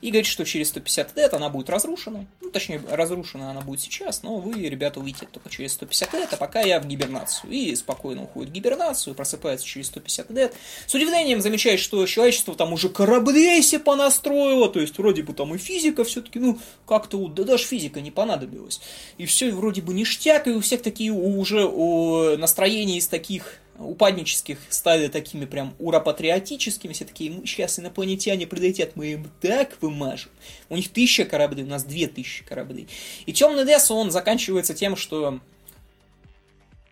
и 0.00 0.10
говорит, 0.10 0.26
что 0.26 0.44
через 0.44 0.68
150 0.68 1.16
лет 1.16 1.34
она 1.34 1.48
будет 1.48 1.70
разрушена. 1.70 2.26
Ну, 2.40 2.50
точнее, 2.50 2.80
разрушена 2.88 3.50
она 3.50 3.60
будет 3.60 3.80
сейчас, 3.80 4.22
но 4.22 4.36
вы, 4.36 4.68
ребята, 4.68 5.00
увидите 5.00 5.26
только 5.30 5.50
через 5.50 5.72
150 5.74 6.12
лет, 6.14 6.28
а 6.32 6.36
пока 6.36 6.60
я 6.60 6.80
в 6.80 6.86
гибернацию. 6.86 7.52
И 7.52 7.74
спокойно 7.74 8.24
уходит 8.24 8.50
в 8.50 8.52
гибернацию, 8.52 9.14
просыпается 9.14 9.66
через 9.66 9.86
150 9.88 10.30
лет. 10.30 10.54
С 10.86 10.94
удивлением 10.94 11.40
замечает, 11.40 11.80
что 11.80 12.06
человечество 12.06 12.54
там 12.54 12.72
уже 12.72 12.88
корабли 12.88 13.60
себе 13.62 13.80
понастроило, 13.80 14.68
то 14.68 14.80
есть 14.80 14.98
вроде 14.98 15.22
бы 15.22 15.32
там 15.32 15.54
и 15.54 15.58
физика 15.58 16.04
все-таки, 16.04 16.38
ну, 16.38 16.58
как-то, 16.86 17.26
да 17.28 17.44
даже 17.44 17.64
физика 17.64 18.00
не 18.00 18.10
понадобилась. 18.10 18.80
И 19.16 19.26
все 19.26 19.50
вроде 19.50 19.82
бы 19.82 19.94
ништяк, 19.94 20.46
и 20.46 20.50
у 20.50 20.60
всех 20.60 20.82
такие 20.82 21.12
уже 21.12 22.36
настроения 22.36 22.98
из 22.98 23.08
таких 23.08 23.54
упаднических 23.78 24.58
стали 24.68 25.08
такими 25.08 25.44
прям 25.44 25.74
уропатриотическими, 25.78 26.92
все 26.92 27.04
такие, 27.04 27.32
сейчас 27.46 27.78
инопланетяне 27.78 28.46
прилетят, 28.46 28.96
мы 28.96 29.12
им 29.12 29.30
так 29.40 29.80
вымажем. 29.80 30.30
У 30.68 30.76
них 30.76 30.92
тысяча 30.92 31.24
кораблей, 31.24 31.64
у 31.64 31.68
нас 31.68 31.84
две 31.84 32.08
тысячи 32.08 32.44
кораблей. 32.44 32.88
И 33.26 33.32
Темный 33.32 33.64
лес, 33.64 33.90
он 33.90 34.10
заканчивается 34.10 34.74
тем, 34.74 34.96
что, 34.96 35.38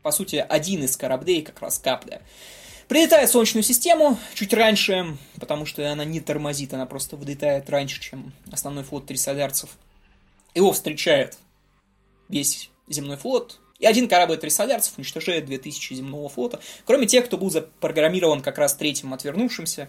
по 0.03 0.13
сути, 0.13 0.45
один 0.49 0.85
из 0.85 0.97
кораблей, 0.97 1.43
как 1.43 1.61
раз 1.61 1.79
Капля, 1.79 2.23
прилетает 2.89 3.29
в 3.29 3.33
Солнечную 3.33 3.65
систему 3.65 4.17
чуть 4.35 4.55
раньше, 4.55 5.17
потому 5.41 5.67
что 5.67 5.91
она 5.91 6.05
не 6.05 6.21
тормозит, 6.21 6.73
она 6.73 6.87
просто 6.87 7.17
вылетает 7.17 7.69
раньше, 7.69 8.01
чем 8.01 8.33
основной 8.53 8.85
флот 8.85 9.07
трисолярцев. 9.07 9.71
Его 10.55 10.73
встречает 10.73 11.37
весь 12.29 12.71
земной 12.89 13.17
флот, 13.17 13.59
и 13.79 13.87
один 13.87 14.09
корабль 14.09 14.37
трисолярцев 14.37 14.97
уничтожает 14.97 15.47
2000 15.47 15.95
земного 15.95 16.29
флота, 16.29 16.61
кроме 16.85 17.07
тех, 17.07 17.27
кто 17.27 17.37
был 17.37 17.51
запрограммирован 17.51 18.41
как 18.41 18.59
раз 18.59 18.75
третьим 18.75 19.13
отвернувшимся, 19.15 19.89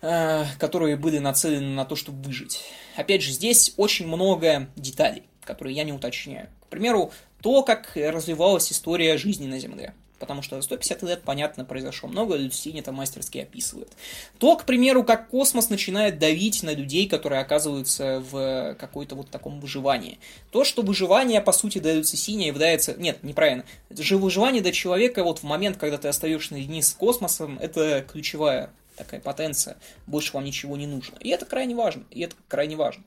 э, 0.00 0.44
которые 0.58 0.96
были 0.96 1.18
нацелены 1.18 1.74
на 1.74 1.84
то, 1.84 1.96
чтобы 1.96 2.22
выжить. 2.22 2.62
Опять 2.96 3.22
же, 3.22 3.32
здесь 3.32 3.74
очень 3.76 4.06
много 4.06 4.68
деталей, 4.76 5.24
которые 5.44 5.76
я 5.76 5.84
не 5.84 5.92
уточняю. 5.92 6.48
К 6.62 6.68
примеру, 6.68 7.12
то, 7.42 7.62
как 7.62 7.92
развивалась 7.94 8.72
история 8.72 9.18
жизни 9.18 9.46
на 9.46 9.58
Земле 9.58 9.92
потому 10.24 10.40
что 10.40 10.60
150 10.62 11.02
лет, 11.02 11.22
понятно, 11.22 11.66
произошло 11.66 12.08
много, 12.08 12.34
Люсинь 12.36 12.78
это 12.78 12.92
мастерски 12.92 13.38
описывает. 13.38 13.92
То, 14.38 14.56
к 14.56 14.64
примеру, 14.64 15.04
как 15.04 15.28
космос 15.28 15.68
начинает 15.68 16.18
давить 16.18 16.62
на 16.62 16.72
людей, 16.72 17.06
которые 17.06 17.42
оказываются 17.42 18.24
в 18.30 18.74
какой-то 18.80 19.16
вот 19.16 19.28
таком 19.28 19.60
выживании. 19.60 20.18
То, 20.50 20.64
что 20.64 20.80
выживание, 20.80 21.42
по 21.42 21.52
сути, 21.52 21.78
до 21.78 21.92
Люсиня 21.92 22.46
является... 22.46 22.94
Нет, 22.94 23.22
неправильно. 23.22 23.66
же 23.90 24.16
выживание 24.16 24.62
до 24.62 24.72
человека 24.72 25.22
вот 25.24 25.40
в 25.40 25.42
момент, 25.42 25.76
когда 25.76 25.98
ты 25.98 26.08
остаешься 26.08 26.54
наедине 26.54 26.82
с 26.82 26.94
космосом, 26.94 27.58
это 27.58 28.02
ключевая 28.10 28.70
такая 28.96 29.20
потенция. 29.20 29.76
Больше 30.06 30.32
вам 30.32 30.44
ничего 30.44 30.74
не 30.78 30.86
нужно. 30.86 31.18
И 31.20 31.28
это 31.28 31.44
крайне 31.44 31.74
важно. 31.74 32.04
И 32.10 32.22
это 32.22 32.34
крайне 32.48 32.76
важно. 32.76 33.04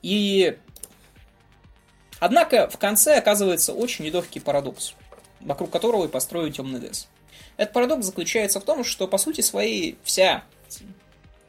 И 0.00 0.56
Однако 2.20 2.70
в 2.70 2.78
конце 2.78 3.18
оказывается 3.18 3.74
очень 3.74 4.06
нелегкий 4.06 4.40
парадокс 4.40 4.94
вокруг 5.44 5.70
которого 5.70 6.06
и 6.06 6.08
построен 6.08 6.52
темный 6.52 6.80
лес. 6.80 7.08
Этот 7.56 7.72
парадокс 7.72 8.06
заключается 8.06 8.60
в 8.60 8.64
том, 8.64 8.84
что 8.84 9.06
по 9.06 9.18
сути 9.18 9.40
своей 9.40 9.98
вся 10.02 10.44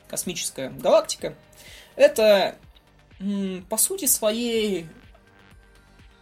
космическая 0.07 0.69
галактика 0.69 1.35
это 1.95 2.57
по 3.69 3.77
сути 3.77 4.05
своей 4.05 4.87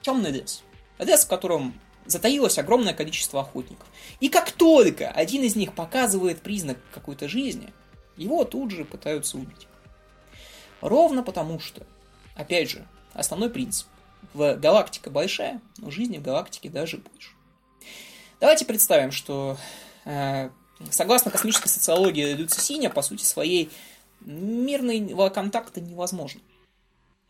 темный 0.01 0.31
лес. 0.31 0.63
Лес, 0.99 1.25
в 1.25 1.27
котором 1.27 1.79
затаилось 2.05 2.57
огромное 2.59 2.93
количество 2.93 3.41
охотников. 3.41 3.88
И 4.19 4.29
как 4.29 4.51
только 4.51 5.09
один 5.09 5.43
из 5.43 5.55
них 5.55 5.73
показывает 5.73 6.41
признак 6.41 6.77
какой-то 6.93 7.27
жизни, 7.27 7.73
его 8.15 8.43
тут 8.43 8.71
же 8.71 8.86
пытаются 8.86 9.38
убить. 9.38 9.67
Ровно 10.81 11.23
потому 11.23 11.59
что, 11.59 11.86
опять 12.36 12.69
же, 12.69 12.86
основной 13.13 13.49
принцип. 13.49 13.88
В 14.33 14.55
галактика 14.55 15.09
большая, 15.09 15.62
но 15.77 15.91
жизни 15.91 16.17
в 16.17 16.21
галактике 16.21 16.69
даже 16.69 16.97
больше. 16.97 17.31
Давайте 18.43 18.65
представим, 18.65 19.13
что 19.13 19.58
э, 20.03 20.49
согласно 20.91 21.32
космической 21.32 21.69
социологии 21.69 22.34
Люцисиня, 22.34 22.89
по 22.89 23.01
сути 23.01 23.23
своей, 23.23 23.71
мирного 24.19 25.29
контакта 25.29 25.79
невозможно. 25.79 26.41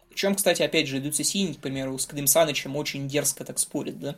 В 0.10 0.16
чем, 0.16 0.34
кстати, 0.34 0.64
опять 0.64 0.88
же, 0.88 0.98
Люцисинь, 0.98 1.54
к 1.54 1.60
примеру, 1.60 2.00
с 2.00 2.08
Клим 2.08 2.26
Санычем 2.26 2.76
очень 2.76 3.08
дерзко 3.08 3.46
так 3.46 3.60
спорит, 3.60 4.00
да? 4.00 4.16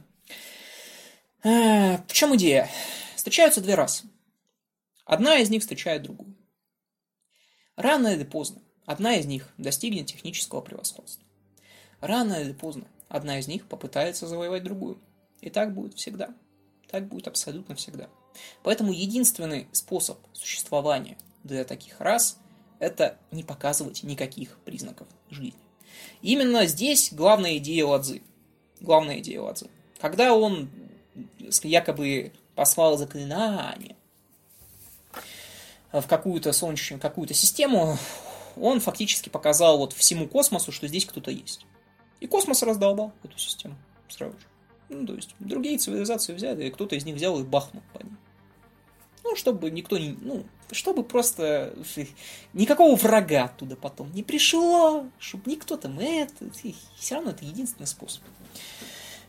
Э, 1.43 1.97
в 2.07 2.13
чем 2.13 2.33
идея? 2.37 2.69
Встречаются 3.17 3.59
две 3.59 3.75
расы. 3.75 4.05
Одна 5.03 5.39
из 5.39 5.49
них 5.49 5.63
встречает 5.63 6.03
другую. 6.03 6.33
Рано 7.75 8.07
или 8.07 8.23
поздно 8.23 8.61
одна 8.85 9.17
из 9.17 9.25
них 9.25 9.53
достигнет 9.57 10.05
технического 10.05 10.61
превосходства. 10.61 11.25
Рано 11.99 12.35
или 12.35 12.53
поздно 12.53 12.87
одна 13.09 13.37
из 13.37 13.49
них 13.49 13.67
попытается 13.67 14.27
завоевать 14.27 14.63
другую. 14.63 14.97
И 15.41 15.49
так 15.49 15.73
будет 15.73 15.95
всегда. 15.95 16.33
Так 16.89 17.07
будет 17.07 17.27
абсолютно 17.27 17.75
всегда. 17.75 18.09
Поэтому 18.63 18.91
единственный 18.91 19.67
способ 19.71 20.17
существования 20.33 21.17
для 21.43 21.63
таких 21.63 21.99
рас– 21.99 22.37
это 22.79 23.17
не 23.31 23.43
показывать 23.43 24.03
никаких 24.03 24.57
признаков 24.59 25.07
жизни. 25.29 25.59
Именно 26.21 26.65
здесь 26.65 27.13
главная 27.13 27.57
идея 27.57 27.85
Ладзы. 27.85 28.21
Главная 28.81 29.19
идея 29.19 29.41
Ладзы. 29.41 29.69
Когда 29.99 30.33
он 30.33 30.69
якобы 31.63 32.33
послал 32.55 32.97
заклинание 32.97 33.95
в 35.91 36.05
какую-то 36.07 36.51
солнечную, 36.51 36.99
какую-то 36.99 37.33
систему, 37.33 37.97
он 38.57 38.79
фактически 38.79 39.29
показал 39.29 39.77
вот 39.77 39.93
всему 39.93 40.27
космосу, 40.27 40.71
что 40.71 40.87
здесь 40.87 41.05
кто-то 41.05 41.31
есть. 41.31 41.65
И 42.19 42.27
космос 42.27 42.63
раздолбал 42.63 43.13
эту 43.23 43.37
систему 43.37 43.75
сразу 44.09 44.37
же. 44.37 44.45
Ну, 44.89 45.05
то 45.05 45.15
есть, 45.15 45.35
другие 45.39 45.77
цивилизации 45.77 46.33
взяли, 46.33 46.65
и 46.65 46.71
кто-то 46.71 46.95
из 46.95 47.05
них 47.05 47.15
взял 47.15 47.39
и 47.39 47.43
бахнул 47.43 47.83
по 47.93 48.03
ним. 48.03 48.17
Ну, 49.23 49.35
чтобы 49.35 49.71
никто 49.71 49.97
не... 49.97 50.15
Ну, 50.21 50.45
чтобы 50.71 51.03
просто 51.03 51.73
никакого 52.53 52.95
врага 52.95 53.45
оттуда 53.45 53.75
потом 53.75 54.11
не 54.13 54.23
пришло, 54.23 55.05
чтобы 55.19 55.51
никто 55.51 55.77
там 55.77 55.99
это, 55.99 56.45
все 56.97 57.15
равно 57.15 57.31
это 57.31 57.45
единственный 57.45 57.87
способ. 57.87 58.23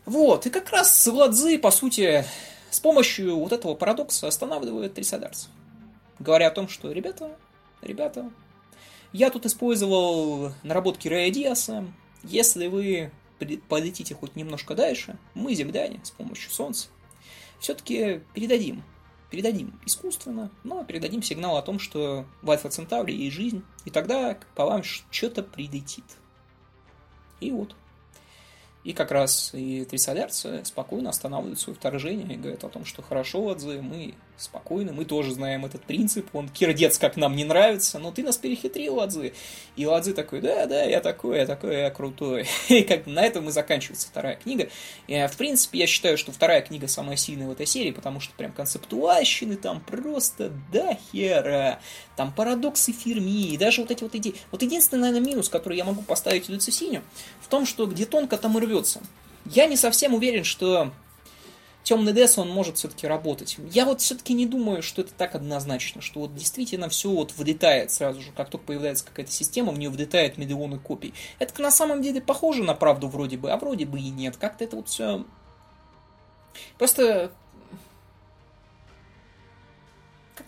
Вот, 0.04 0.46
и 0.46 0.50
как 0.50 0.70
раз 0.70 1.06
Ладзы, 1.06 1.58
по 1.58 1.70
сути, 1.70 2.24
с 2.70 2.78
помощью 2.78 3.38
вот 3.38 3.52
этого 3.52 3.74
парадокса 3.74 4.28
останавливает 4.28 4.94
трисодарцев. 4.94 5.50
Говоря 6.18 6.48
о 6.48 6.52
том, 6.52 6.68
что, 6.68 6.92
ребята, 6.92 7.36
ребята, 7.82 8.30
я 9.12 9.30
тут 9.30 9.46
использовал 9.46 10.52
наработки 10.62 11.08
Рэя 11.08 11.30
Диаса, 11.30 11.86
если 12.22 12.66
вы 12.66 13.10
полетите 13.68 14.14
хоть 14.14 14.36
немножко 14.36 14.74
дальше, 14.74 15.18
мы, 15.34 15.54
земляне, 15.54 16.00
с 16.02 16.10
помощью 16.10 16.50
Солнца, 16.50 16.88
все-таки 17.58 18.22
передадим 18.34 18.82
передадим 19.30 19.78
искусственно, 19.84 20.50
но 20.64 20.84
передадим 20.84 21.22
сигнал 21.22 21.56
о 21.56 21.62
том, 21.62 21.78
что 21.78 22.26
в 22.42 22.50
Альфа 22.50 22.70
Центавре 22.70 23.14
есть 23.14 23.34
жизнь, 23.34 23.64
и 23.84 23.90
тогда 23.90 24.38
по 24.54 24.64
вам 24.64 24.82
что-то 24.82 25.42
прилетит. 25.42 26.04
И 27.40 27.50
вот. 27.50 27.74
И 28.84 28.92
как 28.92 29.10
раз 29.10 29.50
и 29.52 29.84
Трисолярцы 29.84 30.64
спокойно 30.64 31.10
останавливают 31.10 31.58
свое 31.58 31.76
вторжение 31.76 32.34
и 32.34 32.38
говорят 32.38 32.62
о 32.62 32.68
том, 32.68 32.84
что 32.84 33.02
хорошо, 33.02 33.50
Адзе, 33.50 33.80
мы 33.80 34.14
спокойно, 34.36 34.92
мы 34.92 35.04
тоже 35.04 35.32
знаем 35.32 35.64
этот 35.64 35.82
принцип, 35.82 36.28
он 36.34 36.48
кирдец 36.48 36.98
как 36.98 37.16
нам 37.16 37.36
не 37.36 37.44
нравится, 37.44 37.98
но 37.98 38.12
ты 38.12 38.22
нас 38.22 38.36
перехитрил, 38.36 39.00
Адзе. 39.00 39.32
И 39.76 39.84
Адзе 39.84 40.12
такой, 40.12 40.40
да, 40.40 40.66
да, 40.66 40.82
я 40.82 41.00
такой, 41.00 41.38
я 41.38 41.46
такой, 41.46 41.78
я 41.78 41.90
крутой. 41.90 42.46
И 42.68 42.82
как 42.82 43.06
на 43.06 43.22
этом 43.24 43.48
и 43.48 43.52
заканчивается 43.52 44.08
вторая 44.08 44.36
книга. 44.36 44.68
И, 45.06 45.26
в 45.26 45.36
принципе, 45.36 45.78
я 45.78 45.86
считаю, 45.86 46.18
что 46.18 46.32
вторая 46.32 46.60
книга 46.62 46.88
самая 46.88 47.16
сильная 47.16 47.46
в 47.46 47.52
этой 47.52 47.66
серии, 47.66 47.90
потому 47.90 48.20
что 48.20 48.34
прям 48.34 48.52
концептуальщины 48.52 49.56
там 49.56 49.80
просто 49.80 50.52
до 50.72 50.96
хера. 51.10 51.80
Там 52.16 52.32
парадоксы 52.32 52.92
Ферми, 52.92 53.48
и 53.48 53.56
даже 53.56 53.82
вот 53.82 53.90
эти 53.90 54.02
вот 54.02 54.14
идеи. 54.14 54.34
Вот 54.50 54.62
единственный, 54.62 55.00
наверное, 55.00 55.26
минус, 55.26 55.48
который 55.48 55.76
я 55.76 55.84
могу 55.84 56.02
поставить 56.02 56.48
Люцисиню, 56.48 57.02
в 57.40 57.48
том, 57.48 57.66
что 57.66 57.86
где 57.86 58.06
тонко 58.06 58.36
там 58.36 58.56
и 58.58 58.60
рвется. 58.60 59.00
Я 59.44 59.66
не 59.66 59.76
совсем 59.76 60.14
уверен, 60.14 60.44
что 60.44 60.92
темный 61.86 62.12
дес, 62.12 62.36
он 62.36 62.50
может 62.50 62.78
все-таки 62.78 63.06
работать. 63.06 63.58
Я 63.70 63.84
вот 63.86 64.00
все-таки 64.00 64.34
не 64.34 64.44
думаю, 64.44 64.82
что 64.82 65.02
это 65.02 65.12
так 65.14 65.36
однозначно, 65.36 66.02
что 66.02 66.18
вот 66.20 66.34
действительно 66.34 66.88
все 66.88 67.08
вот 67.08 67.32
влетает 67.36 67.92
сразу 67.92 68.20
же, 68.20 68.32
как 68.32 68.50
только 68.50 68.66
появляется 68.66 69.06
какая-то 69.06 69.30
система, 69.30 69.70
в 69.70 69.78
нее 69.78 69.88
влетает 69.88 70.36
миллионы 70.36 70.80
копий. 70.80 71.14
Это 71.38 71.62
на 71.62 71.70
самом 71.70 72.02
деле 72.02 72.20
похоже 72.20 72.64
на 72.64 72.74
правду 72.74 73.06
вроде 73.06 73.36
бы, 73.36 73.52
а 73.52 73.56
вроде 73.56 73.86
бы 73.86 74.00
и 74.00 74.10
нет. 74.10 74.36
Как-то 74.36 74.64
это 74.64 74.76
вот 74.76 74.88
все... 74.88 75.24
Просто 76.76 77.30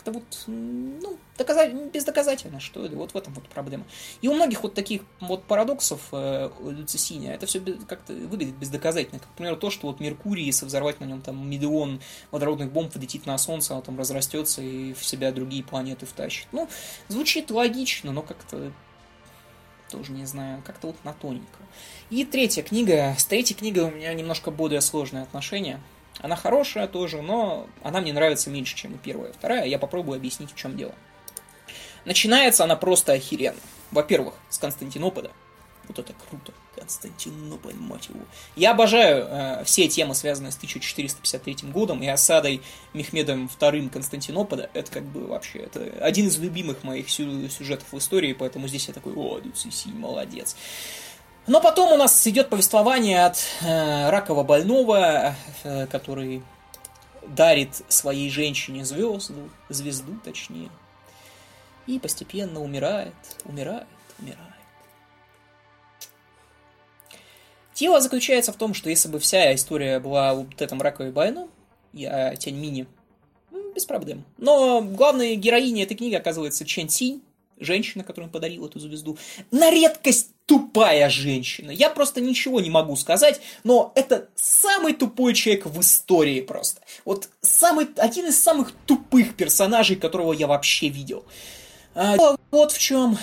как-то 0.08 0.12
вот, 0.12 0.44
ну, 0.46 1.18
доказать, 1.36 1.72
бездоказательно, 1.92 2.60
что 2.60 2.86
ли, 2.86 2.94
вот 2.94 3.12
в 3.12 3.16
этом 3.16 3.32
вот 3.34 3.48
проблема. 3.48 3.84
И 4.22 4.28
у 4.28 4.34
многих 4.34 4.62
вот 4.62 4.74
таких 4.74 5.02
вот 5.20 5.44
парадоксов 5.44 6.00
э, 6.12 6.50
Люцисиния, 6.62 7.34
это 7.34 7.46
все 7.46 7.60
как-то 7.60 8.12
выглядит 8.12 8.56
бездоказательно. 8.56 9.20
Как, 9.20 9.28
например, 9.30 9.56
то, 9.56 9.70
что 9.70 9.86
вот 9.86 10.00
Меркурий, 10.00 10.44
если 10.44 10.66
взорвать 10.66 11.00
на 11.00 11.04
нем 11.04 11.20
там 11.20 11.48
миллион 11.48 12.00
водородных 12.30 12.72
бомб, 12.72 12.94
летит 12.96 13.26
на 13.26 13.38
Солнце, 13.38 13.74
оно 13.74 13.82
там 13.82 13.98
разрастется 13.98 14.62
и 14.62 14.94
в 14.94 15.04
себя 15.04 15.32
другие 15.32 15.62
планеты 15.62 16.06
втащит. 16.06 16.48
Ну, 16.52 16.68
звучит 17.08 17.50
логично, 17.50 18.12
но 18.12 18.22
как-то 18.22 18.72
тоже 19.90 20.12
не 20.12 20.26
знаю, 20.26 20.62
как-то 20.66 20.88
вот 20.88 20.96
на 21.04 21.12
тоненько. 21.12 21.58
И 22.10 22.24
третья 22.24 22.62
книга. 22.62 23.14
С 23.16 23.24
третьей 23.24 23.56
книгой 23.56 23.84
у 23.84 23.90
меня 23.90 24.12
немножко 24.12 24.50
более 24.50 24.80
сложные 24.80 25.22
отношения. 25.22 25.80
Она 26.20 26.36
хорошая 26.36 26.88
тоже, 26.88 27.22
но 27.22 27.66
она 27.82 28.00
мне 28.00 28.12
нравится 28.12 28.50
меньше, 28.50 28.76
чем 28.76 28.94
и 28.94 28.98
первая. 28.98 29.32
Вторая, 29.32 29.66
я 29.66 29.78
попробую 29.78 30.16
объяснить, 30.16 30.52
в 30.52 30.56
чем 30.56 30.76
дело. 30.76 30.94
Начинается 32.04 32.64
она 32.64 32.76
просто 32.76 33.12
охеренно. 33.12 33.60
Во-первых, 33.90 34.34
с 34.48 34.58
Константинополя. 34.58 35.30
Вот 35.86 35.98
это 35.98 36.12
круто. 36.28 36.52
Константинополь, 36.76 37.74
мать 37.74 38.08
его. 38.08 38.20
Я 38.56 38.72
обожаю 38.72 39.26
э, 39.28 39.64
все 39.64 39.88
темы, 39.88 40.14
связанные 40.14 40.52
с 40.52 40.56
1453 40.56 41.70
годом 41.70 42.02
и 42.02 42.06
осадой 42.06 42.62
Мехмедом 42.92 43.50
II 43.58 43.88
Константинополя. 43.88 44.70
Это 44.74 44.92
как 44.92 45.04
бы 45.04 45.26
вообще, 45.26 45.60
это 45.60 45.80
один 46.00 46.28
из 46.28 46.38
любимых 46.38 46.84
моих 46.84 47.08
сюжетов 47.10 47.90
в 47.90 47.98
истории, 47.98 48.32
поэтому 48.32 48.68
здесь 48.68 48.86
я 48.88 48.94
такой, 48.94 49.14
о, 49.14 49.38
Люцисий, 49.38 49.90
молодец. 49.92 50.56
Но 51.48 51.62
потом 51.62 51.92
у 51.92 51.96
нас 51.96 52.26
идет 52.26 52.50
повествование 52.50 53.24
от 53.24 53.38
э, 53.62 54.10
раково 54.10 54.42
больного, 54.42 55.34
э, 55.64 55.86
который 55.86 56.42
дарит 57.26 57.70
своей 57.88 58.28
женщине 58.28 58.84
звезду, 58.84 59.48
звезду 59.70 60.18
точнее, 60.22 60.68
и 61.86 61.98
постепенно 61.98 62.60
умирает, 62.60 63.14
умирает, 63.46 63.86
умирает. 64.18 64.44
Тело 67.72 68.02
заключается 68.02 68.52
в 68.52 68.56
том, 68.56 68.74
что 68.74 68.90
если 68.90 69.08
бы 69.08 69.18
вся 69.18 69.54
история 69.54 70.00
была 70.00 70.34
вот 70.34 70.60
этом 70.60 70.82
раковой 70.82 71.12
больном, 71.12 71.50
я 71.94 72.36
Тянь 72.36 72.56
Мини, 72.56 72.86
без 73.74 73.86
проблем. 73.86 74.24
Но 74.36 74.82
главной 74.82 75.34
героиней 75.36 75.84
этой 75.84 75.96
книги 75.96 76.14
оказывается 76.14 76.66
Чен 76.66 76.90
Синь, 76.90 77.22
женщина, 77.60 78.04
которая 78.04 78.30
подарила 78.30 78.66
эту 78.66 78.80
звезду. 78.80 79.18
На 79.50 79.70
редкость 79.70 80.30
тупая 80.46 81.10
женщина. 81.10 81.70
Я 81.70 81.90
просто 81.90 82.20
ничего 82.20 82.60
не 82.60 82.70
могу 82.70 82.96
сказать, 82.96 83.40
но 83.64 83.92
это 83.94 84.28
самый 84.34 84.94
тупой 84.94 85.34
человек 85.34 85.66
в 85.66 85.80
истории 85.80 86.40
просто. 86.40 86.80
Вот 87.04 87.28
самый, 87.42 87.86
один 87.96 88.26
из 88.26 88.42
самых 88.42 88.72
тупых 88.86 89.34
персонажей, 89.36 89.96
которого 89.96 90.32
я 90.32 90.46
вообще 90.46 90.88
видел. 90.88 91.24
А, 91.94 92.16
дело 92.16 92.38
вот 92.50 92.72
в 92.72 92.78
чем. 92.78 93.18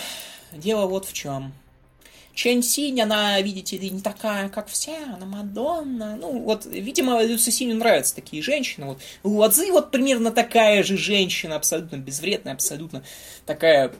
Дело 0.51 0.85
вот 0.85 1.05
в 1.05 1.13
чем. 1.13 1.53
Чэнь 2.35 2.63
Синь, 2.63 3.01
она, 3.01 3.41
видите 3.41 3.77
ли, 3.77 3.89
не 3.89 4.01
такая, 4.01 4.49
как 4.49 4.67
вся, 4.67 4.97
она 5.15 5.25
Мадонна. 5.25 6.17
Ну, 6.17 6.39
вот, 6.39 6.65
видимо, 6.65 7.23
Люси 7.23 7.49
Синю 7.49 7.75
нравятся 7.75 8.13
такие 8.13 8.43
женщины. 8.43 8.87
Вот 8.87 8.99
Ладзи 9.23 9.71
вот 9.71 9.89
примерно 9.89 10.31
такая 10.31 10.83
же 10.83 10.97
женщина, 10.97 11.55
абсолютно 11.55 11.95
безвредная, 11.95 12.53
абсолютно 12.53 13.03
такая 13.45 13.93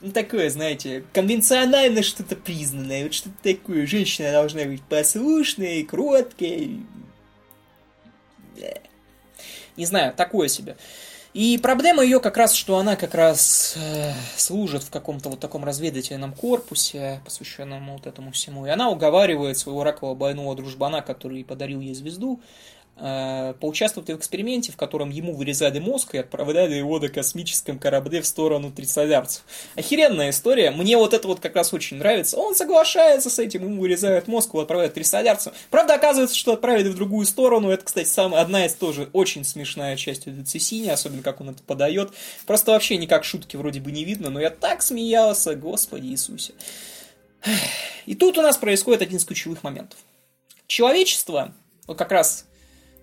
ну, 0.00 0.12
такое, 0.12 0.48
знаете, 0.48 1.04
конвенционально 1.12 2.02
что-то 2.02 2.36
признанное, 2.36 3.04
вот 3.04 3.14
что-то 3.14 3.36
такое. 3.42 3.86
Женщина 3.86 4.32
должна 4.32 4.64
быть 4.64 4.82
послушной, 4.82 5.82
кроткой. 5.84 6.80
Не 9.76 9.86
знаю, 9.86 10.14
такое 10.14 10.48
себе. 10.48 10.76
И 11.32 11.58
проблема 11.62 12.02
ее 12.02 12.18
как 12.18 12.36
раз, 12.36 12.54
что 12.54 12.78
она 12.78 12.96
как 12.96 13.14
раз 13.14 13.74
э, 13.76 14.12
служит 14.36 14.82
в 14.82 14.90
каком-то 14.90 15.28
вот 15.28 15.38
таком 15.38 15.64
разведывательном 15.64 16.32
корпусе, 16.32 17.20
посвященном 17.24 17.92
вот 17.92 18.06
этому 18.08 18.32
всему. 18.32 18.66
И 18.66 18.68
она 18.68 18.90
уговаривает 18.90 19.56
своего 19.56 19.84
ракового 19.84 20.16
больного 20.16 20.56
дружбана, 20.56 21.02
который 21.02 21.44
подарил 21.44 21.80
ей 21.80 21.94
звезду, 21.94 22.40
поучаствовать 23.60 24.10
в 24.10 24.16
эксперименте, 24.16 24.72
в 24.72 24.76
котором 24.76 25.10
ему 25.10 25.34
вырезали 25.34 25.78
мозг 25.78 26.14
и 26.14 26.18
отправляли 26.18 26.74
его 26.74 26.98
на 26.98 27.08
космическом 27.08 27.78
корабле 27.78 28.20
в 28.20 28.26
сторону 28.26 28.70
трицолярцев. 28.70 29.42
Охеренная 29.74 30.30
история. 30.30 30.70
Мне 30.70 30.98
вот 30.98 31.14
это 31.14 31.26
вот 31.26 31.40
как 31.40 31.56
раз 31.56 31.72
очень 31.72 31.96
нравится. 31.96 32.36
Он 32.36 32.54
соглашается 32.54 33.30
с 33.30 33.38
этим, 33.38 33.64
ему 33.64 33.80
вырезают 33.80 34.28
мозг, 34.28 34.50
его 34.50 34.60
отправляют 34.60 34.94
трицолярцев. 34.94 35.54
Правда, 35.70 35.94
оказывается, 35.94 36.36
что 36.36 36.52
отправили 36.52 36.88
в 36.88 36.94
другую 36.94 37.24
сторону. 37.24 37.70
Это, 37.70 37.84
кстати, 37.84 38.08
самая, 38.08 38.42
одна 38.42 38.66
из 38.66 38.74
тоже 38.74 39.08
очень 39.14 39.44
смешная 39.44 39.96
часть 39.96 40.30
Децисини, 40.30 40.88
особенно 40.88 41.22
как 41.22 41.40
он 41.40 41.50
это 41.50 41.62
подает. 41.62 42.10
Просто 42.46 42.72
вообще 42.72 42.98
никак 42.98 43.24
шутки 43.24 43.56
вроде 43.56 43.80
бы 43.80 43.92
не 43.92 44.04
видно, 44.04 44.28
но 44.28 44.40
я 44.40 44.50
так 44.50 44.82
смеялся, 44.82 45.54
господи 45.54 46.08
Иисусе. 46.08 46.52
И 48.04 48.14
тут 48.14 48.36
у 48.36 48.42
нас 48.42 48.58
происходит 48.58 49.02
один 49.02 49.16
из 49.16 49.24
ключевых 49.24 49.62
моментов. 49.62 49.98
Человечество, 50.66 51.54
вот 51.86 51.96
как 51.96 52.12
раз 52.12 52.44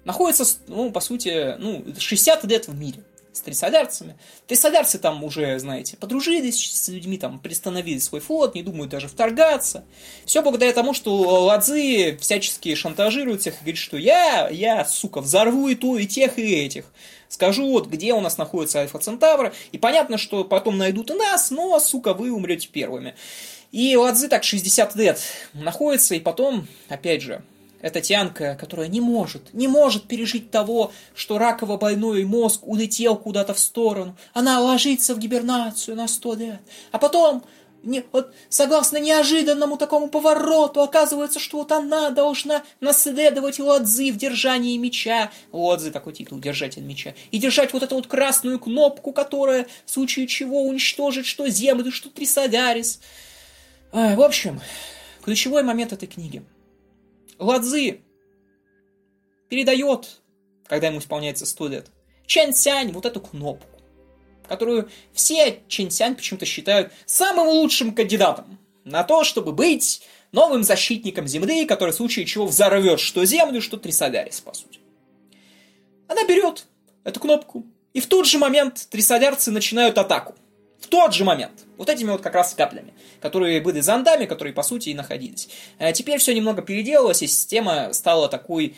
находится, 0.07 0.45
ну, 0.67 0.89
по 0.89 1.01
сути, 1.01 1.55
ну, 1.59 1.85
60 1.97 2.45
лет 2.45 2.67
в 2.67 2.73
мире 2.73 3.03
с 3.33 3.41
трисолярцами. 3.41 4.15
Трисолярцы 4.47 4.97
там 4.97 5.21
уже, 5.23 5.59
знаете, 5.59 5.97
подружились 5.97 6.57
с 6.57 6.87
людьми, 6.87 7.17
там, 7.17 7.39
приостановили 7.39 7.99
свой 7.99 8.21
флот, 8.21 8.55
не 8.55 8.63
думают 8.63 8.89
даже 8.89 9.09
вторгаться. 9.09 9.83
Все 10.25 10.41
благодаря 10.41 10.71
тому, 10.71 10.93
что 10.93 11.13
Ладзи 11.43 12.17
всячески 12.21 12.73
шантажирует 12.73 13.41
всех 13.41 13.55
и 13.55 13.57
говорит, 13.57 13.77
что 13.77 13.97
я, 13.97 14.47
я, 14.49 14.85
сука, 14.85 15.19
взорву 15.19 15.67
и 15.67 15.75
то, 15.75 15.97
и 15.97 16.07
тех, 16.07 16.39
и 16.39 16.55
этих. 16.55 16.85
Скажу 17.27 17.69
вот, 17.69 17.87
где 17.87 18.13
у 18.13 18.21
нас 18.21 18.37
находится 18.37 18.79
Альфа 18.79 18.99
Центавра, 18.99 19.53
и 19.73 19.77
понятно, 19.77 20.17
что 20.17 20.45
потом 20.45 20.77
найдут 20.77 21.11
и 21.11 21.13
нас, 21.13 21.51
но, 21.51 21.77
сука, 21.81 22.13
вы 22.13 22.31
умрете 22.31 22.69
первыми. 22.69 23.13
И 23.73 23.95
Ладзи 23.97 24.29
так 24.29 24.45
60 24.45 24.95
лет 24.95 25.19
находится, 25.53 26.15
и 26.15 26.21
потом, 26.21 26.65
опять 26.87 27.21
же, 27.21 27.43
это 27.81 28.01
тянка, 28.01 28.57
которая 28.59 28.87
не 28.87 29.01
может, 29.01 29.53
не 29.53 29.67
может 29.67 30.07
пережить 30.07 30.51
того, 30.51 30.91
что 31.13 31.37
раково 31.37 31.77
больной 31.77 32.23
мозг 32.25 32.67
улетел 32.67 33.15
куда-то 33.15 33.53
в 33.53 33.59
сторону. 33.59 34.17
Она 34.33 34.59
ложится 34.59 35.13
в 35.13 35.19
гибернацию 35.19 35.95
на 35.95 36.07
сто 36.07 36.33
лет. 36.33 36.59
А 36.91 36.97
потом 36.97 37.43
не, 37.83 38.03
вот, 38.11 38.33
согласно 38.49 38.97
неожиданному 38.97 39.77
такому 39.77 40.09
повороту, 40.09 40.81
оказывается, 40.81 41.39
что 41.39 41.59
вот 41.59 41.71
она 41.71 42.09
должна 42.09 42.63
наследовать 42.81 43.59
Лодзы 43.59 44.11
в 44.11 44.17
держании 44.17 44.77
меча. 44.77 45.31
Лодзы 45.51 45.91
такой 45.91 46.13
титул, 46.13 46.39
держатель 46.39 46.83
меча. 46.83 47.13
И 47.31 47.37
держать 47.37 47.73
вот 47.73 47.83
эту 47.83 47.95
вот 47.95 48.07
красную 48.07 48.59
кнопку, 48.59 49.11
которая 49.11 49.67
в 49.85 49.91
случае 49.91 50.27
чего 50.27 50.63
уничтожит 50.63 51.25
что 51.25 51.47
землю, 51.47 51.91
что 51.91 52.09
Трисолярис. 52.09 52.99
А, 53.91 54.15
в 54.15 54.21
общем, 54.21 54.59
ключевой 55.23 55.63
момент 55.63 55.93
этой 55.93 56.07
книги. 56.07 56.43
Ладзы 57.39 58.01
передает, 59.49 60.21
когда 60.65 60.87
ему 60.87 60.99
исполняется 60.99 61.45
100 61.45 61.67
лет, 61.67 61.87
Чэнь 62.25 62.53
Сянь 62.53 62.91
вот 62.91 63.05
эту 63.05 63.21
кнопку 63.21 63.77
которую 64.47 64.89
все 65.13 65.61
Чинсянь 65.67 66.15
почему-то 66.15 66.45
считают 66.45 66.91
самым 67.05 67.47
лучшим 67.47 67.93
кандидатом 67.93 68.57
на 68.83 69.03
то, 69.03 69.23
чтобы 69.23 69.51
быть 69.51 70.01
новым 70.31 70.63
защитником 70.63 71.27
Земли, 71.27 71.65
который 71.65 71.91
в 71.91 71.95
случае 71.95 72.25
чего 72.25 72.45
взорвет 72.45 72.99
что 72.99 73.25
Землю, 73.25 73.61
что 73.61 73.77
Трисолярис, 73.77 74.39
по 74.41 74.53
сути. 74.53 74.79
Она 76.07 76.25
берет 76.25 76.65
эту 77.03 77.19
кнопку, 77.19 77.65
и 77.93 77.99
в 77.99 78.07
тот 78.07 78.25
же 78.25 78.37
момент 78.37 78.87
трисолярцы 78.89 79.51
начинают 79.51 79.97
атаку. 79.97 80.35
В 80.79 80.87
тот 80.87 81.13
же 81.13 81.23
момент. 81.23 81.65
Вот 81.77 81.89
этими 81.89 82.11
вот 82.11 82.21
как 82.21 82.35
раз 82.35 82.53
каплями, 82.53 82.93
которые 83.21 83.61
были 83.61 83.81
зондами, 83.81 84.25
которые 84.25 84.53
по 84.53 84.63
сути 84.63 84.89
и 84.89 84.93
находились. 84.93 85.49
А 85.79 85.91
теперь 85.91 86.19
все 86.19 86.33
немного 86.33 86.61
переделалось, 86.61 87.21
и 87.21 87.27
система 87.27 87.93
стала 87.93 88.29
такой 88.29 88.75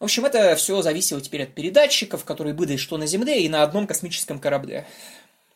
в 0.00 0.04
общем, 0.04 0.24
это 0.24 0.56
все 0.56 0.80
зависело 0.80 1.20
теперь 1.20 1.42
от 1.42 1.52
передатчиков, 1.52 2.24
которые 2.24 2.54
были 2.54 2.78
что 2.78 2.96
на 2.96 3.04
Земле 3.04 3.42
и 3.42 3.50
на 3.50 3.62
одном 3.62 3.86
космическом 3.86 4.38
корабле. 4.38 4.86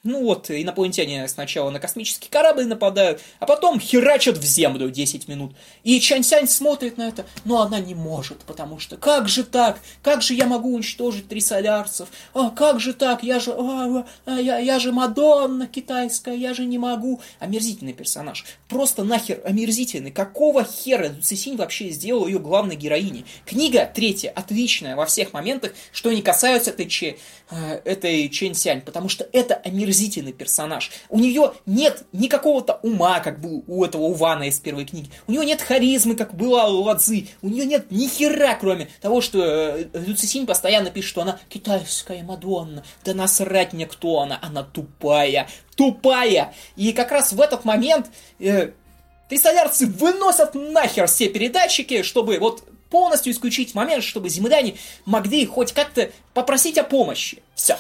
Ну 0.05 0.23
вот, 0.23 0.51
инопланетяне 0.51 1.27
сначала 1.29 1.71
на 1.71 1.81
космический 1.81 2.29
корабль 2.29 2.67
нападают, 2.67 3.23
а 3.39 3.47
потом 3.47 3.81
херачат 3.81 4.37
в 4.37 4.45
землю 4.45 4.91
10 4.91 5.29
минут. 5.29 5.57
И 5.83 5.99
Чансянь 5.99 6.47
смотрит 6.47 6.99
на 6.99 7.09
это, 7.09 7.25
но 7.47 7.63
она 7.63 7.81
не 7.81 7.95
может, 7.95 8.41
потому 8.41 8.79
что 8.79 8.99
как 8.99 9.31
же 9.31 9.45
так? 9.45 9.81
Как 10.03 10.21
же 10.21 10.35
я 10.35 10.45
могу 10.45 10.75
уничтожить 10.75 11.27
три 11.29 11.41
солярцев? 11.41 12.11
А, 12.35 12.51
как 12.51 12.81
же 12.81 12.93
так? 12.93 13.23
Я 13.23 13.41
же, 13.41 13.55
а, 13.57 14.07
а, 14.27 14.39
я, 14.39 14.59
я 14.59 14.79
же 14.79 14.93
Мадонна 14.93 15.67
китайская, 15.67 16.37
я 16.37 16.53
же 16.53 16.67
не 16.67 16.77
могу. 16.77 17.23
Омерзительный 17.39 17.95
персонаж. 17.95 18.45
Просто 18.69 19.05
нахер 19.05 19.41
омерзительный. 19.43 20.11
Какого 20.11 20.65
хера 20.65 21.15
Цисинь 21.23 21.57
вообще 21.57 21.89
сделал 21.89 22.27
ее 22.27 22.41
главной 22.41 22.77
героиней? 22.77 23.25
Книга 23.47 23.91
третья 23.93 24.31
отличная 24.37 24.97
во 24.97 25.07
всех 25.07 25.33
моментах, 25.33 25.73
что 25.93 26.13
не 26.13 26.21
касаются 26.21 26.73
этой, 26.73 26.89
че, 26.91 27.17
э, 27.51 27.81
этой 27.87 28.29
Чэнь 28.29 28.55
Сянь, 28.55 28.83
потому 28.83 29.09
что 29.09 29.27
это 29.33 29.55
омерзительный 29.55 29.94
омерзительный 29.95 30.33
персонаж. 30.33 30.91
У 31.09 31.19
нее 31.19 31.53
нет 31.67 32.05
никакого-то 32.13 32.81
ума, 32.83 33.21
как 33.21 33.41
был 33.41 33.65
у 33.67 33.85
этого 33.85 34.03
Увана 34.03 34.45
из 34.45 34.59
первой 34.59 34.85
книги. 34.85 35.11
У 35.27 35.33
нее 35.33 35.45
нет 35.45 35.63
харизмы, 35.63 36.17
как 36.17 36.35
была 36.35 36.69
у 36.69 36.83
Ладзы. 36.83 37.29
У 37.43 37.49
нее 37.49 37.65
нет 37.65 37.91
ни 37.91 38.07
хера, 38.07 38.55
кроме 38.55 38.89
того, 39.01 39.21
что 39.21 39.41
э, 39.41 39.87
Люцисинь 39.93 40.47
постоянно 40.47 40.91
пишет, 40.91 41.11
что 41.11 41.23
она 41.23 41.39
китайская 41.49 42.23
Мадонна. 42.23 42.85
Да 43.05 43.15
насрать 43.15 43.73
мне, 43.73 43.87
кто 43.87 44.21
она. 44.21 44.39
Она 44.43 44.63
тупая. 44.65 45.49
Тупая. 45.77 46.53
И 46.77 46.93
как 46.93 47.13
раз 47.13 47.33
в 47.33 47.41
этот 47.41 47.65
момент... 47.65 48.07
Э, 48.39 48.73
Трисолярцы 49.27 49.87
выносят 49.87 50.55
нахер 50.55 51.07
все 51.07 51.31
передатчики, 51.31 52.03
чтобы 52.03 52.39
вот 52.39 52.63
полностью 52.91 53.33
исключить 53.33 53.75
момент, 53.75 54.05
чтобы 54.05 54.29
земляне 54.29 54.77
могли 55.07 55.47
хоть 55.47 55.73
как-то 55.73 56.11
попросить 56.35 56.77
о 56.77 56.85
помощи. 56.85 57.43
Все. 57.55 57.79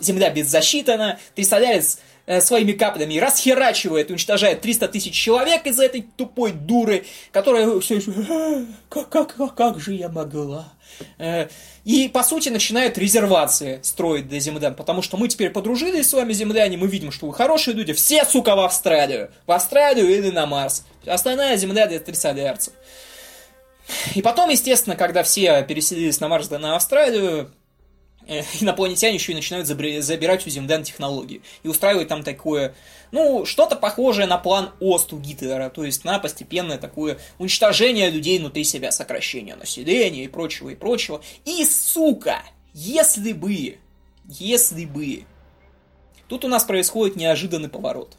Земля 0.00 0.30
беззащитна, 0.30 1.18
Трисолярис 1.34 1.98
э, 2.26 2.40
своими 2.40 2.72
каплями 2.72 3.18
расхерачивает, 3.18 4.10
уничтожает 4.10 4.60
300 4.60 4.88
тысяч 4.88 5.14
человек 5.14 5.66
из-за 5.66 5.84
этой 5.84 6.02
тупой 6.02 6.52
дуры, 6.52 7.04
которая 7.32 7.80
все 7.80 7.96
еще... 7.96 8.12
«А, 8.28 8.64
как, 8.88 9.08
как, 9.08 9.34
как, 9.34 9.54
как 9.54 9.80
же 9.80 9.94
я 9.94 10.08
могла? 10.08 10.72
Э, 11.18 11.48
и, 11.84 12.08
по 12.08 12.22
сути, 12.22 12.48
начинает 12.50 12.98
резервации 12.98 13.80
строить 13.82 14.28
для 14.28 14.40
землян, 14.40 14.74
потому 14.74 15.02
что 15.02 15.16
мы 15.16 15.28
теперь 15.28 15.50
подружились 15.50 16.08
с 16.08 16.12
вами, 16.12 16.32
земляне, 16.32 16.76
мы 16.76 16.86
видим, 16.86 17.10
что 17.10 17.26
вы 17.26 17.34
хорошие 17.34 17.74
люди, 17.74 17.92
все, 17.92 18.24
сука, 18.24 18.54
в 18.54 18.60
Австралию. 18.60 19.30
В 19.46 19.52
Австралию 19.52 20.08
или 20.08 20.30
на 20.30 20.46
Марс. 20.46 20.84
Остальная 21.06 21.56
земля 21.56 21.86
для 21.86 21.98
трисолярцев. 21.98 22.74
И 24.14 24.22
потом, 24.22 24.50
естественно, 24.50 24.96
когда 24.96 25.22
все 25.22 25.62
переселились 25.62 26.20
на 26.20 26.28
Марс 26.28 26.48
да 26.48 26.58
на 26.58 26.76
Австралию, 26.76 27.50
инопланетяне 28.60 29.14
еще 29.14 29.32
и 29.32 29.34
начинают 29.34 29.66
забирать 29.66 30.46
у 30.46 30.50
землян 30.50 30.82
технологии. 30.82 31.42
И 31.62 31.68
устраивать 31.68 32.08
там 32.08 32.22
такое, 32.22 32.74
ну, 33.10 33.46
что-то 33.46 33.74
похожее 33.74 34.26
на 34.26 34.36
план 34.36 34.70
ОСТ 34.80 35.14
у 35.14 35.18
Гитлера, 35.18 35.70
то 35.70 35.84
есть 35.84 36.04
на 36.04 36.18
постепенное 36.18 36.78
такое 36.78 37.18
уничтожение 37.38 38.10
людей 38.10 38.38
внутри 38.38 38.64
себя, 38.64 38.92
сокращение 38.92 39.56
населения 39.56 40.24
и 40.24 40.28
прочего, 40.28 40.68
и 40.68 40.74
прочего. 40.74 41.22
И, 41.46 41.64
сука, 41.64 42.42
если 42.74 43.32
бы, 43.32 43.78
если 44.28 44.84
бы, 44.84 45.24
тут 46.28 46.44
у 46.44 46.48
нас 46.48 46.64
происходит 46.64 47.16
неожиданный 47.16 47.70
поворот. 47.70 48.16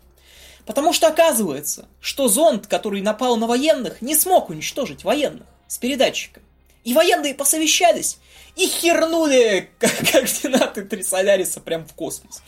Потому 0.65 0.93
что 0.93 1.07
оказывается, 1.07 1.87
что 1.99 2.27
зонд, 2.27 2.67
который 2.67 3.01
напал 3.01 3.37
на 3.37 3.47
военных, 3.47 4.01
не 4.01 4.15
смог 4.15 4.49
уничтожить 4.49 5.03
военных 5.03 5.47
с 5.67 5.77
передатчиком. 5.77 6.43
И 6.83 6.93
военные 6.93 7.33
посовещались 7.33 8.19
и 8.55 8.67
хернули 8.67 9.69
координаты 9.79 10.83
Трисоляриса 10.83 11.59
прям 11.61 11.85
в 11.85 11.93
космос. 11.93 12.41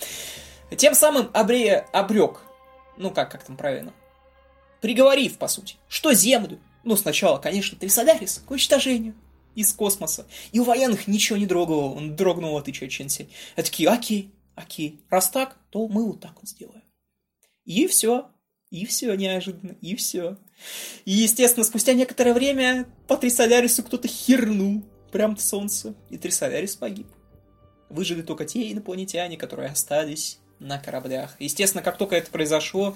Тем 0.78 0.94
самым 0.96 1.30
обре... 1.34 1.86
обрек, 1.92 2.42
ну 2.98 3.12
как, 3.12 3.32
как 3.32 3.44
там 3.44 3.58
правильно, 3.58 3.94
приговорив, 4.80 5.38
по 5.38 5.48
сути, 5.48 5.76
что 5.88 6.14
Землю, 6.14 6.60
ну 6.84 6.96
сначала, 6.96 7.38
конечно, 7.38 7.78
Трисолярис 7.78 8.44
к 8.46 8.52
уничтожению 8.52 9.16
из 9.56 9.74
космоса. 9.74 10.26
И 10.52 10.60
у 10.60 10.64
военных 10.64 11.08
ничего 11.08 11.38
не 11.38 11.46
дрогнуло, 11.46 11.94
он 11.94 12.16
дрогнул, 12.16 12.60
ты 12.62 12.74
что, 12.74 12.88
Ченси? 12.88 13.30
А 13.56 13.64
такие, 13.64 13.90
окей, 13.90 14.34
окей, 14.56 15.02
раз 15.10 15.30
так, 15.30 15.58
то 15.70 15.88
мы 15.88 16.06
вот 16.06 16.22
так 16.22 16.36
вот 16.36 16.50
сделаем. 16.50 16.84
И 17.66 17.88
все, 17.88 18.32
и 18.70 18.86
все 18.86 19.14
неожиданно, 19.16 19.76
и 19.82 19.96
все. 19.96 20.38
И, 21.06 21.12
естественно, 21.12 21.66
спустя 21.66 21.94
некоторое 21.94 22.34
время 22.34 22.88
по 23.08 23.18
Трисолярису 23.18 23.84
кто-то 23.84 24.08
хернул 24.08 24.84
прям 25.12 25.36
в 25.36 25.42
солнце, 25.42 25.94
и 26.10 26.18
Трисолярис 26.18 26.76
погиб. 26.76 27.08
Выжили 27.90 28.22
только 28.22 28.46
те 28.46 28.72
инопланетяне, 28.72 29.38
которые 29.38 29.70
остались 29.70 30.40
на 30.60 30.78
кораблях. 30.80 31.36
Естественно, 31.40 31.84
как 31.84 31.98
только 31.98 32.16
это 32.16 32.32
произошло, 32.32 32.96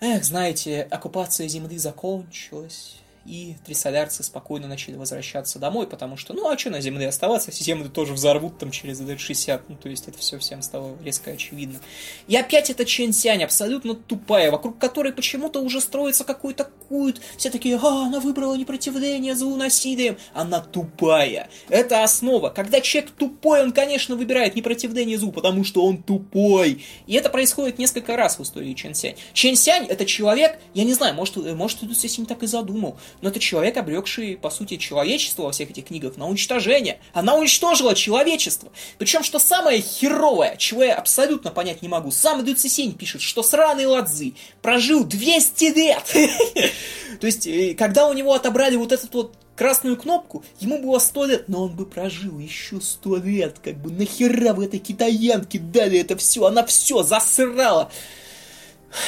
эх, 0.00 0.24
знаете, 0.24 0.82
оккупация 0.82 1.48
Земли 1.48 1.78
закончилась, 1.78 3.01
и 3.24 3.56
трисолярцы 3.64 4.22
спокойно 4.22 4.66
начали 4.66 4.96
возвращаться 4.96 5.58
домой, 5.58 5.86
потому 5.86 6.16
что, 6.16 6.34
ну, 6.34 6.48
а 6.48 6.58
что 6.58 6.70
на 6.70 6.80
Земле 6.80 7.08
оставаться, 7.08 7.50
все 7.50 7.64
Землю 7.64 7.88
тоже 7.88 8.12
взорвут 8.12 8.58
там 8.58 8.70
через 8.70 9.00
лет 9.00 9.20
60, 9.20 9.68
ну, 9.68 9.76
то 9.76 9.88
есть 9.88 10.08
это 10.08 10.18
все 10.18 10.38
всем 10.38 10.62
стало 10.62 10.96
резко 11.02 11.30
очевидно. 11.30 11.80
И 12.26 12.36
опять 12.36 12.70
эта 12.70 12.84
Чен 12.84 13.12
Сянь, 13.12 13.44
абсолютно 13.44 13.94
тупая, 13.94 14.50
вокруг 14.50 14.78
которой 14.78 15.12
почему-то 15.12 15.60
уже 15.60 15.80
строится 15.80 16.24
какой-то 16.24 16.68
культ, 16.88 17.20
все 17.36 17.50
такие, 17.50 17.76
а, 17.76 18.06
она 18.06 18.20
выбрала 18.20 18.54
непротивление 18.54 19.36
злу 19.36 19.56
насилием, 19.56 20.16
она 20.34 20.60
тупая. 20.60 21.48
Это 21.68 22.02
основа. 22.02 22.50
Когда 22.50 22.80
человек 22.80 23.12
тупой, 23.12 23.62
он, 23.62 23.72
конечно, 23.72 24.16
выбирает 24.16 24.56
непротивление 24.56 25.18
злу, 25.18 25.32
потому 25.32 25.64
что 25.64 25.84
он 25.84 26.02
тупой. 26.02 26.84
И 27.06 27.14
это 27.14 27.28
происходит 27.30 27.78
несколько 27.78 28.16
раз 28.16 28.38
в 28.38 28.42
истории 28.42 28.74
Чен 28.74 28.94
Сянь. 28.94 29.14
Чен 29.32 29.56
Сянь 29.56 29.86
это 29.86 30.04
человек, 30.06 30.58
я 30.74 30.84
не 30.84 30.94
знаю, 30.94 31.14
может, 31.14 31.36
может, 31.36 31.78
Сесим 31.96 32.26
так 32.26 32.42
и 32.42 32.46
задумал, 32.46 32.96
но 33.20 33.28
это 33.28 33.40
человек, 33.40 33.76
обрекший, 33.76 34.36
по 34.36 34.50
сути, 34.50 34.76
человечество 34.76 35.44
во 35.44 35.52
всех 35.52 35.70
этих 35.70 35.86
книгах 35.86 36.16
на 36.16 36.26
уничтожение. 36.26 37.00
Она 37.12 37.34
уничтожила 37.34 37.94
человечество. 37.94 38.70
Причем, 38.98 39.22
что 39.22 39.38
самое 39.38 39.80
херовое, 39.80 40.56
чего 40.56 40.82
я 40.84 40.94
абсолютно 40.94 41.50
понять 41.50 41.82
не 41.82 41.88
могу, 41.88 42.10
сам 42.10 42.44
Дюцисень 42.44 42.94
пишет, 42.94 43.22
что 43.22 43.42
сраный 43.42 43.86
Ладзы 43.86 44.34
прожил 44.60 45.04
200 45.04 45.64
лет. 45.76 46.04
То 47.20 47.26
есть, 47.26 47.46
э, 47.46 47.74
когда 47.74 48.08
у 48.08 48.12
него 48.12 48.34
отобрали 48.34 48.76
вот 48.76 48.92
этот 48.92 49.12
вот 49.14 49.36
красную 49.56 49.96
кнопку, 49.96 50.44
ему 50.60 50.78
было 50.78 50.98
100 50.98 51.24
лет, 51.26 51.48
но 51.48 51.64
он 51.64 51.76
бы 51.76 51.86
прожил 51.86 52.38
еще 52.38 52.80
100 52.80 53.16
лет. 53.18 53.58
Как 53.62 53.76
бы 53.76 53.90
нахера 53.90 54.54
в 54.54 54.60
этой 54.60 54.80
китаянке 54.80 55.58
дали 55.58 55.98
это 55.98 56.16
все? 56.16 56.46
Она 56.46 56.64
все 56.64 57.02
засрала. 57.02 57.90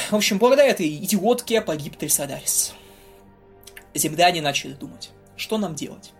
В 0.09 0.15
общем, 0.15 0.39
благодаря 0.39 0.69
этой 0.69 0.87
идиотке 0.87 1.61
погиб 1.61 1.95
Трисадарис 1.97 2.73
земляне 3.99 4.41
начали 4.41 4.73
думать, 4.73 5.11
что 5.35 5.57
нам 5.57 5.75
делать. 5.75 6.11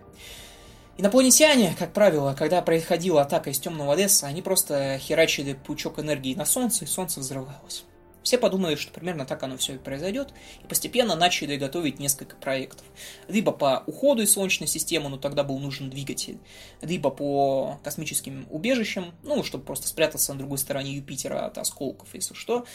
Инопланетяне, 0.98 1.76
как 1.78 1.92
правило, 1.92 2.34
когда 2.34 2.62
происходила 2.62 3.22
атака 3.22 3.50
из 3.50 3.60
темного 3.60 3.94
леса, 3.96 4.28
они 4.28 4.42
просто 4.42 4.98
херачили 4.98 5.54
пучок 5.54 6.00
энергии 6.00 6.36
на 6.36 6.46
Солнце, 6.46 6.86
и 6.86 6.88
Солнце 6.88 7.20
взрывалось. 7.20 7.84
Все 8.26 8.40
подумали, 8.40 8.74
что 8.74 8.92
примерно 8.92 9.26
так 9.26 9.44
оно 9.44 9.56
все 9.56 9.76
и 9.76 9.78
произойдет, 9.78 10.34
и 10.64 10.68
постепенно 10.68 11.16
начали 11.16 11.58
готовить 11.58 12.00
несколько 12.00 12.36
проектов. 12.38 12.84
Либо 13.28 13.52
по 13.52 13.84
уходу 13.86 14.24
из 14.24 14.34
Солнечной 14.34 14.68
системы, 14.68 15.10
но 15.10 15.18
тогда 15.18 15.44
был 15.44 15.60
нужен 15.60 15.92
двигатель, 15.92 16.40
либо 16.82 17.12
по 17.12 17.80
космическим 17.84 18.48
убежищам, 18.50 19.14
ну, 19.22 19.44
чтобы 19.44 19.66
просто 19.66 19.88
спрятаться 19.88 20.34
на 20.34 20.40
другой 20.40 20.58
стороне 20.58 20.94
Юпитера 20.94 21.46
от 21.46 21.60
осколков, 21.60 22.08
если 22.14 22.34
что, 22.34 22.66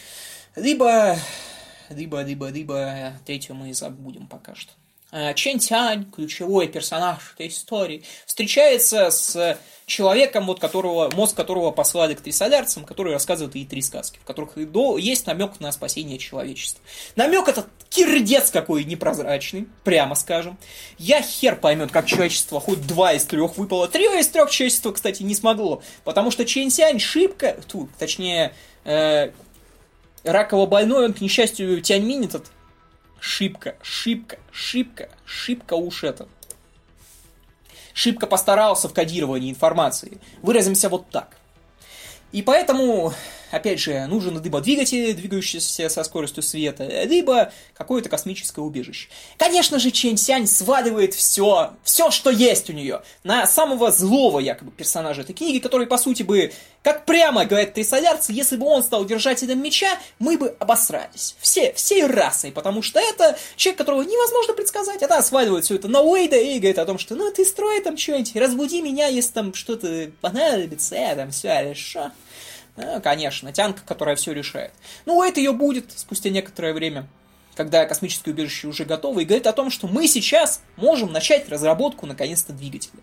либо 0.55 1.16
дыба, 1.88 2.22
дыба, 2.22 2.51
дыба, 2.53 3.14
третью 3.26 3.57
мы 3.57 3.74
забудем 3.74 4.28
пока 4.28 4.55
что. 4.55 4.72
Э, 5.12 5.34
Чен 5.34 5.58
Тянь, 5.58 6.11
ключевой 6.11 6.68
персонаж 6.68 7.34
этой 7.34 7.48
истории, 7.48 8.04
встречается 8.26 9.11
с 9.11 9.58
человеком, 9.86 10.46
вот 10.46 10.61
которого, 10.61 11.11
мозг 11.14 11.36
которого 11.36 11.72
послали 11.72 12.14
к 12.14 12.20
трисолярцам, 12.20 12.84
который 12.84 13.12
рассказывает 13.12 13.56
ей 13.56 13.66
три 13.66 13.82
сказки, 13.82 14.18
в 14.22 14.24
которых 14.24 14.56
есть 14.56 15.26
намек 15.26 15.58
на 15.58 15.72
спасение 15.72 16.18
человечества. 16.18 16.80
Намек 17.16 17.48
этот 17.48 17.66
кирдец 17.88 18.50
какой 18.50 18.84
непрозрачный, 18.84 19.66
прямо 19.82 20.14
скажем. 20.14 20.58
Я 20.98 21.22
хер 21.22 21.56
поймет, 21.56 21.90
как 21.90 22.06
человечество 22.06 22.61
хоть 22.61 22.86
два 22.86 23.12
из 23.12 23.24
трех 23.24 23.56
выпало. 23.56 23.88
Три 23.88 24.04
из 24.04 24.28
трех 24.28 24.50
человечества, 24.50 24.92
кстати, 24.92 25.24
не 25.24 25.34
смогло. 25.34 25.82
Потому 26.04 26.30
что 26.30 26.46
Чен 26.46 26.70
Сянь 26.70 27.00
шибко, 27.00 27.56
ту, 27.66 27.88
точнее, 27.98 28.54
э, 28.84 29.32
раково 30.22 30.66
больной, 30.66 31.06
он, 31.06 31.14
к 31.14 31.20
несчастью, 31.20 31.80
Тяньминь 31.80 32.26
этот 32.26 32.46
шибко, 33.20 33.76
шибко, 33.82 34.38
шибко, 34.50 35.08
шибко 35.24 35.74
уж 35.74 36.04
это. 36.04 36.28
Шибко 37.92 38.26
постарался 38.26 38.88
в 38.88 38.94
кодировании 38.94 39.50
информации. 39.50 40.18
Выразимся 40.42 40.88
вот 40.88 41.08
так. 41.10 41.36
И 42.32 42.42
поэтому 42.42 43.12
опять 43.51 43.80
же, 43.80 44.07
нужен 44.07 44.42
либо 44.42 44.61
двигатель, 44.61 45.14
двигающийся 45.14 45.88
со 45.88 46.05
скоростью 46.05 46.42
света, 46.42 47.05
либо 47.05 47.53
какое-то 47.74 48.09
космическое 48.09 48.62
убежище. 48.62 49.09
Конечно 49.38 49.78
же, 49.78 49.90
Чэнь 49.90 50.16
Сянь 50.16 50.46
сваливает 50.46 51.14
все, 51.14 51.72
все, 51.82 52.11
что 52.11 52.30
есть 52.30 52.70
у 52.70 52.72
нее, 52.72 53.03
на 53.24 53.46
самого 53.46 53.90
злого, 53.90 54.38
якобы, 54.38 54.70
персонажа 54.70 55.22
этой 55.22 55.34
книги, 55.34 55.59
который, 55.59 55.86
по 55.86 55.98
сути, 55.98 56.22
бы, 56.22 56.53
как 56.82 57.05
прямо 57.05 57.44
говорят 57.44 57.74
трисолярцы, 57.74 58.32
если 58.32 58.57
бы 58.57 58.66
он 58.66 58.82
стал 58.82 59.05
держателем 59.05 59.62
меча, 59.62 59.98
мы 60.18 60.38
бы 60.38 60.55
обосрались. 60.59 61.36
Все, 61.40 61.72
всей 61.74 62.07
расой, 62.07 62.53
потому 62.53 62.82
что 62.82 63.01
это 63.01 63.38
человек, 63.57 63.78
которого 63.78 64.03
невозможно 64.03 64.55
предсказать. 64.55 65.03
Она 65.03 65.22
сваливает 65.22 65.64
все 65.64 65.76
это 65.76 65.88
на 65.88 66.01
Уэйда 66.03 66.36
и 66.36 66.59
говорит 66.59 66.78
о 66.78 66.86
том, 66.86 66.98
что 66.98 67.14
ну 67.14 67.30
ты 67.30 67.44
строй 67.44 67.80
там 67.80 67.96
что-нибудь, 67.96 68.34
разбуди 68.36 68.82
меня, 68.82 69.09
если 69.09 69.32
там 69.32 69.55
что-то 69.55 70.11
понадобится, 70.20 70.94
я 70.94 71.14
там 71.14 71.30
все 71.30 71.48
хорошо. 71.48 72.12
Ну, 72.76 73.00
конечно, 73.00 73.52
тянка, 73.52 73.82
которая 73.84 74.16
все 74.16 74.32
решает. 74.32 74.72
Ну, 75.06 75.22
это 75.22 75.40
ее 75.40 75.52
будет 75.52 75.92
спустя 75.96 76.30
некоторое 76.30 76.72
время, 76.72 77.08
когда 77.54 77.84
космическое 77.84 78.30
убежище 78.30 78.68
уже 78.68 78.84
готово, 78.84 79.20
и 79.20 79.24
говорит 79.24 79.46
о 79.46 79.52
том, 79.52 79.70
что 79.70 79.86
мы 79.86 80.06
сейчас 80.08 80.62
можем 80.76 81.12
начать 81.12 81.48
разработку, 81.48 82.06
наконец-то, 82.06 82.52
двигателя. 82.52 83.00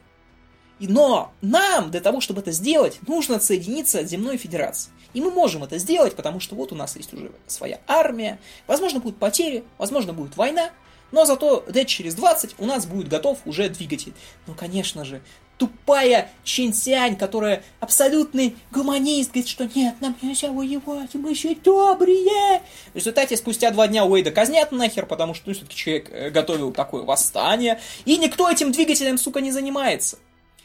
Но 0.80 1.32
нам 1.42 1.90
для 1.90 2.02
того, 2.02 2.22
чтобы 2.22 2.42
это 2.42 2.52
сделать, 2.52 3.00
нужно 3.08 3.38
отсоединиться 3.38 4.00
от 4.00 4.08
Земной 4.08 4.38
Федерации. 4.38 4.92
И 5.14 5.22
мы 5.22 5.32
можем 5.32 5.64
это 5.64 5.80
сделать, 5.80 6.16
потому 6.16 6.40
что 6.40 6.56
вот 6.56 6.72
у 6.72 6.76
нас 6.76 6.96
есть 6.96 7.14
уже 7.14 7.32
своя 7.48 7.80
армия, 7.88 8.40
возможно, 8.68 9.00
будут 9.00 9.18
потери, 9.18 9.64
возможно, 9.78 10.14
будет 10.14 10.38
война, 10.38 10.70
но 11.12 11.26
зато 11.26 11.66
лет 11.68 11.88
через 11.88 12.16
20 12.16 12.56
у 12.60 12.66
нас 12.66 12.86
будет 12.86 13.08
готов 13.08 13.40
уже 13.46 13.70
двигатель. 13.70 14.14
Ну, 14.46 14.54
конечно 14.54 15.06
же, 15.06 15.22
тупая 15.58 16.30
Чинсянь, 16.44 17.16
которая 17.16 17.64
абсолютный 17.80 18.56
гуманист, 18.72 19.32
говорит, 19.32 19.50
что 19.50 19.70
нет, 19.74 19.96
нам 20.02 20.16
нельзя 20.22 20.52
воевать, 20.52 21.14
мы 21.16 21.32
еще 21.32 21.56
добрые. 21.56 22.62
В 22.94 22.96
результате 22.96 23.36
спустя 23.38 23.72
два 23.72 23.88
дня 23.88 24.06
Уэйда 24.06 24.32
казнят 24.32 24.72
нахер, 24.72 25.06
потому 25.06 25.34
что 25.34 25.48
ну, 25.48 25.54
все-таки 25.54 25.76
человек 25.76 26.10
э, 26.12 26.30
готовил 26.30 26.72
такое 26.72 27.04
восстание, 27.04 27.80
и 28.06 28.18
никто 28.18 28.50
этим 28.50 28.72
двигателем, 28.72 29.18
сука, 29.18 29.42
не 29.42 29.52
занимается. 29.52 30.18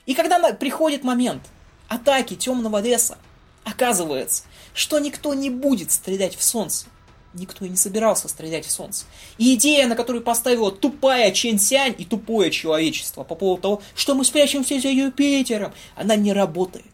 И 0.07 0.15
когда 0.15 0.53
приходит 0.53 1.05
момент 1.05 1.43
атаки 1.89 2.35
темного 2.35 2.81
леса, 2.81 3.19
оказывается, 3.65 4.45
что 4.75 4.99
никто 4.99 5.35
не 5.35 5.51
будет 5.51 5.93
стрелять 5.93 6.37
в 6.37 6.43
солнце 6.43 6.87
никто 7.35 7.65
и 7.65 7.69
не 7.69 7.77
собирался 7.77 8.29
стрелять 8.29 8.67
в 8.67 8.71
солнце. 8.71 9.07
И 9.39 9.55
идея, 9.55 9.87
на 9.87 9.97
которую 9.97 10.23
поставила 10.23 10.71
тупая 10.71 11.31
Чен 11.33 11.59
Сянь 11.59 11.95
и 11.99 12.05
тупое 12.05 12.51
человечество 12.51 13.25
по 13.25 13.35
поводу 13.35 13.63
того, 13.63 13.83
что 13.95 14.15
мы 14.15 14.25
спрячемся 14.25 14.79
за 14.79 14.89
Юпитером, 14.89 15.73
она 15.97 16.17
не 16.17 16.33
работает. 16.33 16.87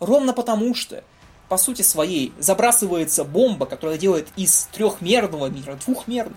Ровно 0.00 0.32
потому 0.32 0.74
что, 0.74 1.04
по 1.48 1.56
сути 1.56 1.82
своей, 1.82 2.32
забрасывается 2.38 3.24
бомба, 3.24 3.66
которая 3.66 3.98
делает 3.98 4.28
из 4.36 4.68
трехмерного 4.72 5.46
мира 5.46 5.78
двухмерный. 5.84 6.36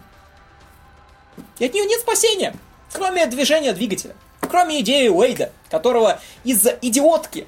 И 1.60 1.66
от 1.66 1.74
нее 1.74 1.86
нет 1.86 2.02
спасения, 2.02 2.56
кроме 2.92 3.26
движения 3.28 3.74
двигателя. 3.74 4.16
Кроме 4.42 4.80
идеи 4.82 5.10
Уэйда, 5.10 5.52
которого 5.70 6.22
из-за 6.44 6.78
идиотки 6.82 7.48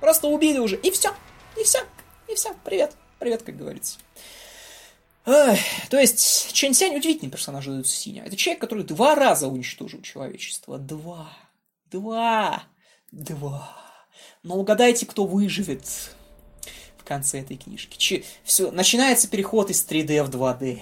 просто 0.00 0.28
убили 0.28 0.58
уже. 0.58 0.76
И 0.76 0.90
все. 0.90 1.10
И 1.56 1.64
все. 1.64 1.80
И 2.28 2.34
все. 2.34 2.54
Привет. 2.64 2.92
Привет, 3.18 3.42
как 3.42 3.56
говорится. 3.56 3.98
То 5.24 5.98
есть 5.98 6.52
Чэнь 6.52 6.74
Сянь 6.74 6.96
удивительный 6.96 7.30
персонаж 7.30 7.66
Дэ 7.66 7.84
Синя. 7.84 8.24
Это 8.24 8.36
человек, 8.36 8.60
который 8.60 8.84
два 8.84 9.14
раза 9.14 9.48
уничтожил 9.48 10.00
человечество. 10.02 10.78
Два. 10.78 11.30
Два. 11.90 12.62
Два. 13.12 13.76
Но 14.42 14.56
угадайте, 14.56 15.06
кто 15.06 15.26
выживет 15.26 15.82
в 16.96 17.04
конце 17.04 17.40
этой 17.40 17.56
книжки. 17.56 17.96
Че, 17.98 18.24
все, 18.44 18.70
начинается 18.70 19.28
переход 19.28 19.70
из 19.70 19.84
3D 19.86 20.22
в 20.22 20.30
2D. 20.30 20.80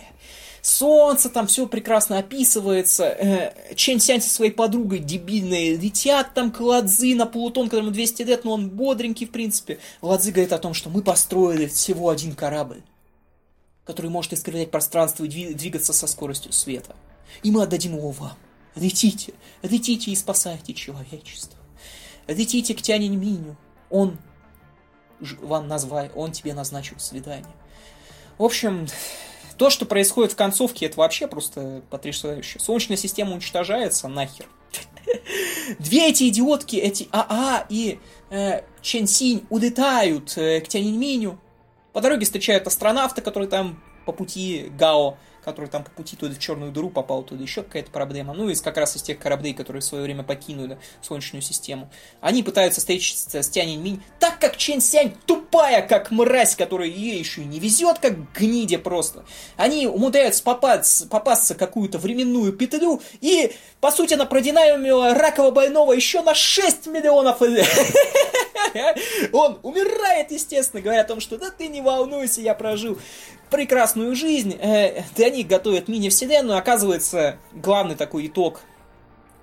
Солнце, 0.60 1.30
там 1.30 1.46
все 1.46 1.66
прекрасно 1.66 2.18
описывается. 2.18 3.04
Э, 3.04 3.74
Чен 3.74 4.00
Сянь 4.00 4.20
со 4.20 4.28
своей 4.28 4.50
подругой 4.50 4.98
дебильные 4.98 5.76
летят 5.76 6.34
там 6.34 6.52
к 6.52 6.60
Ладзи 6.60 7.14
на 7.14 7.26
Плутон, 7.26 7.68
которому 7.68 7.90
200 7.90 8.22
лет, 8.22 8.44
но 8.44 8.52
он 8.52 8.68
бодренький, 8.70 9.26
в 9.26 9.30
принципе. 9.30 9.78
Ладзи 10.02 10.30
говорит 10.30 10.52
о 10.52 10.58
том, 10.58 10.74
что 10.74 10.90
мы 10.90 11.02
построили 11.02 11.66
всего 11.66 12.10
один 12.10 12.34
корабль 12.34 12.82
который 13.88 14.10
может 14.10 14.34
искривлять 14.34 14.70
пространство 14.70 15.24
и 15.24 15.54
двигаться 15.54 15.94
со 15.94 16.06
скоростью 16.06 16.52
света. 16.52 16.94
И 17.42 17.50
мы 17.50 17.62
отдадим 17.62 17.96
его 17.96 18.10
вам. 18.10 18.36
Летите, 18.74 19.32
летите 19.62 20.10
и 20.10 20.14
спасайте 20.14 20.74
человечество. 20.74 21.58
Летите 22.26 22.74
к 22.74 22.82
Тянень 22.82 23.16
Миню. 23.16 23.56
Он 23.88 24.18
вам 25.40 25.68
назвал, 25.68 26.10
он 26.14 26.32
тебе 26.32 26.52
назначил 26.52 26.98
свидание. 26.98 27.50
В 28.36 28.44
общем, 28.44 28.86
то, 29.56 29.70
что 29.70 29.86
происходит 29.86 30.32
в 30.32 30.36
концовке, 30.36 30.84
это 30.84 30.98
вообще 30.98 31.26
просто 31.26 31.82
потрясающе. 31.88 32.58
Солнечная 32.58 32.98
система 32.98 33.32
уничтожается 33.32 34.06
нахер. 34.06 34.46
Две 35.78 36.10
эти 36.10 36.28
идиотки, 36.28 36.76
эти 36.76 37.08
АА 37.10 37.64
и 37.70 37.98
э, 38.28 38.60
Чен 38.82 39.06
Синь 39.06 39.46
улетают 39.48 40.36
э, 40.36 40.60
к 40.60 40.68
Тяньминю, 40.68 41.40
по 41.98 42.02
дороге 42.02 42.26
встречают 42.26 42.64
астронавта, 42.64 43.22
который 43.22 43.48
там 43.48 43.82
по 44.06 44.12
пути 44.12 44.70
Гао 44.78 45.18
который 45.48 45.70
там 45.70 45.82
по 45.82 45.90
пути 45.90 46.14
туда 46.14 46.34
в 46.34 46.38
черную 46.38 46.72
дыру 46.72 46.90
попал, 46.90 47.22
туда 47.22 47.42
еще 47.42 47.62
какая-то 47.62 47.90
проблема. 47.90 48.34
Ну, 48.34 48.50
из 48.50 48.60
как 48.60 48.76
раз 48.76 48.96
из 48.96 49.02
тех 49.02 49.18
кораблей, 49.18 49.54
которые 49.54 49.80
в 49.80 49.84
свое 49.84 50.04
время 50.04 50.22
покинули 50.22 50.78
Солнечную 51.00 51.40
систему. 51.42 51.90
Они 52.20 52.42
пытаются 52.42 52.80
встретиться 52.80 53.42
с 53.42 53.48
Тянь 53.48 53.80
Минь, 53.80 54.02
так 54.18 54.38
как 54.38 54.58
Чен 54.58 54.80
Сянь 54.80 55.14
тупая, 55.26 55.86
как 55.86 56.10
мразь, 56.10 56.54
которая 56.54 56.88
ей 56.88 57.18
еще 57.18 57.42
и 57.42 57.46
не 57.46 57.60
везет, 57.60 57.98
как 57.98 58.32
гниде 58.34 58.78
просто. 58.78 59.24
Они 59.56 59.86
умудряются 59.86 60.42
попасть, 60.42 61.08
попасться 61.08 61.54
какую-то 61.54 61.98
временную 61.98 62.52
петлю, 62.52 63.00
и, 63.20 63.52
по 63.80 63.90
сути, 63.90 64.14
она 64.14 64.26
продинамила 64.26 65.14
ракового 65.14 65.52
больного 65.52 65.92
еще 65.92 66.22
на 66.22 66.34
6 66.34 66.86
миллионов 66.88 67.40
Он 69.32 69.58
умирает, 69.62 70.30
естественно, 70.30 70.82
говоря 70.82 71.02
о 71.02 71.04
том, 71.04 71.20
что 71.20 71.38
да 71.38 71.50
ты 71.50 71.68
не 71.68 71.80
волнуйся, 71.80 72.40
я 72.40 72.54
прожил 72.54 72.98
прекрасную 73.50 74.14
жизнь. 74.14 74.58
Э, 74.60 75.04
для 75.14 75.30
них 75.30 75.46
готовят 75.46 75.88
мини-вселенную. 75.88 76.58
Оказывается, 76.58 77.38
главный 77.52 77.94
такой 77.94 78.26
итог 78.26 78.60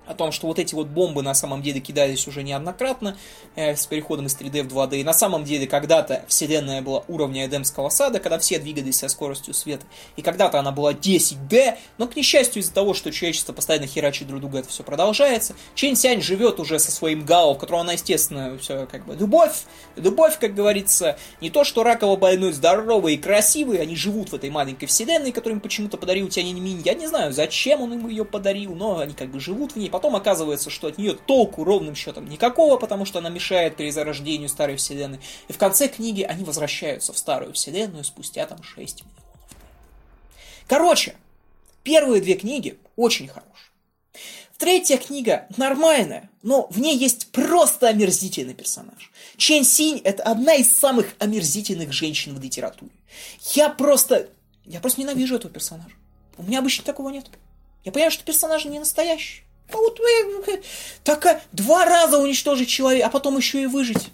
о 0.06 0.14
том, 0.14 0.32
что 0.32 0.46
вот 0.46 0.58
эти 0.58 0.74
вот 0.74 0.86
бомбы 0.86 1.22
на 1.22 1.34
самом 1.34 1.62
деле 1.62 1.80
кидались 1.80 2.26
уже 2.26 2.42
неоднократно 2.42 3.16
э, 3.54 3.74
с 3.76 3.86
переходом 3.86 4.26
из 4.26 4.36
3D 4.36 4.62
в 4.62 4.68
2D. 4.68 5.00
И 5.00 5.04
на 5.04 5.12
самом 5.12 5.44
деле 5.44 5.66
когда-то 5.66 6.24
вселенная 6.28 6.82
была 6.82 7.04
уровня 7.08 7.46
Эдемского 7.46 7.88
сада, 7.88 8.20
когда 8.20 8.38
все 8.38 8.58
двигались 8.58 8.98
со 8.98 9.08
скоростью 9.08 9.54
света. 9.54 9.86
И 10.16 10.22
когда-то 10.22 10.58
она 10.58 10.72
была 10.72 10.92
10D, 10.92 11.76
но, 11.98 12.06
к 12.06 12.16
несчастью, 12.16 12.62
из-за 12.62 12.72
того, 12.72 12.94
что 12.94 13.10
человечество 13.12 13.52
постоянно 13.52 13.86
херачит 13.86 14.28
друг 14.28 14.40
друга, 14.40 14.58
это 14.58 14.68
все 14.68 14.82
продолжается. 14.82 15.54
Чен 15.74 15.96
Сянь 15.96 16.22
живет 16.22 16.60
уже 16.60 16.78
со 16.78 16.90
своим 16.90 17.24
Гао, 17.24 17.54
в 17.54 17.58
котором 17.58 17.80
она, 17.80 17.92
естественно, 17.92 18.56
все 18.58 18.86
как 18.86 19.06
бы 19.06 19.14
любовь, 19.14 19.64
любовь, 19.96 20.38
как 20.38 20.54
говорится, 20.54 21.18
не 21.40 21.50
то, 21.50 21.64
что 21.64 21.82
раково 21.82 22.16
больной, 22.16 22.52
здоровый 22.52 23.14
и 23.14 23.18
красивый, 23.18 23.78
они 23.78 23.96
живут 23.96 24.30
в 24.30 24.34
этой 24.34 24.50
маленькой 24.50 24.86
вселенной, 24.86 25.32
которую 25.32 25.56
им 25.56 25.60
почему-то 25.60 25.96
подарил 25.96 26.28
Тянин 26.28 26.62
Минь. 26.62 26.82
Я 26.84 26.94
не 26.94 27.06
знаю, 27.06 27.32
зачем 27.32 27.80
он 27.80 27.94
им 27.94 28.08
ее 28.08 28.24
подарил, 28.24 28.74
но 28.74 28.98
они 28.98 29.14
как 29.14 29.28
бы 29.28 29.40
живут 29.40 29.72
в 29.72 29.76
ней, 29.76 29.90
Потом 29.96 30.14
оказывается, 30.14 30.68
что 30.68 30.88
от 30.88 30.98
нее 30.98 31.14
толку 31.14 31.64
ровным 31.64 31.94
счетом 31.94 32.28
никакого, 32.28 32.76
потому 32.76 33.06
что 33.06 33.20
она 33.20 33.30
мешает 33.30 33.78
перезарождению 33.78 34.50
старой 34.50 34.76
вселенной. 34.76 35.20
И 35.48 35.54
в 35.54 35.56
конце 35.56 35.88
книги 35.88 36.20
они 36.20 36.44
возвращаются 36.44 37.14
в 37.14 37.16
старую 37.16 37.54
вселенную 37.54 38.04
спустя 38.04 38.44
там 38.44 38.62
6 38.62 38.76
миллионов. 38.76 39.24
Короче, 40.66 41.16
первые 41.82 42.20
две 42.20 42.34
книги 42.34 42.78
очень 42.96 43.26
хорошие. 43.26 43.70
Третья 44.58 44.98
книга 44.98 45.46
нормальная, 45.56 46.28
но 46.42 46.66
в 46.68 46.78
ней 46.78 46.98
есть 46.98 47.32
просто 47.32 47.88
омерзительный 47.88 48.52
персонаж. 48.52 49.10
Чен 49.38 49.64
Синь– 49.64 50.02
это 50.04 50.24
одна 50.24 50.56
из 50.56 50.70
самых 50.70 51.14
омерзительных 51.20 51.94
женщин 51.94 52.34
в 52.34 52.42
литературе. 52.42 52.92
Я 53.54 53.70
просто 53.70 54.28
Я 54.66 54.80
просто 54.80 55.00
ненавижу 55.00 55.36
этого 55.36 55.50
персонажа. 55.50 55.94
У 56.36 56.42
меня 56.42 56.58
обычно 56.58 56.84
такого 56.84 57.08
нет. 57.08 57.30
Я 57.82 57.92
понимаю, 57.92 58.10
что 58.10 58.24
персонаж 58.24 58.66
не 58.66 58.78
настоящий. 58.78 59.45
А 59.72 59.76
вот 59.76 60.00
э, 60.00 60.62
так 61.02 61.42
два 61.52 61.84
раза 61.84 62.18
уничтожить 62.18 62.68
человека, 62.68 63.06
а 63.06 63.10
потом 63.10 63.36
еще 63.36 63.62
и 63.62 63.66
выжить. 63.66 64.10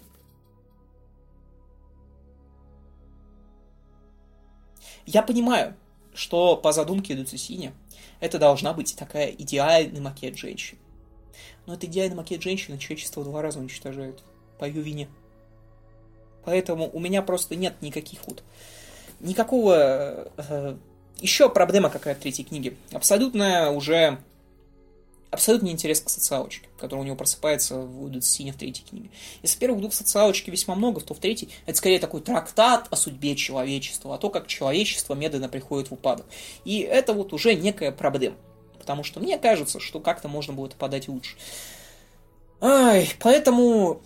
Я 5.05 5.21
понимаю, 5.21 5.75
что 6.13 6.55
по 6.55 6.71
задумке 6.71 7.15
Дуцисини 7.15 7.73
это 8.19 8.39
должна 8.39 8.73
быть 8.73 8.95
такая 8.95 9.29
идеальный 9.29 9.99
макет 9.99 10.37
женщины. 10.37 10.79
Но 11.65 11.75
это 11.75 11.85
идеальный 11.85 12.15
макет 12.15 12.41
женщины 12.41 12.77
человечество 12.77 13.23
два 13.23 13.41
раза 13.41 13.59
уничтожает 13.59 14.23
по 14.59 14.65
ее 14.65 14.81
вине. 14.81 15.09
Поэтому 16.45 16.89
у 16.91 16.99
меня 16.99 17.21
просто 17.21 17.55
нет 17.55 17.75
никаких 17.81 18.25
вот 18.27 18.43
никакого 19.19 20.31
э, 20.37 20.75
еще 21.19 21.49
проблема 21.49 21.89
какая 21.89 22.15
в 22.15 22.19
третьей 22.19 22.45
книге. 22.45 22.75
Абсолютно 22.91 23.71
уже 23.71 24.19
абсолютный 25.33 25.71
интерес 25.71 25.99
к 25.99 26.09
социалочке, 26.09 26.67
который 26.77 27.01
у 27.01 27.03
него 27.03 27.15
просыпается 27.15 27.79
в 27.79 28.09
Децисине 28.11 28.53
в 28.53 28.55
третьей 28.55 28.85
книге. 28.85 29.09
Если 29.41 29.57
в 29.57 29.59
первых 29.59 29.81
двух 29.81 29.93
социалочки 29.93 30.51
весьма 30.51 30.75
много, 30.75 31.01
то 31.01 31.13
в 31.13 31.19
третьей 31.19 31.49
это 31.65 31.77
скорее 31.77 31.99
такой 31.99 32.21
трактат 32.21 32.87
о 32.91 32.95
судьбе 32.95 33.35
человечества, 33.35 34.13
о 34.13 34.17
том, 34.19 34.31
как 34.31 34.47
человечество 34.47 35.15
медленно 35.15 35.49
приходит 35.49 35.89
в 35.89 35.93
упадок. 35.93 36.27
И 36.65 36.79
это 36.79 37.13
вот 37.13 37.33
уже 37.33 37.55
некая 37.55 37.91
проблема. 37.91 38.37
Потому 38.77 39.03
что 39.03 39.19
мне 39.19 39.37
кажется, 39.39 39.79
что 39.79 39.99
как-то 39.99 40.27
можно 40.27 40.53
было 40.53 40.67
это 40.67 40.75
подать 40.75 41.07
лучше. 41.07 41.35
Ай, 42.61 43.09
поэтому 43.19 44.01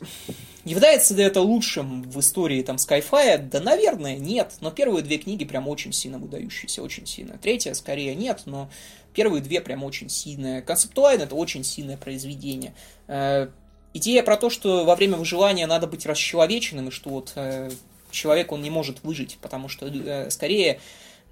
Является 0.68 1.14
ли 1.14 1.24
это 1.24 1.40
лучшим 1.40 2.04
в 2.04 2.20
истории 2.20 2.62
там 2.62 2.76
Skyfire? 2.76 3.38
Да, 3.38 3.62
наверное, 3.62 4.18
нет. 4.18 4.56
Но 4.60 4.70
первые 4.70 5.02
две 5.02 5.18
книги 5.18 5.46
прям 5.46 5.66
очень 5.70 5.94
сильно 5.94 6.20
выдающиеся, 6.20 6.84
очень 6.84 7.06
сильно. 7.06 7.38
Третья, 7.38 7.74
скорее, 7.74 8.14
нет, 8.16 8.42
но 8.46 8.70
первые 9.18 9.42
две 9.42 9.62
прям 9.62 9.84
очень 9.84 10.10
сильные. 10.10 10.62
Концептуально 10.62 11.24
это 11.24 11.34
очень 11.34 11.64
сильное 11.64 11.98
произведение. 11.98 12.76
Э, 13.08 13.48
идея 13.96 14.22
про 14.22 14.38
то, 14.38 14.52
что 14.52 14.86
во 14.86 14.96
время 14.96 15.18
выживания 15.18 15.66
надо 15.66 15.88
быть 15.88 16.06
расчеловеченным, 16.06 16.90
и 16.90 16.92
что 16.92 17.10
вот 17.10 17.32
э, 17.34 17.72
человек, 18.12 18.52
он 18.52 18.62
не 18.62 18.70
может 18.70 19.04
выжить, 19.04 19.40
потому 19.42 19.70
что 19.70 19.88
э, 19.88 20.30
скорее 20.30 20.80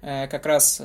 как 0.02 0.44
раз 0.44 0.80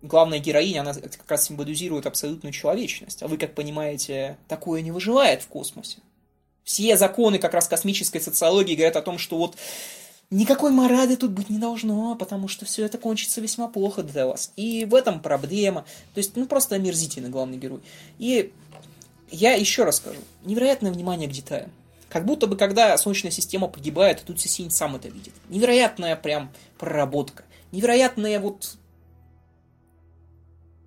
главная 0.00 0.38
героиня, 0.38 0.80
она 0.80 0.94
как 0.94 1.30
раз 1.30 1.44
символизирует 1.44 2.06
абсолютную 2.06 2.52
человечность. 2.52 3.22
А 3.22 3.28
вы, 3.28 3.36
как 3.36 3.54
понимаете, 3.54 4.38
такое 4.48 4.80
не 4.80 4.90
выживает 4.90 5.42
в 5.42 5.48
космосе. 5.48 5.98
Все 6.64 6.96
законы 6.96 7.38
как 7.38 7.52
раз 7.52 7.68
космической 7.68 8.20
социологии 8.20 8.74
говорят 8.74 8.96
о 8.96 9.02
том, 9.02 9.18
что 9.18 9.36
вот 9.36 9.56
никакой 10.30 10.70
морали 10.70 11.14
тут 11.14 11.32
быть 11.32 11.50
не 11.50 11.58
должно, 11.58 12.14
потому 12.16 12.48
что 12.48 12.64
все 12.64 12.84
это 12.84 12.98
кончится 12.98 13.40
весьма 13.40 13.68
плохо 13.68 14.02
для 14.02 14.26
вас. 14.26 14.52
И 14.56 14.84
в 14.84 14.94
этом 14.94 15.20
проблема. 15.20 15.84
То 16.14 16.18
есть, 16.18 16.36
ну, 16.36 16.46
просто 16.46 16.74
омерзительный 16.74 17.30
главный 17.30 17.58
герой. 17.58 17.80
И 18.18 18.52
я 19.30 19.54
еще 19.54 19.84
раз 19.84 19.96
скажу, 19.96 20.20
невероятное 20.44 20.92
внимание 20.92 21.28
к 21.28 21.32
деталям. 21.32 21.70
Как 22.08 22.24
будто 22.24 22.46
бы, 22.46 22.56
когда 22.56 22.96
Солнечная 22.96 23.32
система 23.32 23.68
погибает, 23.68 24.22
тут 24.24 24.40
Сесинь 24.40 24.70
сам 24.70 24.96
это 24.96 25.08
видит. 25.08 25.34
Невероятная 25.48 26.16
прям 26.16 26.52
проработка. 26.78 27.44
Невероятная 27.72 28.38
вот 28.40 28.76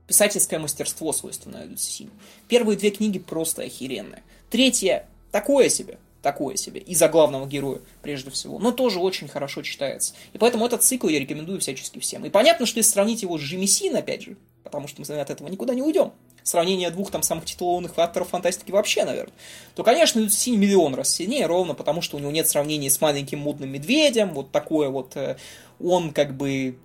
писательское 0.08 0.60
мастерство 0.60 1.14
свойственное 1.14 1.66
Люцисиню. 1.66 2.10
Первые 2.48 2.78
две 2.78 2.90
книги 2.90 3.20
просто 3.20 3.62
охеренные. 3.62 4.24
Третья 4.50 5.06
такое 5.32 5.70
себе, 5.70 6.00
такое 6.22 6.56
себе, 6.56 6.82
из-за 6.82 7.08
главного 7.08 7.46
героя, 7.48 7.80
прежде 8.02 8.30
всего, 8.30 8.60
но 8.60 8.72
тоже 8.72 9.00
очень 9.00 9.28
хорошо 9.28 9.62
читается. 9.62 10.14
И 10.34 10.38
поэтому 10.38 10.66
этот 10.66 10.84
цикл 10.84 11.08
я 11.08 11.20
рекомендую 11.20 11.60
всячески 11.60 12.00
всем. 12.00 12.26
И 12.26 12.30
понятно, 12.30 12.66
что 12.66 12.80
если 12.80 12.92
сравнить 12.92 13.22
его 13.22 13.38
с 13.38 13.42
Джимисин, 13.42 13.96
опять 13.96 14.24
же, 14.24 14.38
потому 14.64 14.88
что 14.88 15.02
мы 15.02 15.20
от 15.20 15.30
этого 15.30 15.48
никуда 15.48 15.74
не 15.74 15.82
уйдем, 15.82 16.12
сравнение 16.44 16.90
двух 16.90 17.12
там 17.12 17.24
самых 17.24 17.46
титулованных 17.46 17.98
авторов 17.98 18.30
фантастики 18.30 18.72
вообще, 18.72 19.06
наверное, 19.06 19.34
то, 19.76 19.84
конечно, 19.84 20.30
Синь 20.30 20.58
миллион 20.58 20.96
раз 20.96 21.14
сильнее, 21.14 21.46
ровно 21.46 21.74
потому, 21.74 22.02
что 22.02 22.18
у 22.18 22.20
него 22.20 22.32
нет 22.32 22.48
сравнения 22.48 22.90
с 22.90 23.00
маленьким 23.00 23.40
мудным 23.40 23.70
медведем, 23.70 24.34
вот 24.34 24.52
такое 24.52 24.90
вот, 24.90 25.16
э, 25.16 25.38
он 25.80 26.12
как 26.12 26.36
бы 26.36 26.78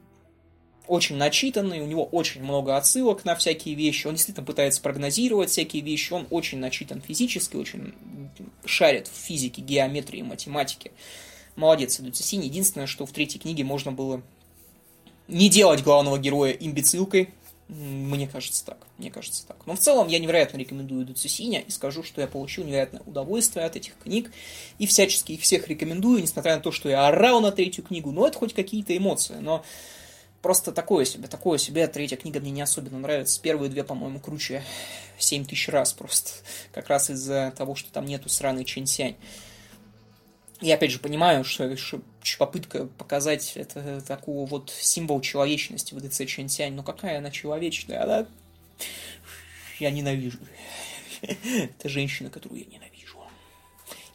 очень 0.87 1.17
начитанный, 1.17 1.81
у 1.81 1.87
него 1.87 2.05
очень 2.05 2.43
много 2.43 2.77
отсылок 2.77 3.25
на 3.25 3.35
всякие 3.35 3.75
вещи, 3.75 4.07
он 4.07 4.15
действительно 4.15 4.47
пытается 4.47 4.83
прогнозировать 4.83 5.51
всякие 5.51 5.83
вещи, 5.83 6.13
он 6.13 6.27
очень 6.31 6.59
начитан 6.59 7.01
физически, 7.01 7.57
очень 7.57 7.95
шарит 8.65 9.09
в 9.09 9.15
физике, 9.15 9.63
геометрии, 9.63 10.23
математике. 10.23 10.93
Молодец, 11.57 12.01
Эдуцисин. 12.01 12.41
Единственное, 12.41 12.87
что 12.87 13.07
в 13.07 13.13
третьей 13.13 13.41
книге 13.41 13.65
можно 13.65 13.93
было 13.93 14.23
не 15.29 15.49
делать 15.49 15.83
главного 15.83 16.19
героя 16.19 16.53
имбецилкой, 16.53 17.31
мне 17.69 18.29
кажется 18.29 18.65
так, 18.65 18.87
мне 18.99 19.11
кажется 19.11 19.47
так. 19.47 19.57
Но 19.67 19.75
в 19.75 19.79
целом 19.79 20.09
я 20.09 20.19
невероятно 20.19 20.59
рекомендую 20.59 21.07
Дуцисиня 21.07 21.61
и 21.61 21.71
скажу, 21.71 22.03
что 22.03 22.21
я 22.21 22.27
получил 22.27 22.65
невероятное 22.65 23.01
удовольствие 23.07 23.65
от 23.65 23.75
этих 23.75 23.97
книг 23.97 24.31
и 24.79 24.87
всячески 24.87 25.33
их 25.33 25.41
всех 25.41 25.67
рекомендую, 25.69 26.21
несмотря 26.21 26.57
на 26.57 26.61
то, 26.61 26.71
что 26.73 26.91
я 26.91 27.07
орал 27.07 27.41
на 27.41 27.53
третью 27.53 27.83
книгу, 27.83 28.13
но 28.13 28.27
это 28.27 28.39
хоть 28.39 28.53
какие-то 28.53 28.95
эмоции, 28.95 29.37
но 29.41 29.65
просто 30.45 30.73
такое 30.73 31.07
себе, 31.07 31.27
такое 31.27 31.57
себе. 31.57 31.87
Третья 31.87 32.17
книга 32.17 32.39
мне 32.39 32.51
не 32.51 32.61
особенно 32.61 32.99
нравится. 32.99 33.41
Первые 33.41 33.71
две, 33.71 33.83
по-моему, 33.83 34.21
круче 34.21 34.63
7 35.19 35.47
тысяч 35.47 35.71
раз 35.71 35.95
просто. 35.95 36.33
Как 36.71 36.89
раз 36.89 37.09
из-за 37.09 37.51
того, 37.57 37.75
что 37.75 37.91
там 37.91 38.05
нету 38.05 38.29
сраной 38.29 38.67
Чэньсянь. 38.67 39.17
Я 40.61 40.75
опять 40.75 40.91
же 40.91 40.99
понимаю, 40.99 41.45
что, 41.45 41.75
что 41.79 42.03
попытка 42.39 42.85
показать 42.85 43.55
это 43.57 44.03
такого 44.03 44.45
вот 44.45 44.69
символ 44.69 45.23
человечности 45.23 45.95
в 45.95 46.07
ДЦ 46.07 46.27
Чэньсянь, 46.27 46.75
но 46.75 46.83
какая 46.83 47.19
она 47.19 47.31
человечная, 47.31 48.03
она... 48.03 48.27
Я 49.81 49.91
ненавижу. 49.91 50.41
Это 51.23 51.89
женщина, 51.89 52.29
которую 52.29 52.61
я 52.61 52.67
ненавижу 52.67 52.94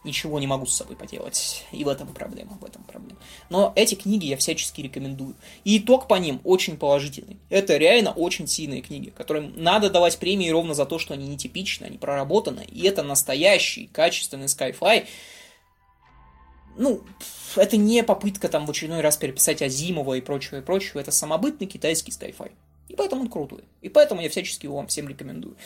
ничего 0.04 0.40
не 0.40 0.48
могу 0.48 0.66
с 0.66 0.76
собой 0.76 0.96
поделать. 0.96 1.66
И 1.72 1.84
в 1.84 1.88
этом 1.88 2.08
проблема, 2.14 2.58
в 2.60 2.66
этом 2.66 2.84
проблема. 2.84 3.20
Но 3.50 3.74
эти 3.76 3.96
книги 3.96 4.28
я 4.28 4.38
всячески 4.38 4.82
рекомендую. 4.82 5.36
И 5.64 5.78
итог 5.78 6.08
по 6.08 6.16
ним 6.16 6.42
очень 6.44 6.78
положительный. 6.78 7.38
Это 7.50 7.78
реально 7.78 8.12
очень 8.12 8.48
сильные 8.48 8.82
книги, 8.82 9.10
которым 9.10 9.54
надо 9.56 9.90
давать 9.90 10.18
премии 10.18 10.50
ровно 10.50 10.74
за 10.74 10.86
то, 10.86 11.00
что 11.00 11.14
они 11.14 11.28
нетипичны, 11.28 11.86
они 11.86 11.98
проработаны. 11.98 12.66
И 12.70 12.84
это 12.84 13.04
настоящий, 13.04 13.88
качественный 13.88 14.46
Skyfly. 14.46 15.06
Ну, 16.78 17.02
это 17.56 17.76
не 17.76 18.04
попытка 18.04 18.48
там 18.48 18.66
в 18.66 18.72
очередной 18.72 19.02
раз 19.02 19.18
переписать 19.18 19.62
Азимова 19.62 20.14
и 20.14 20.22
прочего, 20.22 20.58
и 20.58 20.62
прочего. 20.62 21.00
Это 21.00 21.12
самобытный 21.12 21.68
китайский 21.68 22.12
Skyfly. 22.12 22.52
И 22.88 22.96
поэтому 22.96 23.24
он 23.24 23.30
крутой. 23.30 23.66
И 23.82 23.90
поэтому 23.90 24.22
я 24.22 24.30
всячески 24.30 24.66
его 24.66 24.78
вам 24.78 24.88
всем 24.88 25.08
рекомендую. 25.08 25.58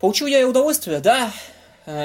Получил 0.00 0.26
я 0.26 0.40
и 0.40 0.44
удовольствие? 0.44 1.00
Да, 1.00 1.32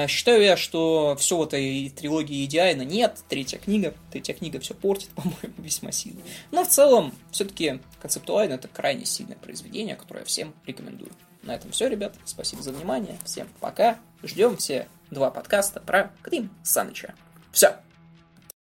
считаю 0.07 0.43
я, 0.43 0.57
что 0.57 1.15
все 1.19 1.37
в 1.37 1.43
этой 1.43 1.89
трилогии 1.89 2.45
идеально. 2.45 2.83
Нет, 2.83 3.23
третья 3.29 3.57
книга. 3.57 3.93
Третья 4.11 4.33
книга 4.33 4.59
все 4.59 4.73
портит, 4.73 5.09
по-моему, 5.15 5.53
весьма 5.57 5.91
сильно. 5.91 6.21
Но 6.51 6.63
в 6.63 6.67
целом, 6.69 7.13
все-таки 7.31 7.79
концептуально 8.01 8.53
это 8.53 8.67
крайне 8.67 9.05
сильное 9.05 9.37
произведение, 9.37 9.95
которое 9.95 10.19
я 10.19 10.25
всем 10.25 10.53
рекомендую. 10.65 11.11
На 11.43 11.55
этом 11.55 11.71
все, 11.71 11.87
ребят. 11.87 12.15
Спасибо 12.25 12.61
за 12.61 12.71
внимание. 12.71 13.17
Всем 13.23 13.47
пока. 13.59 13.97
Ждем 14.23 14.57
все 14.57 14.87
два 15.11 15.31
подкаста 15.31 15.79
про 15.79 16.11
Крим 16.21 16.49
Саныча. 16.63 17.13
Все. 17.51 17.77